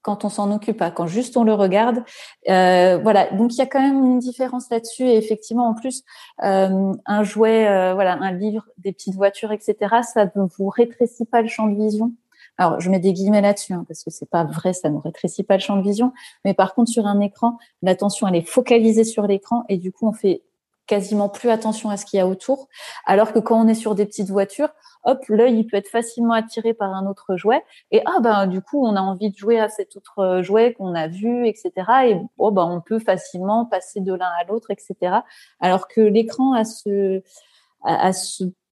quand 0.06 0.24
on 0.24 0.30
s'en 0.30 0.52
occupe 0.52 0.78
pas, 0.78 0.91
quand 0.91 1.08
juste 1.08 1.36
on 1.36 1.44
le 1.44 1.54
regarde. 1.56 2.04
voilà, 2.46 3.28
donc 3.32 3.54
il 3.56 3.58
y 3.58 3.62
a 3.62 3.65
quand 3.65 3.82
même 3.82 4.06
une 4.06 4.20
différence 4.20 4.70
là-dessus. 4.70 5.04
Et 5.04 5.18
effectivement, 5.18 5.68
en 5.68 5.74
plus, 5.74 6.04
un 6.39 7.24
jouet, 7.24 7.63
voilà, 7.96 8.13
un 8.22 8.32
livre, 8.32 8.68
des 8.78 8.91
petites 8.91 9.15
voitures, 9.15 9.52
etc., 9.52 9.76
ça 10.04 10.26
ne 10.26 10.46
vous 10.58 10.70
rétrécit 10.70 11.26
pas 11.26 11.41
le 11.41 11.48
champ 11.48 11.68
de 11.68 11.76
vision. 11.76 12.12
Alors, 12.60 12.80
je 12.80 12.89
mets 12.89 13.00
des 13.00 13.13
guillemets 13.13 13.41
là-dessus, 13.41 13.74
hein, 13.74 13.84
parce 13.88 14.04
que 14.04 14.12
c'est 14.12 14.30
pas 14.30 14.44
vrai, 14.44 14.74
ça 14.74 14.89
ne 14.89 15.00
rétrécit 15.00 15.44
pas 15.44 15.56
le 15.56 15.62
champ 15.62 15.76
de 15.76 15.82
vision. 15.82 16.13
Mais 16.46 16.54
par 16.54 16.76
contre, 16.76 16.91
sur 16.91 17.08
un 17.08 17.20
écran, 17.20 17.58
l'attention, 17.82 18.28
elle 18.28 18.36
est 18.36 18.48
focalisée 18.48 19.06
sur 19.06 19.26
l'écran 19.26 19.63
et 19.70 19.78
du 19.78 19.91
coup, 19.91 20.08
on 20.08 20.13
fait 20.13 20.44
quasiment 20.88 21.30
plus 21.30 21.50
attention 21.50 21.89
à 21.89 21.98
ce 21.98 22.06
qu'il 22.06 22.17
y 22.17 22.21
a 22.21 22.28
autour. 22.28 22.67
Alors 23.06 23.34
que 23.34 23.39
quand 23.39 23.60
on 23.60 23.67
est 23.67 23.76
sur 23.76 23.95
des 23.95 24.06
petites 24.06 24.30
voitures, 24.30 24.69
hop, 25.04 25.19
l'œil 25.30 25.60
il 25.60 25.67
peut 25.67 25.78
être 25.78 25.88
facilement 25.88 26.34
attiré 26.34 26.74
par 26.74 26.93
un 26.93 27.08
autre 27.08 27.38
jouet 27.38 27.63
et 27.91 28.02
ah 28.06 28.19
ben 28.21 28.48
du 28.48 28.62
coup 28.62 28.86
on 28.86 28.95
a 28.95 29.02
envie 29.02 29.30
de 29.30 29.38
jouer 29.38 29.60
à 29.60 29.69
cet 29.69 29.95
autre 29.95 30.41
jouet 30.43 30.74
qu'on 30.74 30.95
a 30.95 31.08
vu, 31.08 31.48
etc. 31.48 31.71
Et 32.08 32.17
oh 32.38 32.52
ben 32.52 32.65
on 32.65 32.82
peut 32.82 33.00
facilement 33.00 33.65
passer 33.65 34.02
de 34.02 34.13
l'un 34.13 34.32
à 34.39 34.43
l'autre, 34.45 34.71
etc. 34.71 35.17
Alors 35.60 35.88
que 35.88 36.02
l'écran 36.02 36.54
a 36.54 36.63
ce 36.63 37.21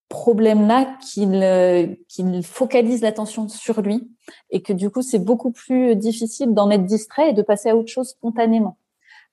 problème-là 0.10 0.96
qu'il 1.02 1.98
qu'il 2.08 2.46
focalise 2.46 3.02
l'attention 3.02 3.48
sur 3.50 3.82
lui 3.82 4.12
et 4.52 4.62
que 4.62 4.72
du 4.72 4.92
coup 4.92 5.02
c'est 5.02 5.20
beaucoup 5.20 5.52
plus 5.52 5.96
difficile 5.96 6.54
d'en 6.54 6.70
être 6.70 6.86
distrait 6.86 7.32
et 7.32 7.34
de 7.34 7.42
passer 7.42 7.70
à 7.70 7.76
autre 7.76 7.90
chose 7.90 8.10
spontanément, 8.10 8.78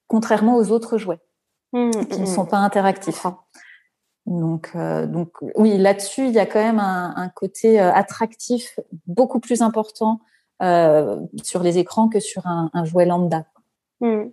contrairement 0.07 0.57
aux 0.57 0.71
autres 0.71 0.97
jouets. 0.97 1.21
Mmh, 1.73 1.91
qui 2.11 2.19
ne 2.19 2.25
mmh. 2.25 2.27
sont 2.27 2.47
pas 2.47 2.59
interactifs. 2.59 3.27
Donc, 4.27 4.73
euh, 4.75 5.07
donc 5.07 5.33
oui, 5.55 5.79
là-dessus, 5.79 6.27
il 6.27 6.33
y 6.33 6.39
a 6.39 6.47
quand 6.47 6.63
même 6.63 6.81
un, 6.81 7.29
côté 7.35 7.81
euh, 7.81 7.93
attractif 7.93 8.79
beaucoup 9.07 9.41
plus 9.41 9.63
important 9.63 10.21
euh, 10.63 11.19
sur 11.43 11.63
les 11.63 11.79
écrans 11.79 12.09
que 12.09 12.21
sur 12.21 12.47
un, 12.47 12.71
jouet 12.85 13.07
lambda. 13.07 13.47
Mmh. 14.01 14.25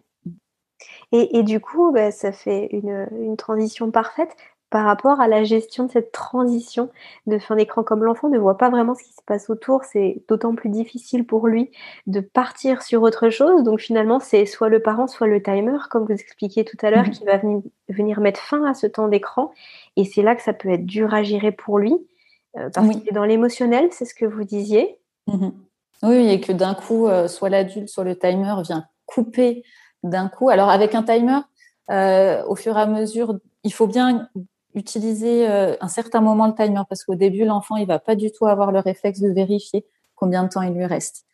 Et, 1.11 1.43
du 1.43 1.59
coup, 1.59 1.91
bah, 1.91 2.11
ça 2.11 2.31
fait 2.31 2.67
une, 2.71 3.07
une, 3.11 3.37
transition 3.37 3.91
parfaite 3.91 4.35
par 4.69 4.85
rapport 4.85 5.21
à 5.21 5.27
la 5.27 5.43
gestion 5.43 5.85
de 5.85 5.91
cette 5.91 6.11
transition 6.11 6.89
de 7.25 7.39
fin 7.39 7.55
d'écran. 7.55 7.83
Comme 7.83 8.03
l'enfant 8.03 8.27
ne 8.27 8.37
voit 8.37 8.57
pas 8.57 8.69
vraiment 8.69 8.95
ce 8.95 9.03
qui 9.03 9.13
se 9.13 9.21
passe 9.25 9.49
autour, 9.49 9.85
c'est 9.85 10.23
d'autant 10.27 10.55
plus 10.55 10.69
difficile 10.69 11.25
pour 11.25 11.47
lui 11.47 11.71
de 12.05 12.19
partir 12.19 12.81
sur 12.81 13.01
autre 13.01 13.29
chose. 13.29 13.63
Donc 13.63 13.79
finalement, 13.79 14.19
c'est 14.19 14.45
soit 14.45 14.67
le 14.67 14.81
parent, 14.81 15.07
soit 15.07 15.27
le 15.27 15.41
timer, 15.41 15.77
comme 15.89 16.05
vous 16.05 16.11
expliquiez 16.11 16.65
tout 16.65 16.77
à 16.81 16.91
l'heure, 16.91 17.05
mmh 17.05 17.11
qui 17.11 17.23
va 17.23 17.39
venir, 17.89 18.19
mettre 18.19 18.41
fin 18.41 18.65
à 18.65 18.73
ce 18.73 18.87
temps 18.87 19.07
d'écran. 19.07 19.51
Et 19.95 20.03
c'est 20.03 20.21
là 20.21 20.35
que 20.35 20.41
ça 20.41 20.53
peut 20.53 20.69
être 20.69 20.85
dur 20.85 21.13
à 21.13 21.23
gérer 21.23 21.53
pour 21.53 21.79
lui, 21.79 21.93
euh, 22.57 22.69
parce 22.73 22.89
qu'il 22.89 23.07
est 23.07 23.13
dans 23.13 23.23
l'émotionnel, 23.23 23.87
c'est 23.91 24.05
ce 24.05 24.13
que 24.13 24.25
vous 24.25 24.43
disiez. 24.43 24.99
Mmh 25.27 25.49
Oui, 26.03 26.29
et 26.29 26.41
que 26.41 26.51
d'un 26.51 26.73
coup, 26.73 27.07
soit 27.27 27.49
l'adulte, 27.49 27.87
soit 27.87 28.03
le 28.03 28.17
timer 28.17 28.55
vient 28.63 28.85
couper 29.05 29.63
d'un 30.03 30.27
coup. 30.27 30.49
Alors 30.49 30.69
avec 30.69 30.93
un 30.93 31.03
timer, 31.03 31.39
au 31.89 32.55
fur 32.55 32.77
et 32.77 32.81
à 32.81 32.85
mesure, 32.85 33.39
il 33.63 33.73
faut 33.73 33.87
bien 33.87 34.27
utiliser 34.77 35.45
un 35.47 35.87
certain 35.87 36.21
moment 36.21 36.47
le 36.47 36.53
timer 36.53 36.81
parce 36.87 37.03
qu'au 37.03 37.15
début, 37.15 37.45
l'enfant, 37.45 37.75
il 37.75 37.87
va 37.87 37.99
pas 37.99 38.15
du 38.15 38.31
tout 38.31 38.45
avoir 38.45 38.71
le 38.71 38.79
réflexe 38.79 39.19
de 39.19 39.29
vérifier 39.29 39.85
combien 40.15 40.43
de 40.43 40.49
temps 40.49 40.61
il 40.61 40.73
lui 40.73 40.85
reste. 40.85 41.25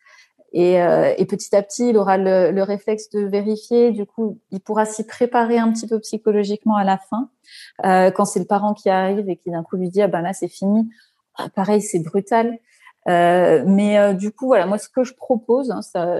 Et, 0.52 0.80
euh, 0.80 1.12
et, 1.18 1.26
petit 1.26 1.54
à 1.56 1.62
petit, 1.62 1.88
il 1.88 1.96
aura 1.96 2.16
le, 2.16 2.52
le, 2.52 2.62
réflexe 2.62 3.10
de 3.10 3.26
vérifier. 3.26 3.90
Du 3.90 4.06
coup, 4.06 4.38
il 4.52 4.60
pourra 4.60 4.84
s'y 4.84 5.04
préparer 5.04 5.58
un 5.58 5.72
petit 5.72 5.88
peu 5.88 5.98
psychologiquement 5.98 6.76
à 6.76 6.84
la 6.84 6.96
fin. 6.96 7.28
Euh, 7.84 8.12
quand 8.12 8.24
c'est 8.24 8.38
le 8.38 8.44
parent 8.44 8.72
qui 8.72 8.88
arrive 8.88 9.28
et 9.28 9.36
qui 9.36 9.50
d'un 9.50 9.64
coup 9.64 9.76
lui 9.76 9.90
dit 9.90 10.00
ah 10.00 10.06
ben 10.06 10.22
là 10.22 10.32
c'est 10.32 10.46
fini, 10.46 10.88
ah, 11.34 11.48
pareil 11.48 11.82
c'est 11.82 11.98
brutal. 11.98 12.56
Euh, 13.08 13.64
mais 13.66 13.98
euh, 13.98 14.12
du 14.12 14.30
coup 14.30 14.46
voilà, 14.46 14.66
moi 14.66 14.78
ce 14.78 14.88
que 14.88 15.02
je 15.02 15.12
propose, 15.14 15.72
hein, 15.72 15.82
ça, 15.82 16.18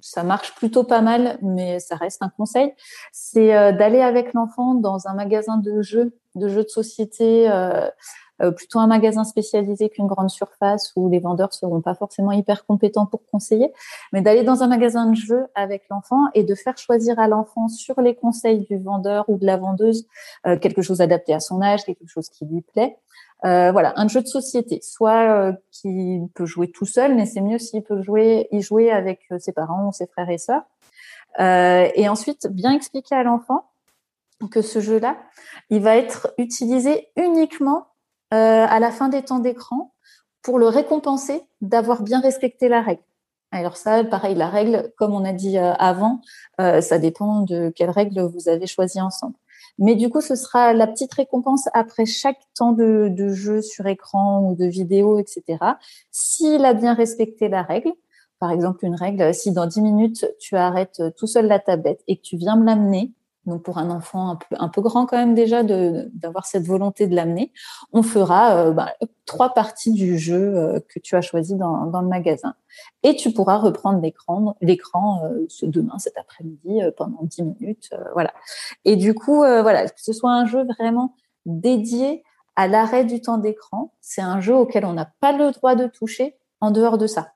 ça 0.00 0.22
marche 0.22 0.54
plutôt 0.54 0.84
pas 0.84 1.00
mal, 1.00 1.38
mais 1.42 1.78
ça 1.78 1.96
reste 1.96 2.22
un 2.22 2.28
conseil, 2.28 2.72
c'est 3.12 3.56
euh, 3.56 3.72
d'aller 3.72 4.00
avec 4.00 4.34
l'enfant 4.34 4.74
dans 4.74 5.06
un 5.06 5.14
magasin 5.14 5.58
de 5.58 5.80
jeux, 5.80 6.12
de 6.36 6.48
jeux 6.48 6.64
de 6.64 6.68
société. 6.68 7.50
Euh, 7.50 7.88
euh, 8.42 8.50
plutôt 8.50 8.78
un 8.78 8.86
magasin 8.86 9.24
spécialisé 9.24 9.88
qu'une 9.88 10.06
grande 10.06 10.28
surface 10.28 10.92
où 10.94 11.08
les 11.08 11.20
vendeurs 11.20 11.54
seront 11.54 11.80
pas 11.80 11.94
forcément 11.94 12.32
hyper 12.32 12.66
compétents 12.66 13.06
pour 13.06 13.24
conseiller, 13.30 13.72
mais 14.12 14.20
d'aller 14.20 14.42
dans 14.42 14.62
un 14.62 14.66
magasin 14.66 15.10
de 15.10 15.16
jeux 15.16 15.46
avec 15.54 15.84
l'enfant 15.90 16.20
et 16.34 16.44
de 16.44 16.54
faire 16.54 16.76
choisir 16.76 17.18
à 17.18 17.28
l'enfant 17.28 17.68
sur 17.68 18.00
les 18.00 18.14
conseils 18.14 18.60
du 18.60 18.78
vendeur 18.78 19.24
ou 19.28 19.38
de 19.38 19.46
la 19.46 19.56
vendeuse 19.56 20.06
euh, 20.46 20.58
quelque 20.58 20.82
chose 20.82 21.00
adapté 21.00 21.32
à 21.32 21.40
son 21.40 21.62
âge, 21.62 21.84
quelque 21.84 22.06
chose 22.06 22.28
qui 22.28 22.44
lui 22.44 22.60
plaît. 22.60 22.98
Euh, 23.44 23.72
voilà, 23.72 23.94
un 23.96 24.08
jeu 24.08 24.20
de 24.20 24.26
société, 24.26 24.80
soit 24.82 25.30
euh, 25.30 25.52
qui 25.70 26.20
peut 26.34 26.46
jouer 26.46 26.70
tout 26.70 26.86
seul, 26.86 27.14
mais 27.14 27.24
c'est 27.24 27.40
mieux 27.40 27.58
s'il 27.58 27.82
peut 27.82 28.02
jouer, 28.02 28.48
y 28.50 28.60
jouer 28.60 28.90
avec 28.90 29.20
ses 29.38 29.52
parents 29.52 29.88
ou 29.88 29.92
ses 29.92 30.06
frères 30.06 30.28
et 30.28 30.38
sœurs. 30.38 30.62
et 31.38 32.08
ensuite, 32.08 32.48
bien 32.50 32.72
expliquer 32.72 33.14
à 33.14 33.22
l'enfant 33.22 33.64
que 34.50 34.62
ce 34.62 34.80
jeu-là, 34.80 35.16
il 35.70 35.80
va 35.80 35.96
être 35.96 36.32
utilisé 36.38 37.08
uniquement 37.16 37.88
euh, 38.34 38.66
à 38.68 38.80
la 38.80 38.90
fin 38.90 39.08
des 39.08 39.22
temps 39.22 39.38
d'écran 39.38 39.94
pour 40.42 40.58
le 40.58 40.68
récompenser 40.68 41.42
d'avoir 41.60 42.02
bien 42.02 42.20
respecté 42.20 42.68
la 42.68 42.82
règle. 42.82 43.02
Alors 43.50 43.76
ça, 43.76 44.04
pareil, 44.04 44.34
la 44.34 44.48
règle, 44.48 44.92
comme 44.96 45.14
on 45.14 45.24
a 45.24 45.32
dit 45.32 45.58
euh, 45.58 45.72
avant, 45.74 46.20
euh, 46.60 46.80
ça 46.80 46.98
dépend 46.98 47.42
de 47.42 47.72
quelle 47.74 47.90
règle 47.90 48.20
vous 48.22 48.48
avez 48.48 48.66
choisi 48.66 49.00
ensemble. 49.00 49.36
Mais 49.78 49.94
du 49.94 50.10
coup, 50.10 50.20
ce 50.20 50.34
sera 50.34 50.72
la 50.72 50.86
petite 50.86 51.12
récompense 51.14 51.68
après 51.72 52.06
chaque 52.06 52.40
temps 52.54 52.72
de, 52.72 53.08
de 53.10 53.28
jeu 53.28 53.62
sur 53.62 53.86
écran 53.86 54.42
ou 54.42 54.54
de 54.54 54.66
vidéo, 54.66 55.18
etc. 55.18 55.58
S'il 56.10 56.64
a 56.64 56.74
bien 56.74 56.94
respecté 56.94 57.48
la 57.48 57.62
règle, 57.62 57.92
par 58.38 58.50
exemple 58.50 58.84
une 58.84 58.94
règle, 58.94 59.34
si 59.34 59.52
dans 59.52 59.66
10 59.66 59.80
minutes 59.80 60.26
tu 60.38 60.56
arrêtes 60.56 61.02
tout 61.16 61.26
seul 61.26 61.46
la 61.46 61.58
tablette 61.58 62.02
et 62.06 62.16
que 62.16 62.22
tu 62.22 62.36
viens 62.36 62.56
me 62.56 62.64
l'amener, 62.64 63.12
donc 63.46 63.62
pour 63.62 63.78
un 63.78 63.90
enfant 63.90 64.30
un 64.30 64.36
peu, 64.36 64.56
un 64.58 64.68
peu 64.68 64.82
grand 64.82 65.06
quand 65.06 65.16
même 65.16 65.34
déjà 65.34 65.62
d'avoir 65.62 66.46
cette 66.46 66.66
volonté 66.66 67.06
de 67.06 67.14
l'amener, 67.14 67.52
on 67.92 68.02
fera 68.02 68.56
euh, 68.56 68.72
bah, 68.72 68.92
trois 69.24 69.54
parties 69.54 69.92
du 69.92 70.18
jeu 70.18 70.56
euh, 70.56 70.80
que 70.88 70.98
tu 70.98 71.14
as 71.14 71.20
choisi 71.20 71.54
dans, 71.54 71.86
dans, 71.86 72.02
le 72.02 72.08
magasin. 72.08 72.54
Et 73.04 73.14
tu 73.14 73.32
pourras 73.32 73.56
reprendre 73.56 74.00
l'écran 74.00 74.56
l'écran 74.60 75.24
euh, 75.24 75.46
ce 75.48 75.64
demain, 75.64 75.98
cet 75.98 76.18
après-midi, 76.18 76.80
pendant 76.96 77.20
dix 77.22 77.42
minutes. 77.42 77.90
voilà. 78.12 78.32
Et 78.84 78.96
du 78.96 79.14
coup, 79.14 79.38
voilà, 79.38 79.88
que 79.88 80.02
ce 80.02 80.12
soit 80.12 80.32
un 80.32 80.44
jeu 80.44 80.64
vraiment 80.78 81.14
dédié 81.46 82.24
à 82.56 82.66
l'arrêt 82.66 83.04
du 83.04 83.20
temps 83.20 83.38
d'écran, 83.38 83.92
c'est 84.00 84.22
un 84.22 84.40
jeu 84.40 84.54
auquel 84.54 84.84
on 84.84 84.94
n'a 84.94 85.10
pas 85.20 85.32
le 85.32 85.52
droit 85.52 85.74
de 85.74 85.86
toucher 85.86 86.36
en 86.60 86.70
dehors 86.70 86.98
de 86.98 87.06
ça. 87.06 87.32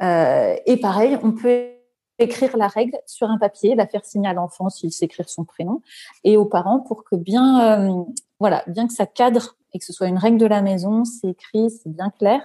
et 0.00 0.76
pareil, 0.80 1.18
on 1.22 1.32
peut 1.32 1.79
écrire 2.20 2.56
la 2.56 2.68
règle 2.68 2.98
sur 3.06 3.28
un 3.28 3.38
papier, 3.38 3.74
la 3.74 3.86
faire 3.86 4.04
signer 4.04 4.28
à 4.28 4.32
l'enfant 4.32 4.68
s'il 4.68 4.92
sait 4.92 5.06
écrire 5.06 5.28
son 5.28 5.44
prénom, 5.44 5.82
et 6.24 6.36
aux 6.36 6.44
parents 6.44 6.80
pour 6.80 7.04
que 7.04 7.16
bien, 7.16 7.88
euh, 7.88 8.04
voilà, 8.38 8.62
bien 8.66 8.86
que 8.86 8.92
ça 8.92 9.06
cadre 9.06 9.56
et 9.72 9.78
que 9.78 9.84
ce 9.84 9.92
soit 9.92 10.08
une 10.08 10.18
règle 10.18 10.38
de 10.38 10.46
la 10.46 10.62
maison, 10.62 11.04
c'est 11.04 11.28
écrit, 11.28 11.70
c'est 11.70 11.88
bien 11.90 12.10
clair. 12.10 12.42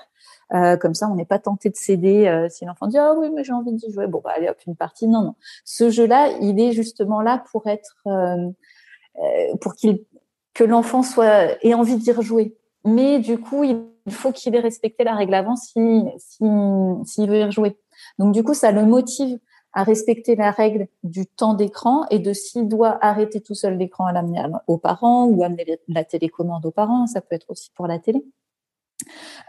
Euh, 0.54 0.78
comme 0.78 0.94
ça, 0.94 1.10
on 1.10 1.16
n'est 1.16 1.26
pas 1.26 1.40
tenté 1.40 1.70
de 1.70 1.76
céder 1.76 2.28
euh, 2.28 2.48
si 2.50 2.66
l'enfant 2.66 2.86
dit 2.86 3.00
ah 3.00 3.14
oui 3.18 3.32
mais 3.34 3.44
j'ai 3.44 3.54
envie 3.54 3.74
d'y 3.74 3.92
jouer. 3.92 4.06
Bon 4.06 4.22
bah 4.24 4.32
allez 4.36 4.48
hop 4.48 4.58
une 4.68 4.76
partie. 4.76 5.08
Non 5.08 5.22
non. 5.22 5.36
Ce 5.64 5.90
jeu-là, 5.90 6.30
il 6.40 6.60
est 6.60 6.72
justement 6.72 7.22
là 7.22 7.44
pour 7.52 7.66
être 7.68 7.96
pour 9.60 9.74
qu'il 9.74 10.04
que 10.54 10.64
l'enfant 10.64 11.04
soit 11.04 11.64
ait 11.64 11.74
envie 11.74 11.98
d'y 11.98 12.12
rejouer. 12.12 12.56
Mais 12.84 13.20
du 13.20 13.40
coup, 13.40 13.64
il 13.64 13.86
faut 14.10 14.32
qu'il 14.32 14.56
ait 14.56 14.60
respecté 14.60 15.04
la 15.04 15.16
règle 15.16 15.34
avant 15.34 15.56
si 15.56 15.74
s'il 16.18 17.02
si, 17.06 17.28
veut 17.28 17.40
y 17.40 17.44
rejouer. 17.44 17.78
Donc 18.20 18.34
du 18.34 18.44
coup, 18.44 18.54
ça 18.54 18.72
le 18.72 18.86
motive 18.86 19.40
à 19.76 19.84
respecter 19.84 20.36
la 20.36 20.52
règle 20.52 20.88
du 21.04 21.28
temps 21.28 21.54
d'écran 21.54 22.06
et 22.10 22.20
de 22.20 22.32
s'il 22.32 22.68
doit 22.70 22.98
arrêter 23.06 23.42
tout 23.42 23.56
seul 23.56 23.78
l'écran 23.78 24.06
à 24.06 24.14
l'amener 24.14 24.42
aux 24.68 24.78
parents 24.78 25.26
ou 25.26 25.44
amener 25.44 25.80
la 25.90 26.06
télécommande 26.06 26.66
aux 26.66 26.72
parents, 26.72 27.08
ça 27.08 27.20
peut 27.22 27.36
être 27.36 27.50
aussi 27.50 27.72
pour 27.76 27.86
la 27.86 28.00
télé. 28.00 28.26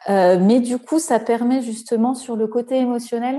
Euh, 0.08 0.38
mais 0.40 0.60
du 0.60 0.78
coup, 0.78 0.98
ça 0.98 1.20
permet 1.20 1.62
justement 1.62 2.14
sur 2.14 2.34
le 2.34 2.48
côté 2.48 2.76
émotionnel, 2.76 3.36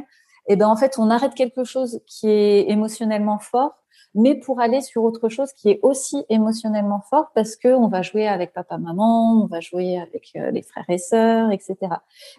et 0.50 0.54
eh 0.54 0.56
ben 0.56 0.70
en 0.70 0.78
fait, 0.78 0.98
on 0.98 1.10
arrête 1.10 1.34
quelque 1.34 1.66
chose 1.66 2.00
qui 2.06 2.30
est 2.30 2.70
émotionnellement 2.70 3.38
fort 3.38 3.84
mais 4.16 4.36
pour 4.36 4.60
aller 4.60 4.82
sur 4.82 5.04
autre 5.04 5.30
chose 5.30 5.54
qui 5.54 5.70
est 5.70 5.80
aussi 5.84 6.26
émotionnellement 6.30 7.02
fort 7.10 7.32
parce 7.34 7.56
que 7.56 7.70
on 7.70 7.88
va 7.88 8.02
jouer 8.02 8.28
avec 8.28 8.54
papa, 8.54 8.78
maman, 8.78 9.44
on 9.44 9.46
va 9.48 9.60
jouer 9.60 9.98
avec 9.98 10.32
euh, 10.36 10.52
les 10.52 10.62
frères 10.62 10.90
et 10.90 10.98
sœurs, 10.98 11.52
etc. 11.52 11.76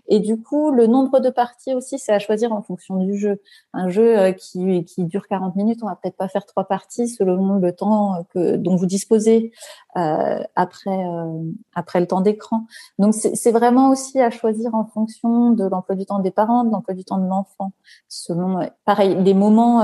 Et 0.09 0.21
du 0.21 0.41
coup, 0.41 0.71
le 0.71 0.87
nombre 0.87 1.21
de 1.21 1.31
parties 1.31 1.75
aussi, 1.75 1.99
c'est 1.99 2.12
à 2.12 2.19
choisir 2.19 2.53
en 2.53 2.62
fonction 2.62 2.97
du 2.97 3.16
jeu. 3.16 3.41
Un 3.73 3.89
jeu 3.89 4.19
euh, 4.19 4.33
qui, 4.33 4.85
qui 4.85 5.05
dure 5.05 5.27
40 5.29 5.57
minutes, 5.57 5.81
on 5.83 5.87
va 5.87 5.97
peut-être 5.97 6.16
pas 6.16 6.29
faire 6.29 6.47
trois 6.47 6.64
parties 6.64 7.09
selon 7.09 7.55
le 7.55 7.73
temps 7.73 8.25
que, 8.33 8.57
dont 8.57 8.77
vous 8.77 8.87
disposez 8.87 9.53
euh, 9.97 10.43
après, 10.55 10.91
euh, 10.91 11.43
après 11.75 12.01
le 12.01 12.07
temps 12.07 12.21
d'écran. 12.21 12.66
Donc, 12.99 13.14
c'est 13.14 13.51
vraiment 13.53 13.91
aussi 13.91 14.21
à 14.21 14.31
choisir 14.31 14.75
en 14.75 14.85
fonction 14.85 15.51
de 15.53 15.64
l'emploi 15.64 15.97
du 15.97 16.07
temps 16.07 16.19
des 16.19 16.31
parents, 16.31 16.64
de 16.64 16.71
l'emploi 16.71 16.95
du 16.95 17.05
temps 17.05 17.19
de 17.19 17.27
l'enfant. 17.27 17.73
Selon, 18.09 18.69
pareil, 18.85 19.16
les 19.23 19.35
moments 19.35 19.83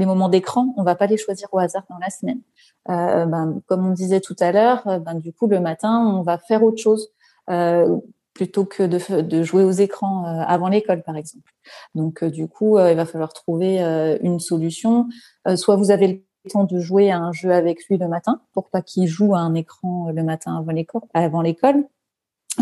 les 0.00 0.06
moments 0.06 0.28
d'écran, 0.28 0.74
on 0.76 0.82
va 0.82 0.96
pas 0.96 1.06
les 1.06 1.16
choisir 1.16 1.48
au 1.52 1.58
hasard 1.58 1.84
dans 1.88 1.98
la 1.98 2.10
semaine. 2.10 2.40
Euh, 2.88 3.26
ben, 3.26 3.60
comme 3.66 3.86
on 3.86 3.92
disait 3.92 4.20
tout 4.20 4.36
à 4.40 4.50
l'heure, 4.50 4.86
euh, 4.88 4.98
ben, 4.98 5.14
du 5.14 5.32
coup, 5.32 5.46
le 5.46 5.60
matin, 5.60 5.98
on 5.98 6.22
va 6.22 6.38
faire 6.38 6.64
autre 6.64 6.82
chose 6.82 7.08
euh, 7.50 7.98
plutôt 8.34 8.64
que 8.64 8.82
de, 8.82 9.20
de, 9.20 9.42
jouer 9.42 9.62
aux 9.62 9.70
écrans 9.70 10.24
avant 10.24 10.68
l'école, 10.68 11.02
par 11.02 11.16
exemple. 11.16 11.52
Donc, 11.94 12.24
du 12.24 12.48
coup, 12.48 12.78
il 12.78 12.96
va 12.96 13.04
falloir 13.04 13.32
trouver 13.32 13.80
une 14.22 14.40
solution. 14.40 15.08
soit 15.56 15.76
vous 15.76 15.90
avez 15.90 16.06
le 16.06 16.50
temps 16.50 16.64
de 16.64 16.78
jouer 16.78 17.10
à 17.10 17.18
un 17.18 17.32
jeu 17.32 17.52
avec 17.52 17.84
lui 17.86 17.98
le 17.98 18.08
matin 18.08 18.40
pour 18.54 18.70
pas 18.70 18.80
qu'il 18.80 19.06
joue 19.06 19.34
à 19.34 19.40
un 19.40 19.54
écran 19.54 20.10
le 20.10 20.22
matin 20.22 20.64
avant 21.12 21.42
l'école 21.42 21.84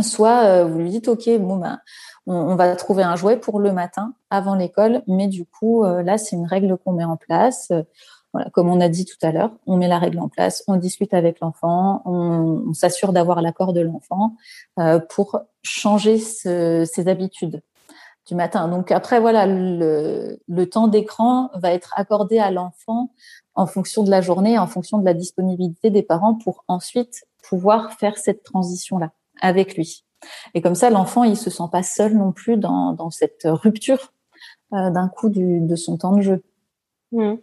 soit 0.03 0.45
euh, 0.45 0.65
vous 0.65 0.79
lui 0.79 0.91
dites 0.91 1.09
ok 1.09 1.29
bon 1.39 1.57
ben 1.57 1.81
on, 2.27 2.57
va 2.57 2.77
trouver 2.77 3.03
un 3.03 3.17
jouet 3.17 3.37
pour 3.37 3.61
le 3.61 3.73
matin 3.73 4.15
avant 4.31 4.55
l'école 4.55 5.03
mais 5.07 5.29
du 5.29 5.45
coup 5.45 5.85
euh, 5.85 6.03
là 6.03 6.19
c'est 6.19 6.37
une 6.37 6.47
règle 6.47 6.77
qu'on 6.79 6.93
met 6.93 7.05
en 7.05 7.17
place. 7.17 7.73
Voilà 8.35 8.51
comme 8.51 8.69
on 8.69 8.81
a 8.81 8.89
dit 8.89 9.07
tout 9.07 9.17
à 9.23 9.33
l'heure 9.33 9.53
on 9.67 9.77
met 9.77 9.89
la 9.89 9.99
règle 9.99 10.19
en 10.21 10.29
place 10.29 10.63
on 10.69 10.77
discute 10.77 11.15
avec 11.15 11.41
l'enfant 11.41 12.03
on, 12.05 12.73
s'assure 12.75 13.13
d'avoir 13.13 13.41
l'accord 13.41 13.73
de 13.73 13.81
l'enfant 13.81 14.35
euh, 14.79 15.01
pour 15.01 15.41
changer 15.63 16.19
ses 16.19 17.09
habitudes 17.09 17.63
du 18.29 18.35
matin. 18.35 18.69
Donc 18.69 18.93
après 18.93 19.21
voilà 19.21 19.47
le, 19.47 20.65
temps 20.71 20.87
d'écran 20.87 21.51
va 21.55 21.73
être 21.73 21.95
accordé 21.97 22.39
à 22.39 22.51
l'enfant 22.51 23.13
en 23.55 23.67
fonction 23.67 24.05
de 24.05 24.11
la 24.11 24.21
journée 24.21 24.59
en 24.59 24.67
fonction 24.67 24.99
de 24.99 25.05
la 25.05 25.15
disponibilité 25.15 25.91
des 25.91 26.03
parents 26.03 26.35
pour 26.35 26.65
ensuite 26.69 27.25
pouvoir 27.43 27.95
faire 27.95 28.19
cette 28.19 28.43
transition 28.43 28.99
là 28.99 29.11
avec 29.41 29.77
lui. 29.77 30.05
Et 30.55 30.63
comme 30.63 30.75
ça, 30.75 30.91
l'enfant, 30.91 31.25
il 31.25 31.37
se 31.37 31.51
sent 31.51 31.69
pas 31.71 31.83
seul 31.83 32.15
non 32.15 32.33
plus 32.33 32.57
dans, 32.57 33.11
cette 33.11 33.43
rupture 33.45 34.13
euh, 34.73 34.91
d'un 34.91 35.09
coup 35.09 35.29
de 35.29 35.77
son 35.77 35.97
temps 35.97 36.17
de 36.17 36.23
jeu. 36.23 36.43
Mmh. 37.11 37.37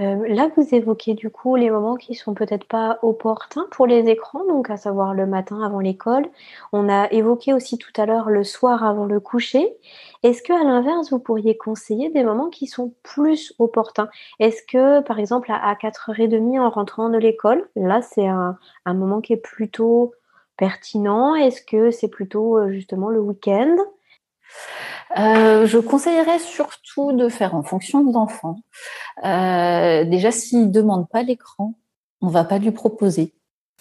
Euh, 0.00 0.28
là, 0.28 0.50
vous 0.56 0.74
évoquez 0.74 1.14
du 1.14 1.30
coup 1.30 1.54
les 1.54 1.70
moments 1.70 1.94
qui 1.94 2.16
sont 2.16 2.34
peut-être 2.34 2.66
pas 2.66 2.98
opportuns 3.02 3.66
pour 3.70 3.86
les 3.86 4.08
écrans, 4.08 4.44
donc 4.46 4.70
à 4.70 4.76
savoir 4.76 5.14
le 5.14 5.24
matin 5.26 5.62
avant 5.62 5.78
l'école. 5.78 6.26
On 6.72 6.88
a 6.88 7.08
évoqué 7.12 7.52
aussi 7.52 7.78
tout 7.78 7.92
à 7.96 8.06
l'heure 8.06 8.28
le 8.28 8.42
soir 8.42 8.82
avant 8.82 9.04
le 9.04 9.20
coucher. 9.20 9.76
Est-ce 10.24 10.42
que 10.42 10.52
à 10.52 10.64
l'inverse, 10.64 11.10
vous 11.12 11.20
pourriez 11.20 11.56
conseiller 11.56 12.10
des 12.10 12.24
moments 12.24 12.50
qui 12.50 12.66
sont 12.66 12.92
plus 13.04 13.54
opportuns? 13.60 14.08
Est-ce 14.40 14.62
que, 14.66 15.00
par 15.02 15.20
exemple, 15.20 15.52
à, 15.52 15.74
4h30 15.74 16.58
en 16.58 16.70
rentrant 16.70 17.08
de 17.08 17.18
l'école, 17.18 17.68
là, 17.76 18.02
c'est 18.02 18.26
un 18.26 18.56
moment 18.86 19.20
qui 19.20 19.32
est 19.34 19.36
plutôt 19.36 20.12
pertinent? 20.56 21.34
Est-ce 21.34 21.62
que 21.62 21.90
c'est 21.90 22.08
plutôt 22.08 22.58
euh, 22.58 22.70
justement 22.70 23.08
le 23.08 23.20
week-end? 23.20 23.76
Euh, 25.18 25.66
je 25.66 25.78
conseillerais 25.78 26.38
surtout 26.38 27.12
de 27.12 27.28
faire 27.28 27.54
en 27.54 27.62
fonction 27.62 28.04
de 28.04 28.12
l'enfant. 28.12 28.56
Euh, 29.24 30.04
déjà, 30.04 30.30
s'il 30.30 30.66
ne 30.66 30.72
demande 30.72 31.08
pas 31.08 31.22
l'écran, 31.22 31.74
on 32.20 32.26
ne 32.26 32.32
va 32.32 32.44
pas 32.44 32.58
lui 32.58 32.70
proposer. 32.70 33.34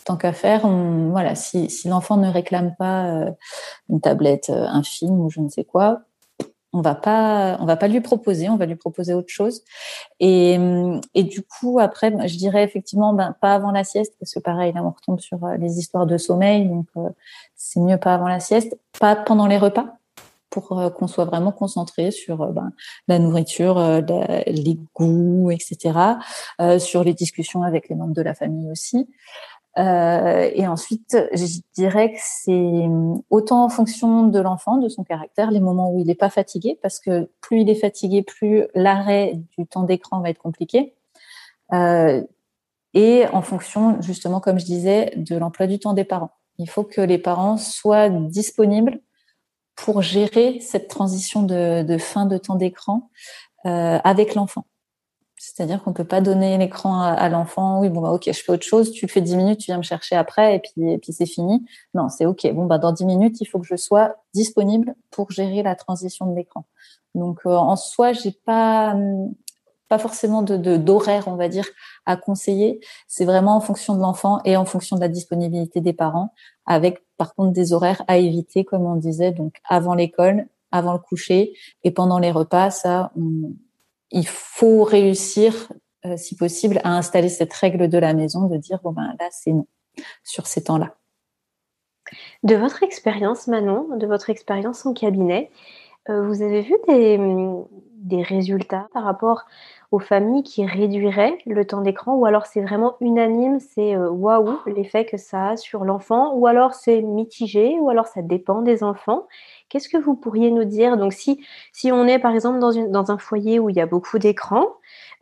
Tant 0.06 0.18
qu'à 0.18 0.34
faire, 0.34 0.68
voilà, 0.68 1.34
si, 1.34 1.70
l'enfant 1.86 2.18
ne 2.18 2.30
réclame 2.30 2.76
pas 2.78 3.26
une 3.88 4.02
tablette, 4.02 4.50
un 4.50 4.84
film 4.84 5.22
ou 5.22 5.30
je 5.30 5.40
ne 5.40 5.48
sais 5.48 5.64
quoi, 5.64 6.02
on 6.74 6.82
va 6.82 6.96
pas, 6.96 7.58
on 7.60 7.66
va 7.66 7.78
pas 7.78 7.88
lui 7.88 8.02
proposer, 8.02 8.50
on 8.50 8.58
va 8.58 8.66
lui 8.66 8.76
proposer 8.76 9.14
autre 9.14 9.30
chose. 9.30 9.62
Et, 10.20 10.58
et 11.14 11.24
du 11.24 11.44
coup, 11.44 11.80
après, 11.80 12.12
je 12.28 12.38
dirais 12.38 12.64
effectivement, 12.64 13.14
ben, 13.14 13.36
pas 13.40 13.54
avant 13.54 13.72
la 13.72 13.84
sieste, 13.84 14.16
parce 14.20 14.34
que 14.34 14.40
pareil, 14.40 14.74
là, 14.74 14.84
on 14.84 14.90
retombe 14.90 15.20
sur 15.20 15.44
euh, 15.46 15.56
les 15.58 15.78
histoires 15.78 16.08
de 16.08 16.18
sommeil, 16.18 16.68
donc 16.68 16.88
euh, 16.98 17.10
c'est 17.56 17.80
mieux 17.80 17.98
pas 17.98 18.16
avant 18.16 18.28
la 18.28 18.40
sieste, 18.40 18.78
pas 19.00 19.16
pendant 19.16 19.46
les 19.46 19.60
repas, 19.60 19.98
pour 20.50 20.80
euh, 20.80 20.90
qu'on 20.90 21.08
soit 21.08 21.26
vraiment 21.26 21.52
concentré 21.52 22.10
sur 22.10 22.48
ben, 22.48 22.72
la 23.08 23.20
nourriture, 23.20 23.80
les 24.48 24.80
goûts, 24.96 25.52
etc., 25.52 26.00
sur 26.80 27.04
les 27.04 27.14
discussions 27.14 27.62
avec 27.64 27.88
les 27.90 27.96
membres 27.96 28.16
de 28.16 28.22
la 28.22 28.34
famille 28.34 28.70
aussi. 28.72 29.08
Euh, 29.80 30.52
et 30.54 30.68
ensuite, 30.68 31.18
je 31.34 31.60
dirais 31.74 32.14
que 32.14 32.20
c'est 32.20 32.88
autant 33.30 33.64
en 33.64 33.70
fonction 33.70 34.28
de 34.28 34.40
l'enfant, 34.40 34.78
de 34.78 34.88
son 34.88 35.04
caractère, 35.04 35.52
les 35.52 35.60
moments 35.60 35.92
où 35.92 36.00
il 36.00 36.08
n'est 36.08 36.16
pas 36.16 36.30
fatigué, 36.30 36.78
parce 36.82 37.00
que 37.00 37.30
plus 37.42 37.62
il 37.62 37.70
est 37.70 37.76
fatigué, 37.76 38.22
plus 38.22 38.66
l'arrêt 38.76 39.34
du 39.58 39.66
temps 39.66 39.84
d'écran 39.84 40.22
va 40.22 40.30
être 40.30 40.40
compliqué. 40.40 40.94
Euh, 41.74 42.24
et 42.94 43.26
en 43.34 43.42
fonction, 43.42 44.00
justement, 44.02 44.40
comme 44.40 44.60
je 44.60 44.66
disais, 44.66 45.14
de 45.16 45.36
l'emploi 45.36 45.66
du 45.66 45.80
temps 45.80 45.94
des 45.94 46.04
parents. 46.04 46.32
Il 46.60 46.70
faut 46.70 46.84
que 46.84 47.02
les 47.02 47.18
parents 47.18 47.58
soient 47.58 48.10
disponibles 48.10 49.00
pour 49.76 50.04
gérer 50.04 50.60
cette 50.60 50.88
transition 50.88 51.42
de, 51.42 51.82
de 51.82 51.98
fin 51.98 52.28
de 52.28 52.38
temps 52.38 52.56
d'écran 52.56 53.10
euh, 53.66 53.98
avec 54.04 54.36
l'enfant. 54.36 54.66
C'est-à-dire 55.46 55.84
qu'on 55.84 55.92
peut 55.92 56.06
pas 56.06 56.22
donner 56.22 56.58
l'écran 56.58 57.02
à, 57.02 57.28
l'enfant. 57.28 57.82
Oui, 57.82 57.90
bon, 57.90 58.00
bah, 58.00 58.12
ok, 58.12 58.24
je 58.28 58.32
fais 58.32 58.54
autre 58.54 58.64
chose. 58.64 58.94
Tu 58.94 59.06
le 59.06 59.12
fais 59.12 59.20
10 59.20 59.36
minutes, 59.36 59.60
tu 59.60 59.66
viens 59.66 59.78
me 59.78 59.84
chercher 59.84 60.16
après, 60.16 60.56
et 60.56 60.60
puis, 60.60 60.90
et 60.90 60.98
puis 60.98 61.12
c'est 61.12 61.26
fini. 61.26 61.66
Non, 61.94 62.08
c'est 62.08 62.26
ok. 62.26 62.50
Bon, 62.54 62.66
bah, 62.66 62.78
dans 62.78 62.94
10 62.94 63.04
minutes, 63.04 63.42
il 63.42 63.46
faut 63.46 63.60
que 63.60 63.68
je 63.68 63.76
sois 63.76 64.16
disponible 64.34 64.96
pour 65.12 65.32
gérer 65.32 65.62
la 65.62 65.76
transition 65.76 66.28
de 66.28 66.36
l'écran. 66.36 66.66
Donc, 67.14 67.42
euh, 67.46 67.50
en 67.50 67.76
soi, 67.76 68.14
j'ai 68.14 68.32
pas, 68.32 68.94
hum, 68.94 69.34
pas 69.90 69.98
forcément 69.98 70.44
de, 70.44 70.78
d'horaire, 70.78 71.28
on 71.28 71.36
va 71.36 71.50
dire, 71.50 71.66
à 72.06 72.16
conseiller. 72.16 72.80
C'est 73.10 73.26
vraiment 73.26 73.58
en 73.58 73.62
fonction 73.62 73.96
de 73.96 74.00
l'enfant 74.00 74.40
et 74.46 74.56
en 74.56 74.64
fonction 74.64 74.96
de 74.96 75.02
la 75.02 75.10
disponibilité 75.10 75.82
des 75.82 75.94
parents, 75.94 76.34
avec, 76.66 77.04
par 77.18 77.36
contre, 77.36 77.52
des 77.52 77.74
horaires 77.74 78.04
à 78.08 78.18
éviter, 78.18 78.64
comme 78.64 78.86
on 78.86 78.96
disait, 78.96 79.32
donc, 79.32 79.56
avant 79.68 79.94
l'école, 79.94 80.48
avant 80.72 80.94
le 80.94 81.00
coucher 81.00 81.54
et 81.84 81.92
pendant 81.92 82.18
les 82.18 82.32
repas, 82.32 82.72
ça, 82.72 83.12
on, 83.18 83.52
il 84.14 84.28
faut 84.28 84.84
réussir, 84.84 85.72
euh, 86.06 86.16
si 86.16 86.38
possible, 86.38 86.80
à 86.84 86.96
installer 86.96 87.30
cette 87.30 87.54
règle 87.54 87.90
de 87.90 87.98
la 87.98 88.14
maison 88.14 88.48
de 88.48 88.58
dire 88.58 88.80
bon 88.84 88.92
ben 88.92 89.14
là 89.20 89.28
c'est 89.32 89.52
non 89.52 89.68
sur 90.24 90.48
ces 90.48 90.64
temps-là. 90.64 90.96
De 92.44 92.56
votre 92.56 92.84
expérience, 92.84 93.48
Manon, 93.48 93.98
de 93.98 94.08
votre 94.08 94.30
expérience 94.30 94.86
en 94.86 94.94
cabinet, 94.94 95.52
euh, 96.10 96.28
vous 96.28 96.42
avez 96.42 96.62
vu 96.62 96.76
des, 96.88 97.18
des, 97.98 98.22
résultats 98.22 98.90
par 98.94 99.04
rapport 99.06 99.46
aux 99.92 100.00
familles 100.00 100.44
qui 100.44 100.66
réduiraient 100.66 101.38
le 101.46 101.66
temps 101.66 101.82
d'écran 101.82 102.16
ou 102.16 102.26
alors 102.26 102.46
c'est 102.46 102.62
vraiment 102.62 102.98
unanime, 103.00 103.60
c'est 103.60 103.96
euh, 103.96 104.10
waouh 104.10 104.58
l'effet 104.66 105.06
que 105.06 105.16
ça 105.16 105.52
a 105.52 105.58
sur 105.58 105.86
l'enfant 105.86 106.34
ou 106.34 106.46
alors 106.46 106.74
c'est 106.74 107.02
mitigé 107.02 107.78
ou 107.80 107.90
alors 107.90 108.08
ça 108.08 108.22
dépend 108.22 108.62
des 108.62 108.84
enfants? 108.84 109.28
Qu'est-ce 109.74 109.90
que 109.90 109.98
vous 109.98 110.16
pourriez 110.16 110.52
nous 110.52 110.66
dire? 110.66 110.98
Donc, 110.98 111.14
si, 111.14 111.42
on 111.92 112.06
est 112.06 112.20
par 112.20 112.36
exemple 112.36 112.60
dans, 112.60 113.12
un 113.12 113.18
foyer 113.18 113.58
où 113.58 113.72
il 113.72 113.76
y 113.76 113.82
a 113.82 113.88
beaucoup 113.88 114.20
d'écrans, 114.20 114.68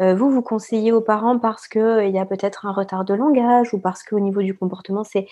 euh, 0.01 0.13
vous, 0.13 0.29
vous 0.29 0.41
conseillez 0.41 0.91
aux 0.91 0.99
parents 0.99 1.39
parce 1.39 1.69
qu'il 1.69 1.81
euh, 1.81 2.05
y 2.07 2.19
a 2.19 2.25
peut-être 2.25 2.65
un 2.65 2.73
retard 2.73 3.05
de 3.05 3.13
langage 3.13 3.73
ou 3.73 3.79
parce 3.79 4.03
qu'au 4.03 4.19
niveau 4.19 4.41
du 4.41 4.53
comportement, 4.53 5.05
c'est 5.05 5.27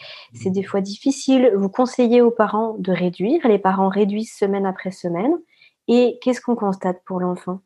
des 0.45 0.63
fois 0.63 0.79
difficile. 0.79 1.51
Vous 1.53 1.67
conseillez 1.67 2.21
aux 2.21 2.31
parents 2.31 2.77
de 2.79 2.93
réduire. 2.93 3.45
Les 3.45 3.59
parents 3.59 3.89
réduisent 3.89 4.31
semaine 4.31 4.65
après 4.65 4.91
semaine. 4.91 5.33
Et 5.89 6.17
qu'est-ce 6.21 6.39
qu'on 6.39 6.55
constate 6.55 7.03
pour 7.03 7.19
l'enfant? 7.19 7.59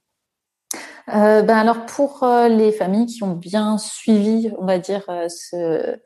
Euh, 1.10 1.42
ben 1.42 1.58
alors 1.58 1.86
pour 1.86 2.24
euh, 2.24 2.48
les 2.48 2.72
familles 2.72 3.08
qui 3.08 3.24
ont 3.24 3.34
bien 3.34 3.78
suivi, 3.78 4.52
on 4.58 4.66
va 4.66 4.80
dire 4.80 5.04
euh, 5.10 5.28
ce, 5.28 5.98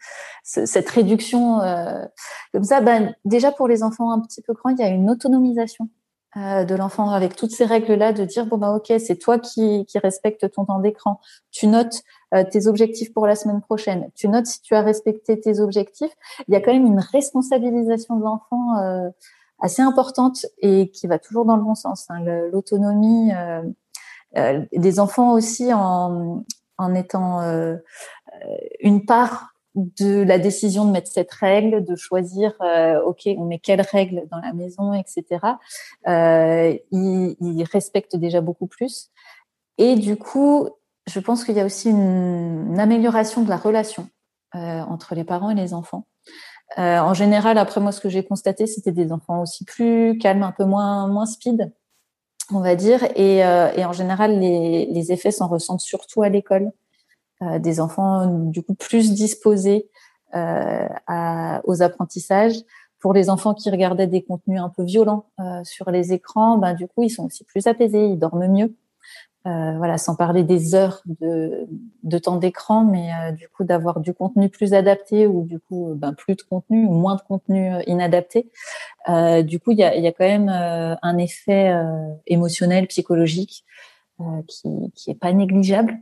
cette 0.44 0.90
réduction 0.90 1.60
comme 2.52 2.64
ça, 2.64 2.82
ben 2.82 3.14
déjà 3.26 3.52
pour 3.52 3.68
les 3.68 3.84
enfants 3.84 4.12
un 4.12 4.20
petit 4.20 4.42
peu 4.42 4.54
grands, 4.54 4.70
il 4.70 4.80
y 4.80 4.84
a 4.84 4.88
une 4.88 5.10
autonomisation 5.10 5.90
de 6.36 6.76
l'enfant 6.76 7.10
avec 7.10 7.36
toutes 7.36 7.50
ces 7.52 7.66
règles-là 7.66 8.14
de 8.14 8.24
dire 8.24 8.46
bon 8.46 8.58
bah 8.58 8.72
ok 8.72 8.94
c'est 9.00 9.18
toi 9.18 9.40
qui, 9.40 9.86
qui 9.86 9.98
respecte 9.98 10.52
ton 10.52 10.66
temps 10.66 10.80
d'écran, 10.80 11.20
tu 11.52 11.66
notes 11.66 12.04
tes 12.52 12.68
objectifs 12.68 13.12
pour 13.12 13.26
la 13.26 13.36
semaine 13.36 13.62
prochaine, 13.62 14.12
tu 14.16 14.28
notes 14.28 14.46
si 14.46 14.62
tu 14.62 14.76
as 14.76 14.82
respecté 14.82 15.40
tes 15.40 15.60
objectifs. 15.60 16.12
Il 16.48 16.54
y 16.54 16.58
a 16.58 16.62
quand 16.62 16.74
même 16.74 16.86
une 16.86 17.00
responsabilisation 17.00 18.18
de 18.18 18.24
l'enfant 18.24 19.12
assez 19.60 19.82
importante 19.82 20.46
et 20.60 20.92
qui 20.92 21.08
va 21.08 21.18
toujours 21.18 21.46
dans 21.46 21.56
le 21.56 21.64
bon 21.64 21.76
sens. 21.76 22.06
Hein. 22.10 22.24
L'autonomie 22.52 23.32
euh, 24.38 24.62
des 24.74 25.00
enfants 25.00 25.34
aussi 25.34 25.74
en, 25.74 26.44
étant 26.96 27.42
euh, 27.42 27.76
une 28.80 29.06
part 29.06 29.54
de 29.78 30.24
la 30.24 30.40
décision 30.40 30.86
de 30.86 30.92
mettre 30.92 31.12
cette 31.12 31.32
règle, 31.32 31.86
de 31.86 31.96
choisir, 31.96 32.54
euh, 32.62 33.00
ok, 33.04 33.22
on 33.38 33.46
met 33.46 33.60
quelle 33.60 33.82
règle 33.82 34.24
dans 34.32 34.40
la 34.40 34.52
maison, 34.54 34.94
etc. 34.94 35.40
Euh, 36.08 36.76
ils, 36.92 37.64
respectent 37.72 38.16
déjà 38.16 38.42
beaucoup 38.42 38.68
plus. 38.68 39.12
Et 39.78 39.96
du 39.96 40.18
coup, 40.18 40.70
je 41.06 41.20
pense 41.20 41.44
qu'il 41.44 41.56
y 41.56 41.60
a 41.60 41.66
aussi 41.66 41.90
une, 41.90 42.68
une, 42.72 42.80
amélioration 42.80 43.44
de 43.44 43.50
la 43.50 43.58
relation 43.58 44.10
euh, 44.56 44.82
entre 44.82 45.14
les 45.14 45.24
parents 45.24 45.52
et 45.52 45.56
les 45.56 45.74
enfants. 45.74 46.08
Euh, 46.80 47.00
en 47.00 47.14
général, 47.14 47.58
après 47.58 47.80
moi, 47.80 47.92
ce 47.92 48.02
que 48.02 48.10
j'ai 48.10 48.24
constaté, 48.26 48.66
c'était 48.66 48.92
des 48.92 49.12
enfants 49.12 49.42
aussi 49.42 49.64
plus 49.64 50.18
calmes, 50.18 50.44
un 50.44 50.52
peu 50.52 50.66
moins 50.66 51.08
moins 51.08 51.26
speed, 51.26 51.72
on 52.52 52.62
va 52.62 52.76
dire. 52.76 53.04
Et, 53.16 53.44
euh, 53.44 53.72
en 53.86 53.94
général, 53.94 54.40
les, 54.40 55.12
effets 55.12 55.32
s'en 55.32 55.48
ressentent 55.48 55.82
surtout 55.82 56.22
à 56.22 56.30
l'école. 56.30 56.72
Euh, 57.44 57.60
des 57.60 57.80
enfants 57.80 58.26
du 58.26 58.64
coup 58.64 58.74
plus 58.74 59.14
disposés 59.14 59.90
euh, 60.34 60.88
aux 61.66 61.82
apprentissages. 61.82 62.56
Pour 63.00 63.14
les 63.14 63.30
enfants 63.30 63.54
qui 63.54 63.70
regardaient 63.70 64.08
des 64.08 64.24
contenus 64.24 64.60
un 64.60 64.70
peu 64.70 64.84
violents 64.84 65.28
sur 65.64 65.92
les 65.92 66.14
écrans, 66.14 66.58
ben 66.58 66.74
du 66.74 66.88
coup 66.88 67.04
ils 67.04 67.12
sont 67.12 67.26
aussi 67.26 67.44
plus 67.44 67.68
apaisés, 67.68 68.08
ils 68.08 68.18
dorment 68.18 68.48
mieux. 68.48 68.76
Euh, 69.48 69.78
voilà, 69.78 69.98
sans 69.98 70.16
parler 70.16 70.44
des 70.44 70.76
heures 70.76 71.02
de, 71.06 71.68
de 72.04 72.18
temps 72.18 72.36
d'écran, 72.36 72.84
mais 72.84 73.14
euh, 73.14 73.32
du 73.32 73.48
coup 73.48 73.64
d'avoir 73.64 74.02
du 74.02 74.14
contenu 74.14 74.50
plus 74.50 74.74
adapté 74.74 75.26
ou 75.26 75.46
du 75.46 75.58
coup 75.60 75.94
ben, 75.96 76.14
plus 76.14 76.36
de 76.36 76.42
contenu 76.42 76.86
ou 76.86 76.92
moins 76.92 77.16
de 77.16 77.22
contenu 77.22 77.74
euh, 77.74 77.82
inadapté. 77.88 78.52
du 79.44 79.60
coup, 79.62 79.72
il 79.72 79.78
y 79.78 79.84
a, 79.86 79.96
y 79.96 80.06
a, 80.06 80.12
quand 80.12 80.26
même 80.26 80.50
un 80.50 81.18
effet 81.18 81.74
émotionnel, 82.26 82.88
psychologique 82.88 83.64
qui, 84.48 84.92
qui 84.96 85.12
est 85.12 85.20
pas 85.20 85.32
négligeable. 85.32 85.98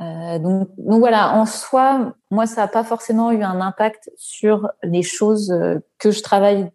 donc, 0.00 0.68
donc 0.76 0.98
voilà, 0.98 1.36
en 1.36 1.46
soi, 1.46 2.14
moi 2.32 2.46
ça 2.46 2.62
n'a 2.62 2.68
pas 2.68 2.82
forcément 2.82 3.30
eu 3.30 3.44
un 3.44 3.60
impact 3.60 4.10
sur 4.16 4.68
les 4.82 5.02
choses 5.02 5.54
que 5.98 6.10
je 6.10 6.22
travaille 6.22 6.72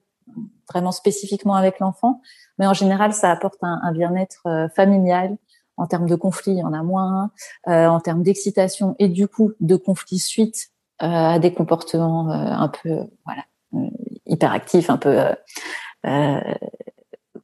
vraiment 0.70 0.94
spécifiquement 0.94 1.56
avec 1.56 1.80
l'enfant, 1.80 2.22
mais 2.58 2.68
en 2.68 2.74
général, 2.74 3.12
ça 3.12 3.32
apporte 3.32 3.62
un, 3.64 3.82
un 3.84 3.92
bien-être 3.92 4.70
familial, 4.74 5.36
en 5.80 5.88
termes 5.88 6.08
de 6.08 6.16
conflits, 6.16 6.52
il 6.52 6.58
y 6.60 6.64
en 6.64 6.74
a 6.74 6.84
moins. 6.84 7.32
Euh, 7.68 7.88
en 7.88 8.00
termes 8.00 8.22
d'excitation 8.22 8.96
et 9.00 9.08
du 9.08 9.28
coup 9.28 9.54
de 9.60 9.76
conflits 9.76 10.20
suite 10.20 10.70
euh, 11.02 11.06
à 11.06 11.40
des 11.40 11.54
comportements 11.54 12.30
euh, 12.30 12.34
un 12.34 12.68
peu 12.68 13.08
voilà 13.26 13.44
hyperactifs, 14.26 14.90
un 14.90 14.98
peu 14.98 15.20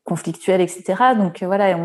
conflictuels, 0.03 0.61
etc. 0.61 1.15
Donc 1.17 1.43
voilà, 1.43 1.77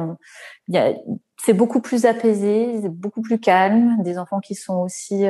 c'est 1.42 1.52
beaucoup 1.54 1.80
plus 1.80 2.04
apaisé, 2.06 2.88
beaucoup 2.88 3.22
plus 3.22 3.38
calme. 3.38 4.02
Des 4.02 4.18
enfants 4.18 4.40
qui 4.40 4.54
sont 4.54 4.78
aussi 4.78 5.24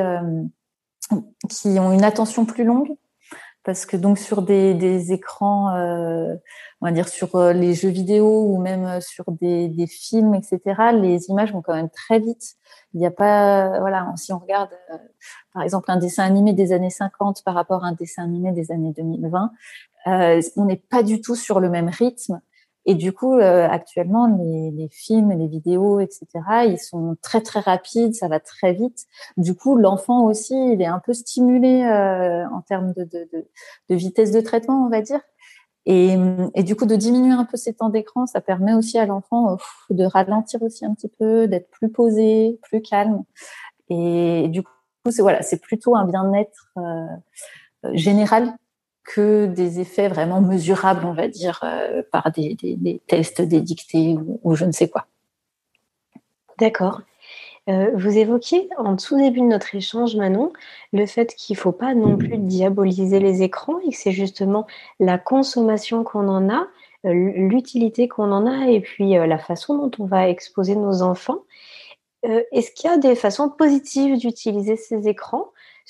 qui 1.49 1.67
ont 1.79 1.91
une 1.91 2.03
attention 2.03 2.45
plus 2.45 2.63
longue 2.63 2.95
parce 3.63 3.85
que 3.85 3.95
donc 3.95 4.17
sur 4.17 4.41
des, 4.41 4.73
des 4.73 5.11
écrans, 5.11 5.75
euh, 5.75 6.35
on 6.81 6.87
va 6.87 6.91
dire 6.91 7.07
sur 7.07 7.35
euh, 7.35 7.53
les 7.53 7.73
jeux 7.73 7.89
vidéo 7.89 8.45
ou 8.47 8.59
même 8.59 8.85
euh, 8.85 9.01
sur 9.01 9.25
des, 9.31 9.67
des, 9.67 9.87
films, 9.87 10.33
etc., 10.33 10.59
les 10.93 11.29
images 11.29 11.53
vont 11.53 11.61
quand 11.61 11.75
même 11.75 11.89
très 11.89 12.19
vite. 12.19 12.55
Il 12.93 12.99
n'y 12.99 13.05
a 13.05 13.11
pas, 13.11 13.79
voilà, 13.79 14.11
si 14.17 14.33
on 14.33 14.39
regarde 14.39 14.71
par 15.53 15.63
exemple 15.63 15.91
un 15.91 15.97
dessin 15.97 16.23
animé 16.23 16.53
des 16.53 16.73
années 16.73 16.89
50 16.89 17.43
par 17.43 17.53
rapport 17.53 17.85
à 17.85 17.89
un 17.89 17.93
dessin 17.93 18.23
animé 18.23 18.51
des 18.51 18.71
années 18.71 18.93
2020, 18.95 19.51
euh, 20.07 20.41
on 20.55 20.65
n'est 20.65 20.81
pas 20.89 21.03
du 21.03 21.21
tout 21.21 21.35
sur 21.35 21.59
le 21.59 21.69
même 21.69 21.89
rythme. 21.89 22.41
Et 22.85 22.95
du 22.95 23.13
coup, 23.13 23.35
euh, 23.35 23.67
actuellement, 23.69 24.25
les, 24.25 24.71
les, 24.71 24.89
films, 24.89 25.31
les 25.31 25.47
vidéos, 25.47 25.99
etc., 25.99 26.27
ils 26.67 26.79
sont 26.79 27.15
très 27.21 27.41
très 27.41 27.59
rapides, 27.59 28.15
ça 28.15 28.27
va 28.27 28.39
très 28.39 28.73
vite. 28.73 29.05
Du 29.37 29.55
coup, 29.55 29.77
l'enfant 29.77 30.25
aussi, 30.25 30.55
il 30.73 30.81
est 30.81 30.87
un 30.87 30.99
peu 30.99 31.13
stimulé 31.13 31.83
euh, 31.83 32.47
en 32.49 32.61
termes 32.61 32.93
de, 32.93 33.03
de, 33.03 33.47
de, 33.89 33.95
vitesse 33.95 34.31
de 34.31 34.41
traitement, 34.41 34.85
on 34.85 34.89
va 34.89 35.01
dire. 35.01 35.19
Et, 35.85 36.15
et, 36.55 36.63
du 36.63 36.75
coup, 36.75 36.85
de 36.85 36.95
diminuer 36.95 37.33
un 37.33 37.45
peu 37.45 37.57
ses 37.57 37.73
temps 37.73 37.89
d'écran, 37.89 38.25
ça 38.27 38.41
permet 38.41 38.73
aussi 38.73 38.97
à 38.97 39.05
l'enfant 39.05 39.57
de 39.89 40.03
ralentir 40.03 40.61
aussi 40.61 40.85
un 40.85 40.93
petit 40.93 41.09
peu, 41.09 41.47
d'être 41.47 41.69
plus 41.69 41.89
posé, 41.91 42.59
plus 42.63 42.81
calme. 42.81 43.23
Et 43.89 44.47
du 44.49 44.63
coup, 44.63 44.71
c'est 45.09 45.21
voilà, 45.21 45.41
c'est 45.41 45.59
plutôt 45.59 45.95
un 45.95 46.05
bien-être 46.05 46.71
euh, 46.77 47.93
général 47.93 48.53
que 49.03 49.45
des 49.45 49.79
effets 49.79 50.07
vraiment 50.07 50.41
mesurables, 50.41 51.05
on 51.05 51.13
va 51.13 51.27
dire, 51.27 51.59
euh, 51.63 52.03
par 52.11 52.31
des, 52.31 52.55
tests, 53.07 53.41
des 53.41 53.61
dictées 53.61 54.15
ou, 54.43 54.55
je 54.55 54.65
ne 54.65 54.71
sais 54.71 54.89
quoi. 54.89 55.05
D'accord. 56.59 57.01
Euh, 57.69 57.91
vous 57.95 58.17
évoquiez 58.17 58.69
en 58.77 58.95
tout 58.95 59.17
début 59.17 59.41
de 59.41 59.45
notre 59.45 59.75
échange, 59.75 60.15
Manon, 60.15 60.51
le 60.93 61.05
fait 61.05 61.35
qu'il 61.35 61.55
ne 61.55 61.59
faut 61.59 61.71
pas 61.71 61.93
non 61.93 62.17
plus 62.17 62.37
diaboliser 62.37 63.19
les 63.19 63.43
écrans 63.43 63.79
et 63.85 63.91
que 63.91 63.95
c'est 63.95 64.11
justement 64.11 64.65
la 64.99 65.17
consommation 65.17 66.03
qu'on 66.03 66.27
en 66.27 66.49
a, 66.49 66.67
euh, 67.05 67.13
l'utilité 67.13 68.07
qu'on 68.07 68.31
en 68.31 68.47
a 68.47 68.67
et 68.67 68.81
puis 68.81 69.11
la 69.11 69.37
façon 69.37 69.77
dont 69.77 69.91
on 69.99 70.05
va 70.05 70.29
exposer 70.29 70.75
nos 70.75 71.01
enfants. 71.01 71.39
Est-ce 72.23 72.69
qu'il 72.71 72.87
y 72.87 72.93
a 72.93 72.97
des 72.97 73.15
façons 73.15 73.49
positives 73.49 74.15
d'utiliser 74.19 74.75
ces 74.75 75.07
écrans? 75.07 75.47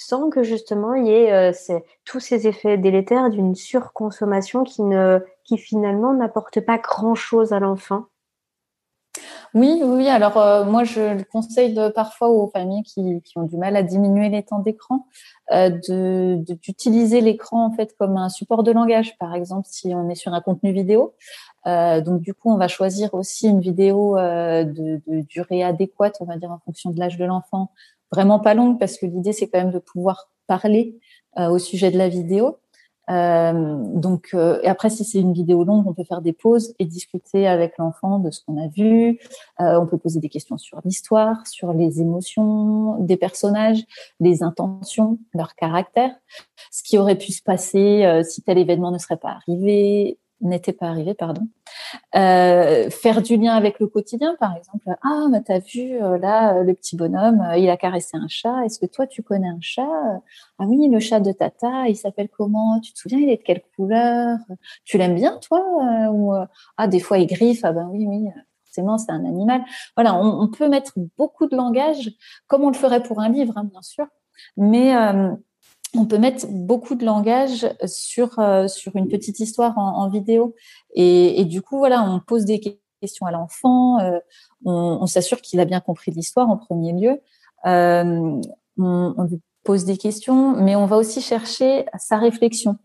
Sans 0.08 0.32
que 0.32 0.42
justement 0.42 0.96
il 0.96 1.06
y 1.06 1.12
ait 1.12 1.32
euh, 1.32 1.80
tous 2.06 2.20
ces 2.20 2.48
effets 2.48 2.78
délétères 2.78 3.30
d'une 3.30 3.54
surconsommation 3.54 4.64
qui, 4.64 4.82
ne, 4.82 5.20
finalement 5.58 6.14
n'apporte 6.14 6.62
pas 6.62 6.78
grand-chose 6.78 7.54
à 7.54 7.60
l'enfant. 7.60 8.06
Oui, 9.54 9.82
oui. 9.84 10.08
Alors 10.08 10.38
euh, 10.38 10.64
moi, 10.64 10.86
je 10.86 11.18
le 11.18 11.24
conseille 11.26 11.78
parfois 11.94 12.30
aux 12.30 12.48
familles 12.48 12.84
qui, 12.84 13.22
ont 13.36 13.44
du 13.44 13.58
mal 13.58 13.76
à 13.76 13.84
diminuer 13.84 14.30
les 14.30 14.44
temps 14.44 14.60
d'écran, 14.60 15.06
euh, 15.52 15.70
d'utiliser 16.64 17.20
l'écran 17.20 17.66
en 17.66 17.72
fait 17.72 17.94
comme 18.00 18.16
un 18.16 18.30
support 18.30 18.64
de 18.64 18.72
langage. 18.72 19.18
Par 19.20 19.36
exemple, 19.36 19.68
si 19.70 19.94
on 19.94 20.10
est 20.10 20.16
sur 20.16 20.34
un 20.34 20.42
contenu 20.42 20.72
vidéo, 20.72 21.14
donc 21.66 22.22
du 22.22 22.34
coup, 22.34 22.52
on 22.52 22.58
va 22.58 22.68
choisir 22.68 23.14
aussi 23.14 23.48
une 23.48 23.62
vidéo 23.62 24.16
de, 24.18 25.02
de, 25.08 25.22
durée 25.22 25.64
adéquate, 25.64 26.18
on 26.20 26.26
va 26.26 26.38
dire 26.38 26.52
en 26.52 26.60
fonction 26.60 26.90
de 26.92 27.00
l'âge 27.00 27.18
de 27.18 27.26
l'enfant, 27.26 27.72
vraiment 28.12 28.40
pas 28.40 28.54
longue 28.54 28.80
parce 28.80 28.98
que 28.98 29.06
l'idée 29.06 29.32
c'est 29.32 29.48
quand 29.48 29.60
même 29.60 29.72
de 29.72 29.80
pouvoir 29.80 30.30
parler 30.48 31.00
euh, 31.40 31.50
au 31.50 31.60
sujet 31.60 31.92
de 31.92 31.98
la 31.98 32.10
vidéo. 32.10 32.58
Euh, 33.10 33.78
donc, 33.96 34.30
euh, 34.34 34.60
et 34.64 34.68
après, 34.68 34.90
si 34.90 35.06
c'est 35.06 35.20
une 35.20 35.32
vidéo 35.32 35.64
longue, 35.64 35.88
on 35.88 35.94
peut 35.94 36.04
faire 36.04 36.22
des 36.22 36.34
pauses 36.34 36.74
et 36.78 36.86
discuter 36.86 37.48
avec 37.48 37.78
l'enfant 37.78 38.20
de 38.20 38.32
ce 38.32 38.42
qu'on 38.44 38.62
a 38.62 38.68
vu. 38.68 39.20
on 39.60 39.86
peut 39.86 39.98
poser 39.98 40.20
des 40.20 40.28
questions 40.28 40.58
sur 40.58 40.82
l'histoire, 40.84 41.48
sur 41.48 41.72
les 41.72 42.02
émotions 42.02 42.98
des 43.00 43.16
personnages, 43.16 43.82
les 44.20 44.44
intentions, 44.44 45.20
leur 45.34 45.56
caractère, 45.56 46.14
ce 46.70 46.84
qui 46.84 46.98
aurait 46.98 47.18
pu 47.18 47.32
se 47.32 47.42
passer 47.42 48.22
si 48.24 48.42
tel 48.42 48.58
événement 48.58 48.92
ne 48.92 48.98
serait 48.98 49.18
pas 49.18 49.40
arrivé, 49.40 50.18
n'était 50.42 50.74
pas 50.74 50.88
arrivé, 50.88 51.14
pardon. 51.14 51.48
Euh, 52.16 52.90
faire 52.90 53.22
du 53.22 53.38
lien 53.38 53.54
avec 53.56 53.80
le 53.80 53.88
quotidien, 53.88 54.36
par 54.40 54.56
exemple. 54.56 54.90
Ah, 55.04 55.28
mais 55.30 55.42
t'as 55.42 55.60
vu 55.60 56.02
euh, 56.02 56.18
là 56.18 56.56
euh, 56.56 56.64
le 56.64 56.74
petit 56.74 56.96
bonhomme, 56.96 57.46
il 57.58 57.70
a 57.70 57.78
caressé 57.78 58.18
un 58.18 58.28
chat. 58.28 58.66
Est-ce 58.66 58.80
que 58.80 58.86
toi 58.86 59.08
tu 59.08 59.24
connais 59.24 59.48
un 59.48 59.62
chat 59.62 60.22
Ah 60.60 60.66
oui, 60.66 60.90
le 60.90 61.00
chat 61.00 61.20
de 61.20 61.32
Tata, 61.32 61.88
il 61.88 61.96
s'appelle 61.96 62.30
comment 62.30 62.80
Tu 62.80 62.94
te 62.94 63.00
souviens, 63.00 63.20
il 63.20 63.30
est 63.30 63.38
de 63.38 63.44
quelle 63.44 63.62
couleur 63.76 64.38
Tu 64.86 64.98
l'aimes 64.98 65.16
bien, 65.16 65.38
toi 65.42 65.62
Ou 66.12 66.34
ah, 66.78 66.88
des 66.88 67.00
fois 67.00 67.18
il 67.18 67.28
griffe. 67.28 67.62
Ah 67.64 67.74
ben 67.74 67.90
oui, 67.92 68.06
oui. 68.08 68.30
Forcément, 68.66 68.98
c'est 68.98 69.12
un 69.12 69.26
animal. 69.26 69.64
Voilà, 69.98 70.16
on, 70.16 70.48
peut 70.48 70.70
mettre 70.70 70.94
beaucoup 71.18 71.46
de 71.46 71.58
langage, 71.58 72.10
comme 72.48 72.64
on 72.64 72.70
le 72.70 72.76
ferait 72.76 73.04
pour 73.04 73.20
un 73.20 73.28
livre, 73.28 73.54
hein, 73.58 73.66
bien 73.66 73.82
sûr. 73.82 74.06
Mais 74.56 74.94
on 75.96 76.06
peut 76.06 76.18
mettre 76.18 76.48
beaucoup 76.48 76.96
de 76.96 77.06
langage 77.06 77.68
sur 77.86 78.40
euh, 78.40 78.68
sur 78.68 78.96
une 78.96 79.08
petite 79.08 79.40
histoire 79.40 79.78
en, 79.78 80.10
vidéo. 80.10 80.56
Et, 80.96 81.44
du 81.46 81.62
coup 81.62 81.80
voilà 81.80 82.04
on 82.04 82.20
pose 82.20 82.46
des 82.46 82.62
questions 83.02 83.26
à 83.26 83.32
l'enfant 83.32 84.00
euh, 84.00 84.20
on, 84.66 85.06
s'assure 85.08 85.42
qu'il 85.42 85.60
a 85.60 85.66
bien 85.66 85.82
compris 85.82 86.12
l'histoire 86.12 86.50
en 86.50 86.58
premier 86.58 86.94
lieu. 86.94 87.22
Euh, 87.66 88.42
on, 88.78 89.30
pose 89.64 89.86
des 89.86 89.98
questions 89.98 90.56
mais 90.56 90.76
on 90.76 90.88
va 90.88 90.98
aussi 90.98 91.22
chercher 91.22 91.86
sa 92.00 92.18
réflexion. 92.18 92.78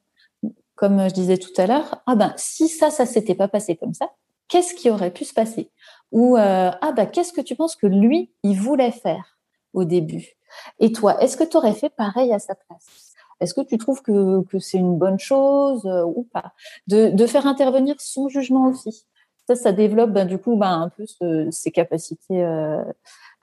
Comme 0.75 1.09
je 1.09 1.15
disais 1.15 1.39
tout 1.39 1.53
à 1.57 1.67
l'heure 1.67 2.03
ah 2.07 2.17
ben 2.17 2.35
si 2.37 2.69
ça 2.69 2.91
ça 2.91 3.07
s'était 3.07 3.35
pas 3.35 3.49
passé 3.49 3.77
comme 3.77 3.95
ça 3.95 4.11
qu'est-ce 4.49 4.75
qui 4.75 4.91
aurait 4.91 5.13
pu 5.13 5.25
se 5.25 5.33
passer? 5.33 5.71
Ou 6.13 6.37
ah 6.37 6.93
ben 6.95 7.07
qu'est-ce 7.07 7.33
que 7.33 7.41
tu 7.41 7.55
penses 7.55 7.77
que 7.77 7.87
lui 7.87 8.33
il 8.43 8.61
voulait 8.61 8.91
faire 8.91 9.39
au 9.73 9.85
début? 9.85 10.37
Et 10.79 10.93
toi, 10.93 11.21
est-ce 11.23 11.37
que 11.37 11.45
tu 11.45 11.57
aurais 11.57 11.75
fait 11.75 11.91
pareil 11.91 12.33
à 12.33 12.39
sa 12.39 12.55
place? 12.55 13.15
Est-ce 13.41 13.55
que 13.55 13.61
tu 13.61 13.79
trouves 13.79 14.03
que, 14.03 14.43
c'est 14.59 14.79
une 14.79 14.97
bonne 14.97 15.19
chose 15.19 15.85
euh, 15.87 16.05
ou 16.05 16.27
pas? 16.33 16.53
De, 16.87 17.27
faire 17.27 17.47
intervenir 17.47 17.97
son 17.99 18.29
jugement 18.29 18.69
aussi. 18.69 19.05
Ça, 19.47 19.55
ça 19.55 19.73
développe 19.73 20.11
ben, 20.11 20.27
du 20.27 20.39
coup 20.39 20.57
ben, 20.57 20.83
un 20.83 20.89
peu 20.89 21.05
ses 21.51 21.71
capacités 21.71 22.45
euh, 22.45 22.83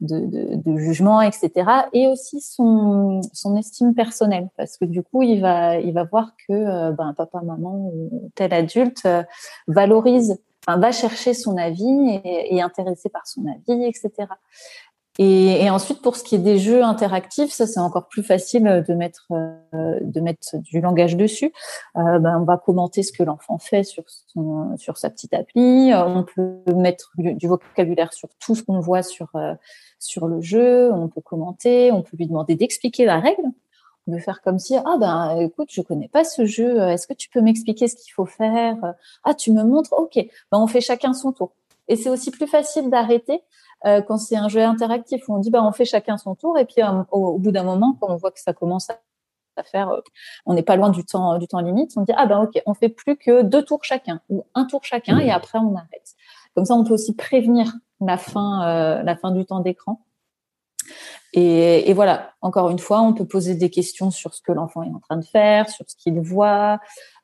de, 0.01 0.77
jugement, 0.77 1.21
etc. 1.21 1.51
Et 1.93 2.07
aussi 2.07 2.41
son, 2.41 3.21
estime 3.57 3.93
personnelle, 3.93 4.49
parce 4.57 4.77
que 4.77 4.85
du 4.85 5.03
coup, 5.03 5.21
il 5.21 5.41
va, 5.41 5.79
voir 6.11 6.31
que 6.47 6.53
euh, 6.53 6.91
ben, 6.91 7.13
papa, 7.13 7.41
maman 7.41 7.91
ou 7.93 8.31
tel 8.35 8.53
adulte 8.53 9.07
valorise 9.67 10.39
va 10.67 10.91
chercher 10.91 11.33
son 11.33 11.57
avis 11.57 12.21
et, 12.23 12.55
est 12.55 12.61
intéressé 12.61 13.09
par 13.09 13.27
son 13.27 13.45
avis, 13.47 13.83
etc. 13.85 14.11
Et, 15.19 15.63
et, 15.63 15.69
ensuite, 15.69 16.01
pour 16.01 16.15
ce 16.15 16.23
qui 16.23 16.33
est 16.33 16.39
des 16.39 16.57
jeux 16.57 16.83
interactifs, 16.83 17.51
ça 17.51 17.67
c'est 17.67 17.79
encore 17.79 18.07
plus 18.07 18.23
facile 18.23 18.83
de 18.87 18.93
mettre 18.95 19.27
euh, 19.31 19.99
de 20.01 20.19
mettre 20.19 20.57
du 20.57 20.81
langage 20.81 21.15
dessus. 21.15 21.53
Euh, 21.97 22.17
ben, 22.17 22.39
on 22.41 22.45
va 22.45 22.57
commenter 22.57 23.03
ce 23.03 23.11
que 23.11 23.21
l'enfant 23.21 23.59
fait 23.59 23.83
sur 23.83 24.03
son, 24.07 24.75
sur 24.77 24.97
sa 24.97 25.11
petite 25.11 25.35
appli. 25.35 25.91
Euh, 25.93 26.03
on 26.03 26.23
peut 26.23 26.63
mettre 26.75 27.11
du, 27.17 27.47
vocabulaire 27.47 28.11
sur 28.11 28.29
tout 28.39 28.55
ce 28.55 28.63
qu'on 28.63 28.79
voit 28.79 29.03
sur 29.03 29.29
euh, 29.35 29.53
sur 29.99 30.27
le 30.27 30.41
jeu. 30.41 30.91
On 30.91 31.07
peut 31.09 31.21
commenter. 31.21 31.91
On 31.91 32.01
peut 32.01 32.17
lui 32.17 32.25
demander 32.25 32.55
d'expliquer 32.55 33.05
la 33.05 33.19
règle. 33.19 33.43
On 34.07 34.13
peut 34.13 34.19
faire 34.19 34.41
comme 34.41 34.57
si 34.57 34.75
ah 34.75 34.97
ben 34.99 35.37
écoute 35.41 35.69
je 35.71 35.81
connais 35.81 36.07
pas 36.07 36.23
ce 36.23 36.45
jeu. 36.45 36.79
Est-ce 36.89 37.05
que 37.05 37.13
tu 37.13 37.29
peux 37.29 37.41
m'expliquer 37.41 37.87
ce 37.87 37.95
qu'il 37.95 38.13
faut 38.13 38.25
faire? 38.25 38.77
Ah 39.23 39.35
tu 39.35 39.51
me 39.51 39.63
montres. 39.63 39.93
Ok. 39.93 40.15
Ben 40.51 40.57
on 40.57 40.65
fait 40.65 40.81
chacun 40.81 41.13
son 41.13 41.33
tour. 41.33 41.53
Et 41.87 41.95
c'est 41.95 42.09
aussi 42.09 42.31
plus 42.31 42.47
facile 42.47 42.89
d'arrêter 42.89 43.41
euh, 43.85 44.01
quand 44.01 44.17
c'est 44.17 44.35
un 44.35 44.49
jeu 44.49 44.61
interactif 44.61 45.29
on 45.29 45.39
dit 45.39 45.49
bah 45.49 45.63
on 45.63 45.71
fait 45.71 45.85
chacun 45.85 46.17
son 46.17 46.35
tour 46.35 46.57
et 46.57 46.65
puis 46.65 46.81
euh, 46.81 47.03
au, 47.11 47.37
bout 47.37 47.51
d'un 47.51 47.63
moment 47.63 47.97
quand 47.99 48.07
on 48.09 48.15
voit 48.15 48.31
que 48.31 48.39
ça 48.39 48.53
commence 48.53 48.89
à 48.89 49.63
faire, 49.63 49.89
euh, 49.89 50.01
on 50.45 50.53
n'est 50.53 50.63
pas 50.63 50.75
loin 50.75 50.89
du 50.89 51.05
temps 51.05 51.37
du 51.37 51.47
temps 51.47 51.59
limite, 51.59 51.91
on 51.97 52.01
dit 52.01 52.13
ah 52.15 52.25
ben 52.25 52.41
ok 52.41 52.61
on 52.65 52.73
fait 52.73 52.89
plus 52.89 53.17
que 53.17 53.41
deux 53.41 53.63
tours 53.63 53.83
chacun 53.83 54.21
ou 54.29 54.45
un 54.55 54.65
tour 54.65 54.83
chacun 54.83 55.19
et 55.19 55.31
après 55.31 55.59
on 55.59 55.75
arrête. 55.75 56.15
Comme 56.55 56.65
ça 56.65 56.75
on 56.75 56.83
peut 56.83 56.93
aussi 56.93 57.13
prévenir 57.15 57.73
la 57.99 58.17
fin 58.17 59.03
la 59.03 59.15
fin 59.15 59.31
du 59.31 59.45
temps 59.45 59.59
d'écran. 59.59 60.01
Et, 61.35 61.89
et, 61.89 61.93
voilà, 61.93 62.33
encore 62.41 62.69
une 62.69 62.77
fois, 62.77 63.01
on 63.01 63.13
peut 63.13 63.25
poser 63.25 63.55
des 63.55 63.71
questions 63.71 64.11
sur 64.11 64.35
ce 64.35 64.41
que 64.43 64.51
l'enfant 64.51 64.83
est 64.83 64.91
en 64.91 64.99
train 64.99 65.17
de 65.17 65.25
faire, 65.25 65.67
sur 65.67 65.83
ce 65.87 65.95
qu'il 65.95 66.19
voit, 66.19 66.79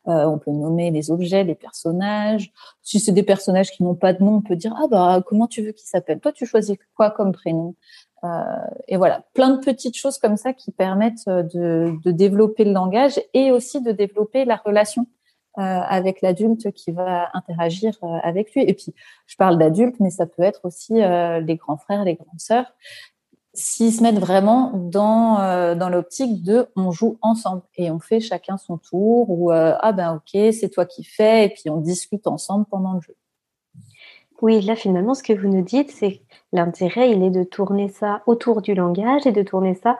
euh, 0.07 0.25
on 0.25 0.39
peut 0.39 0.51
nommer 0.51 0.91
les 0.91 1.11
objets, 1.11 1.43
les 1.43 1.55
personnages. 1.55 2.51
Si 2.81 2.99
c'est 2.99 3.11
des 3.11 3.23
personnages 3.23 3.71
qui 3.71 3.83
n'ont 3.83 3.95
pas 3.95 4.13
de 4.13 4.23
nom, 4.23 4.35
on 4.35 4.41
peut 4.41 4.55
dire 4.55 4.73
ah 4.77 4.87
bah 4.89 5.21
comment 5.25 5.47
tu 5.47 5.61
veux 5.61 5.71
qu'ils 5.71 5.87
s'appellent? 5.87 6.19
Toi, 6.19 6.31
tu 6.31 6.45
choisis 6.45 6.77
quoi 6.95 7.11
comme 7.11 7.31
prénom? 7.31 7.75
Euh, 8.23 8.43
Et 8.87 8.97
voilà, 8.97 9.23
plein 9.33 9.49
de 9.51 9.59
petites 9.59 9.97
choses 9.97 10.17
comme 10.17 10.37
ça 10.37 10.53
qui 10.53 10.71
permettent 10.71 11.27
euh, 11.27 11.43
de, 11.43 12.11
développer 12.11 12.65
le 12.65 12.71
langage 12.71 13.21
et 13.33 13.51
aussi 13.51 13.81
de 13.81 13.91
développer 13.91 14.45
la 14.45 14.55
relation 14.57 15.07
avec 15.55 16.21
l'adulte 16.21 16.71
qui 16.71 16.91
va 16.93 17.31
interagir 17.33 17.93
avec 18.23 18.53
lui. 18.53 18.61
Et 18.61 18.73
puis, 18.73 18.93
je 19.27 19.35
parle 19.35 19.57
d'adulte, 19.57 19.95
mais 19.99 20.09
ça 20.09 20.25
peut 20.25 20.43
être 20.43 20.61
aussi 20.63 20.93
les 20.93 21.55
grands 21.57 21.75
frères, 21.75 22.05
les 22.05 22.15
grandes 22.15 22.39
sœurs 22.39 22.73
s'ils 23.59 23.93
se 23.93 24.01
mettent 24.01 24.19
vraiment 24.19 24.71
dans, 24.73 25.39
euh, 25.41 25.75
dans 25.75 25.89
l'optique 25.89 26.43
de 26.43 26.67
on 26.75 26.91
joue 26.91 27.17
ensemble 27.21 27.61
et 27.75 27.91
on 27.91 27.99
fait 27.99 28.19
chacun 28.19 28.57
son 28.57 28.77
tour 28.77 29.29
ou 29.29 29.51
euh, 29.51 29.75
ah 29.81 29.91
ben 29.91 30.15
ok 30.15 30.53
c'est 30.53 30.69
toi 30.69 30.85
qui 30.85 31.03
fais 31.03 31.45
et 31.45 31.49
puis 31.49 31.69
on 31.69 31.77
discute 31.77 32.25
ensemble 32.25 32.65
pendant 32.71 32.93
le 32.93 33.01
jeu. 33.01 33.15
Oui, 34.41 34.61
là 34.61 34.75
finalement 34.75 35.13
ce 35.13 35.23
que 35.23 35.33
vous 35.33 35.49
nous 35.49 35.61
dites 35.61 35.91
c'est 35.91 36.21
l'intérêt 36.53 37.11
il 37.11 37.21
est 37.21 37.31
de 37.31 37.43
tourner 37.43 37.89
ça 37.89 38.23
autour 38.25 38.61
du 38.61 38.73
langage 38.73 39.27
et 39.27 39.33
de 39.33 39.43
tourner 39.43 39.75
ça 39.75 39.97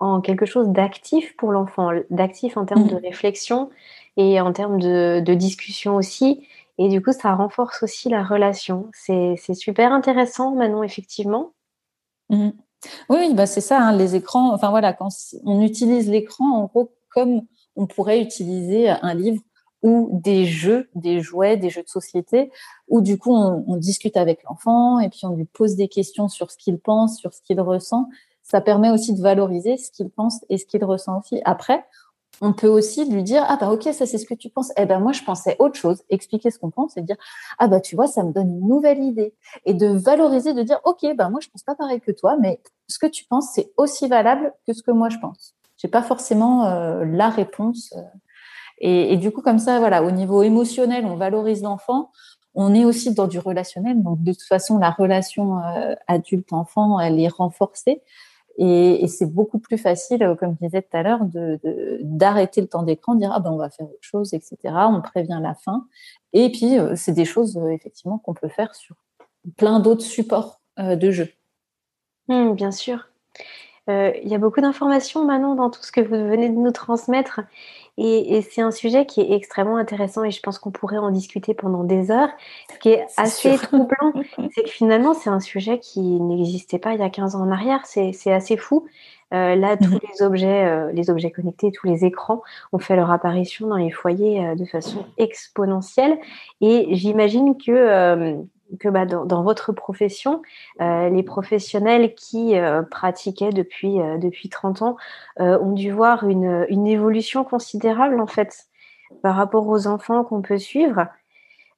en 0.00 0.20
quelque 0.20 0.46
chose 0.46 0.68
d'actif 0.68 1.36
pour 1.36 1.52
l'enfant, 1.52 1.90
d'actif 2.10 2.56
en 2.56 2.64
termes 2.64 2.88
de 2.88 2.94
mmh. 2.94 3.04
réflexion 3.04 3.70
et 4.16 4.40
en 4.40 4.52
termes 4.52 4.80
de, 4.80 5.20
de, 5.20 5.34
discussion 5.34 5.94
aussi. 5.94 6.48
Et 6.78 6.88
du 6.88 7.00
coup 7.02 7.12
ça 7.12 7.34
renforce 7.34 7.82
aussi 7.82 8.08
la 8.08 8.24
relation. 8.24 8.90
C'est 8.94 9.36
super 9.54 9.92
intéressant 9.92 10.54
Manon 10.54 10.82
effectivement. 10.82 11.52
Mmh. 12.30 12.50
Oui, 13.08 13.34
bah 13.34 13.46
c'est 13.46 13.60
ça, 13.60 13.80
hein, 13.80 13.96
les 13.96 14.14
écrans. 14.14 14.52
Enfin 14.52 14.70
voilà, 14.70 14.92
quand 14.92 15.08
on 15.44 15.62
utilise 15.62 16.08
l'écran, 16.08 16.56
en 16.56 16.64
gros, 16.66 16.92
comme 17.10 17.42
on 17.76 17.86
pourrait 17.86 18.20
utiliser 18.20 18.88
un 18.88 19.14
livre 19.14 19.40
ou 19.82 20.20
des 20.22 20.44
jeux, 20.44 20.88
des 20.94 21.20
jouets, 21.20 21.56
des 21.56 21.70
jeux 21.70 21.82
de 21.82 21.88
société, 21.88 22.50
où 22.88 23.00
du 23.00 23.18
coup 23.18 23.34
on, 23.34 23.76
discute 23.76 24.16
avec 24.16 24.44
l'enfant 24.44 25.00
et 25.00 25.08
puis 25.08 25.20
on 25.24 25.34
lui 25.34 25.44
pose 25.44 25.74
des 25.74 25.88
questions 25.88 26.28
sur 26.28 26.50
ce 26.50 26.56
qu'il 26.56 26.78
pense, 26.78 27.18
sur 27.18 27.34
ce 27.34 27.42
qu'il 27.42 27.60
ressent. 27.60 28.08
Ça 28.42 28.60
permet 28.60 28.90
aussi 28.90 29.14
de 29.14 29.20
valoriser 29.20 29.76
ce 29.76 29.90
qu'il 29.90 30.10
pense 30.10 30.44
et 30.48 30.58
ce 30.58 30.66
qu'il 30.66 30.84
ressent 30.84 31.18
aussi. 31.18 31.40
Après, 31.44 31.84
on 32.40 32.52
peut 32.52 32.68
aussi 32.68 33.04
lui 33.04 33.22
dire 33.22 33.44
ah 33.46 33.56
bah 33.60 33.70
ok 33.70 33.84
ça 33.92 34.06
c'est 34.06 34.18
ce 34.18 34.26
que 34.26 34.34
tu 34.34 34.48
penses 34.48 34.72
eh 34.76 34.86
ben 34.86 34.98
moi 34.98 35.12
je 35.12 35.22
pensais 35.22 35.56
autre 35.58 35.76
chose 35.76 36.02
expliquer 36.08 36.50
ce 36.50 36.58
qu'on 36.58 36.70
pense 36.70 36.96
et 36.96 37.02
dire 37.02 37.16
ah 37.58 37.68
bah 37.68 37.80
tu 37.80 37.94
vois 37.94 38.06
ça 38.06 38.22
me 38.24 38.32
donne 38.32 38.50
une 38.50 38.66
nouvelle 38.66 39.02
idée 39.02 39.34
et 39.64 39.74
de 39.74 39.86
valoriser 39.86 40.54
de 40.54 40.62
dire 40.62 40.80
ok 40.84 41.14
bah 41.16 41.28
moi 41.28 41.40
je 41.42 41.48
pense 41.48 41.62
pas 41.62 41.74
pareil 41.74 42.00
que 42.00 42.10
toi 42.10 42.36
mais 42.40 42.60
ce 42.88 42.98
que 42.98 43.06
tu 43.06 43.24
penses 43.26 43.50
c'est 43.54 43.70
aussi 43.76 44.08
valable 44.08 44.52
que 44.66 44.72
ce 44.72 44.82
que 44.82 44.90
moi 44.90 45.08
je 45.08 45.18
pense 45.18 45.54
j'ai 45.82 45.88
pas 45.88 46.02
forcément 46.02 46.66
euh, 46.66 47.04
la 47.04 47.28
réponse 47.28 47.92
euh, 47.96 48.02
Et, 48.78 49.16
du 49.16 49.32
coup, 49.32 49.42
comme 49.42 49.58
ça, 49.58 49.78
voilà, 49.78 50.02
au 50.04 50.10
niveau 50.10 50.42
émotionnel, 50.42 51.04
on 51.06 51.16
valorise 51.16 51.62
l'enfant. 51.62 52.10
On 52.54 52.74
est 52.74 52.84
aussi 52.84 53.14
dans 53.14 53.26
du 53.26 53.38
relationnel. 53.38 54.02
Donc, 54.02 54.22
de 54.22 54.32
toute 54.32 54.42
façon, 54.42 54.78
la 54.78 54.90
relation 54.90 55.58
euh, 55.58 55.94
adulte-enfant, 56.06 57.00
elle 57.00 57.18
est 57.20 57.28
renforcée. 57.28 58.02
Et, 58.58 59.06
c'est 59.08 59.26
beaucoup 59.26 59.58
plus 59.58 59.78
facile, 59.78 60.22
euh, 60.22 60.34
comme 60.34 60.56
je 60.60 60.66
disais 60.66 60.82
tout 60.82 60.96
à 60.96 61.02
l'heure, 61.02 61.20
d'arrêter 62.00 62.60
le 62.60 62.66
temps 62.66 62.82
d'écran, 62.82 63.14
de 63.14 63.20
dire 63.20 63.32
ah 63.32 63.40
ben 63.40 63.50
on 63.50 63.56
va 63.56 63.70
faire 63.70 63.86
autre 63.86 63.98
chose, 64.02 64.34
etc. 64.34 64.56
On 64.90 65.00
prévient 65.00 65.40
la 65.42 65.54
fin. 65.54 65.86
Et 66.32 66.50
puis 66.50 66.78
euh, 66.78 66.94
c'est 66.96 67.12
des 67.12 67.24
choses 67.24 67.58
effectivement 67.70 68.18
qu'on 68.18 68.34
peut 68.34 68.48
faire 68.48 68.74
sur 68.74 68.96
plein 69.56 69.80
d'autres 69.80 70.04
supports 70.04 70.60
de 70.78 71.10
jeu. 71.10 71.28
Mmh, 72.28 72.52
bien 72.52 72.70
sûr. 72.70 73.08
Il 73.88 74.28
y 74.28 74.34
a 74.34 74.38
beaucoup 74.38 74.60
d'informations, 74.60 75.24
Manon, 75.24 75.54
dans 75.54 75.68
tout 75.68 75.82
ce 75.82 75.90
que 75.90 76.00
vous 76.00 76.28
venez 76.28 76.48
de 76.48 76.54
nous 76.54 76.70
transmettre. 76.70 77.40
Et, 77.98 78.40
c'est 78.42 78.62
un 78.62 78.70
sujet 78.70 79.04
qui 79.04 79.20
est 79.20 79.32
extrêmement 79.32 79.76
intéressant 79.76 80.24
et 80.24 80.30
je 80.30 80.40
pense 80.40 80.58
qu'on 80.58 80.70
pourrait 80.70 80.98
en 80.98 81.10
discuter 81.10 81.52
pendant 81.52 81.84
des 81.84 82.10
heures. 82.10 82.30
Ce 82.72 82.78
qui 82.78 82.90
est, 82.90 83.06
assez 83.16 83.56
troublant, 83.58 84.12
c'est 84.54 84.62
que 84.62 84.70
finalement, 84.70 85.12
c'est 85.12 85.30
un 85.30 85.40
sujet 85.40 85.78
qui 85.78 86.00
n'existait 86.00 86.78
pas 86.78 86.94
il 86.94 87.00
y 87.00 87.02
a 87.02 87.10
15 87.10 87.36
ans 87.36 87.42
en 87.42 87.50
arrière. 87.50 87.84
C'est 87.84 88.32
assez 88.32 88.56
fou. 88.56 88.86
Euh, 89.32 89.54
là, 89.54 89.76
tous 89.76 89.88
mhm. 89.88 90.00
les 90.10 90.22
objets, 90.22 90.64
euh, 90.66 90.92
les 90.92 91.08
objets 91.08 91.30
connectés, 91.30 91.72
tous 91.72 91.86
les 91.86 92.04
écrans 92.04 92.42
ont 92.72 92.78
fait 92.78 92.96
leur 92.96 93.10
apparition 93.10 93.66
dans 93.66 93.76
les 93.76 93.90
foyers 93.90 94.46
euh, 94.46 94.54
de 94.54 94.64
façon 94.64 95.06
exponentielle. 95.16 96.18
Et 96.60 96.88
j'imagine 96.90 97.56
que 97.56 98.36
que 98.78 98.88
bah, 98.88 99.06
dans, 99.06 99.42
votre 99.42 99.72
profession, 99.72 100.42
euh, 100.80 101.08
les 101.08 101.22
professionnels 101.22 102.14
qui 102.14 102.58
euh, 102.58 102.82
pratiquaient 102.82 103.50
depuis, 103.50 104.00
euh, 104.00 104.18
depuis 104.18 104.48
30 104.48 104.82
ans 104.82 104.96
ont 105.38 105.72
dû 105.72 105.90
voir 105.90 106.28
une, 106.28 106.66
une, 106.68 106.86
évolution 106.86 107.44
considérable 107.44 108.20
en 108.20 108.26
fait 108.26 108.66
par 109.22 109.36
rapport 109.36 109.66
aux 109.68 109.86
enfants 109.86 110.24
qu'on 110.24 110.42
peut 110.42 110.58
suivre. 110.58 111.06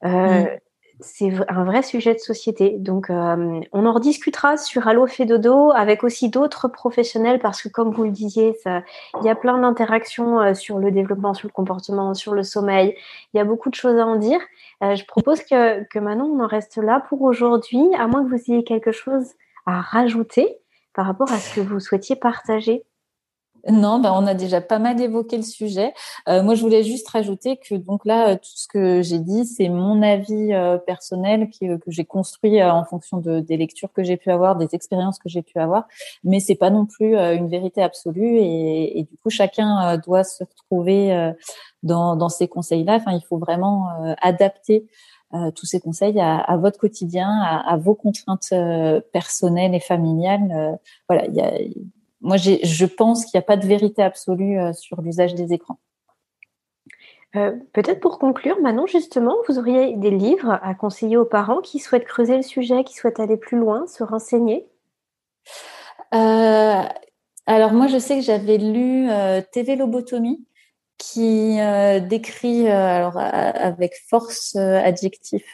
Mm 0.03 0.45
c'est 1.01 1.33
un 1.49 1.65
vrai 1.65 1.83
sujet 1.83 2.15
de 2.15 2.21
société. 2.21 2.77
Donc, 2.79 3.11
euh, 3.11 3.61
on 3.73 3.87
en 3.87 3.93
rediscutera 3.93 4.57
sur 4.57 4.87
Allo 4.87 5.07
fait 5.07 5.27
dodo 5.27 5.73
avec 5.73 6.05
aussi 6.05 6.29
d'autres 6.29 6.69
professionnels 6.69 7.41
parce 7.41 7.63
que, 7.63 7.69
comme 7.69 7.91
vous 7.93 8.05
le 8.05 8.11
disiez, 8.11 8.57
il 8.67 9.25
y 9.25 9.29
a 9.29 9.35
plein 9.35 9.59
d'interactions 9.59 10.41
euh, 10.41 10.55
sur 10.55 10.79
le 10.79 10.91
développement, 10.91 11.35
sur 11.35 11.49
le 11.49 11.53
comportement, 11.53 12.15
sur 12.15 12.35
le 12.35 12.43
sommeil. 12.43 12.97
Il 13.33 13.39
y 13.39 13.41
a 13.41 13.45
beaucoup 13.45 13.71
de 13.71 13.75
choses 13.75 13.99
à 13.99 14.07
en 14.07 14.17
dire. 14.17 14.41
Euh, 14.83 14.95
je 14.95 15.05
propose 15.05 15.41
que, 15.43 15.83
que 15.85 15.99
Manon, 15.99 16.27
on 16.27 16.43
en 16.43 16.47
reste 16.47 16.77
là 16.77 17.05
pour 17.09 17.23
aujourd'hui, 17.23 17.83
à 17.99 18.07
moins 18.07 18.25
que 18.25 18.31
vous 18.31 18.53
ayez 18.53 18.65
quelque 18.65 18.93
chose 18.93 19.33
à 19.67 19.81
rajouter 19.81 20.59
par 20.95 21.07
rapport 21.07 21.33
à 21.33 21.39
ce 21.39 21.57
que 21.57 21.61
vous 21.61 21.81
souhaitiez 21.81 22.17
partager. 22.17 22.85
Non, 23.69 23.99
ben 23.99 24.13
on 24.13 24.27
a 24.27 24.35
déjà 24.35 24.61
pas 24.61 24.79
mal 24.79 25.01
évoqué 25.01 25.39
le 25.39 25.43
sujet. 25.43 25.95
Euh, 26.29 26.43
moi, 26.43 26.55
je 26.55 26.61
voulais 26.61 26.83
juste 26.83 27.09
rajouter 27.09 27.57
que 27.57 27.75
donc 27.75 28.05
là, 28.05 28.31
euh, 28.31 28.35
tout 28.35 28.53
ce 28.55 28.69
que 28.69 29.01
j'ai 29.01 29.19
dit, 29.19 29.47
c'est 29.47 29.71
mon 29.71 30.03
avis 30.03 30.53
euh, 30.53 30.77
personnel 30.77 31.49
que 31.49 31.79
j'ai 31.87 32.05
construit 32.05 32.63
en 32.63 32.85
fonction 32.85 33.19
de, 33.19 33.41
des 33.41 33.57
lectures 33.57 33.91
que 33.93 34.03
j'ai 34.03 34.19
pu 34.19 34.31
avoir, 34.31 34.57
des 34.57 34.75
expériences 34.75 35.19
que 35.19 35.31
j'ai 35.31 35.43
pu 35.43 35.59
avoir, 35.59 35.87
mais 36.25 36.41
c'est 36.41 36.55
pas 36.57 36.71
non 36.71 36.85
plus 36.85 37.17
une 37.17 37.49
vérité 37.49 37.83
absolue 37.83 38.39
et, 38.39 39.07
du 39.11 39.17
coup, 39.19 39.31
chacun 39.31 39.99
doit 39.99 40.25
se 40.25 40.45
retrouver 40.45 41.33
dans, 41.83 42.17
dans 42.17 42.29
ces 42.29 42.49
conseils-là. 42.49 42.95
Enfin, 42.97 43.13
il 43.13 43.23
faut 43.29 43.39
vraiment 43.39 43.89
adapter 44.21 44.87
tous 45.55 45.67
ces 45.67 45.81
conseils 45.81 46.21
à, 46.21 46.57
votre 46.57 46.79
quotidien, 46.79 47.29
à, 47.43 47.73
à 47.73 47.77
vos 47.77 47.95
contraintes 47.95 48.53
personnelles 49.13 49.75
et 49.75 49.81
familiales. 49.81 50.79
voilà, 51.09 51.27
il 51.27 51.75
moi, 52.25 52.39
je 52.39 52.87
pense 52.87 53.27
qu'il 53.27 53.39
n'y 53.39 53.45
a 53.45 53.47
pas 53.47 53.59
de 53.59 53.67
vérité 53.67 54.03
absolue 54.03 54.59
euh, 54.59 54.73
sur 54.73 55.03
l'usage 55.03 55.35
des 55.35 55.53
écrans. 55.53 55.79
Euh, 57.37 57.53
peut-être 57.73 58.01
pour 58.01 58.19
conclure, 58.19 58.61
Manon, 58.61 58.87
justement, 58.87 59.37
vous 59.47 59.59
auriez 59.59 59.95
des 59.97 60.11
livres 60.11 60.59
à 60.63 60.75
conseiller 60.75 61.19
aux 61.19 61.27
parents 61.27 61.61
qui 61.61 61.81
souhaitent 61.81 62.07
creuser 62.07 62.37
le 62.37 62.43
sujet, 62.43 62.83
qui 62.83 62.95
souhaitent 62.95 63.21
aller 63.21 63.37
plus 63.37 63.59
loin, 63.59 63.87
se 63.87 64.03
renseigner? 64.03 64.67
Euh, 66.15 66.83
Alors 67.47 67.73
moi, 67.73 67.89
je 67.89 67.99
sais 67.99 68.17
que 68.17 68.23
j'avais 68.23 68.57
lu 68.57 69.09
TV 69.53 69.77
Lobotomie 69.77 70.47
qui 71.13 71.61
euh, 71.61 72.01
décrit 72.01 72.69
euh, 72.69 72.73
alors 72.73 73.19
avec 73.19 73.95
force 74.09 74.55
euh, 74.57 74.81
adjectif 74.83 75.45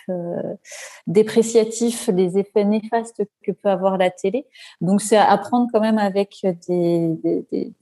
dépréciatif 1.07 2.09
les 2.13 2.39
effets 2.39 2.65
néfastes 2.65 3.23
que 3.43 3.53
peut 3.53 3.69
avoir 3.69 3.99
la 3.99 4.11
télé. 4.11 4.47
Donc 4.81 5.01
c'est 5.01 5.17
à 5.17 5.37
prendre 5.39 5.69
quand 5.73 5.81
même 5.81 5.99
avec 5.99 6.47
des, 6.69 7.73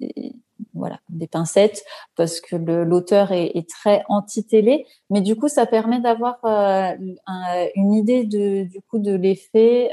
voilà 0.75 0.99
des 1.09 1.27
pincettes 1.27 1.85
parce 2.17 2.41
que 2.41 2.57
l'auteur 2.57 3.33
est, 3.33 3.69
très 3.69 4.03
anti-télé, 4.09 4.87
mais 5.11 5.21
du 5.21 5.37
coup 5.37 5.49
ça 5.49 5.67
permet 5.67 6.01
d'avoir 6.01 6.39
une 6.45 7.95
idée 7.95 8.25
de 8.25 8.65
du 8.65 8.81
coup 8.83 8.99
de 8.99 9.13
l'effet 9.15 9.91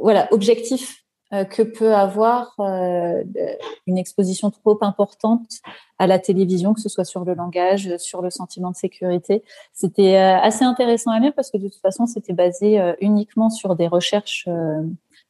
voilà 0.00 0.28
objectif 0.32 1.04
que 1.30 1.62
peut 1.62 1.94
avoir 1.94 2.54
euh, 2.58 3.22
une 3.86 3.98
exposition 3.98 4.50
trop 4.50 4.78
importante 4.80 5.60
à 5.98 6.06
la 6.06 6.18
télévision, 6.18 6.74
que 6.74 6.80
ce 6.80 6.88
soit 6.88 7.04
sur 7.04 7.24
le 7.24 7.34
langage, 7.34 7.96
sur 7.98 8.22
le 8.22 8.30
sentiment 8.30 8.70
de 8.70 8.76
sécurité. 8.76 9.44
C'était 9.72 10.16
euh, 10.16 10.38
assez 10.40 10.64
intéressant 10.64 11.10
à 11.10 11.20
lire 11.20 11.32
parce 11.34 11.50
que 11.50 11.58
de 11.58 11.68
toute 11.68 11.80
façon, 11.80 12.06
c'était 12.06 12.32
basé 12.32 12.80
uniquement 13.00 13.50
sur 13.50 13.76
des 13.76 13.86
recherches 13.86 14.48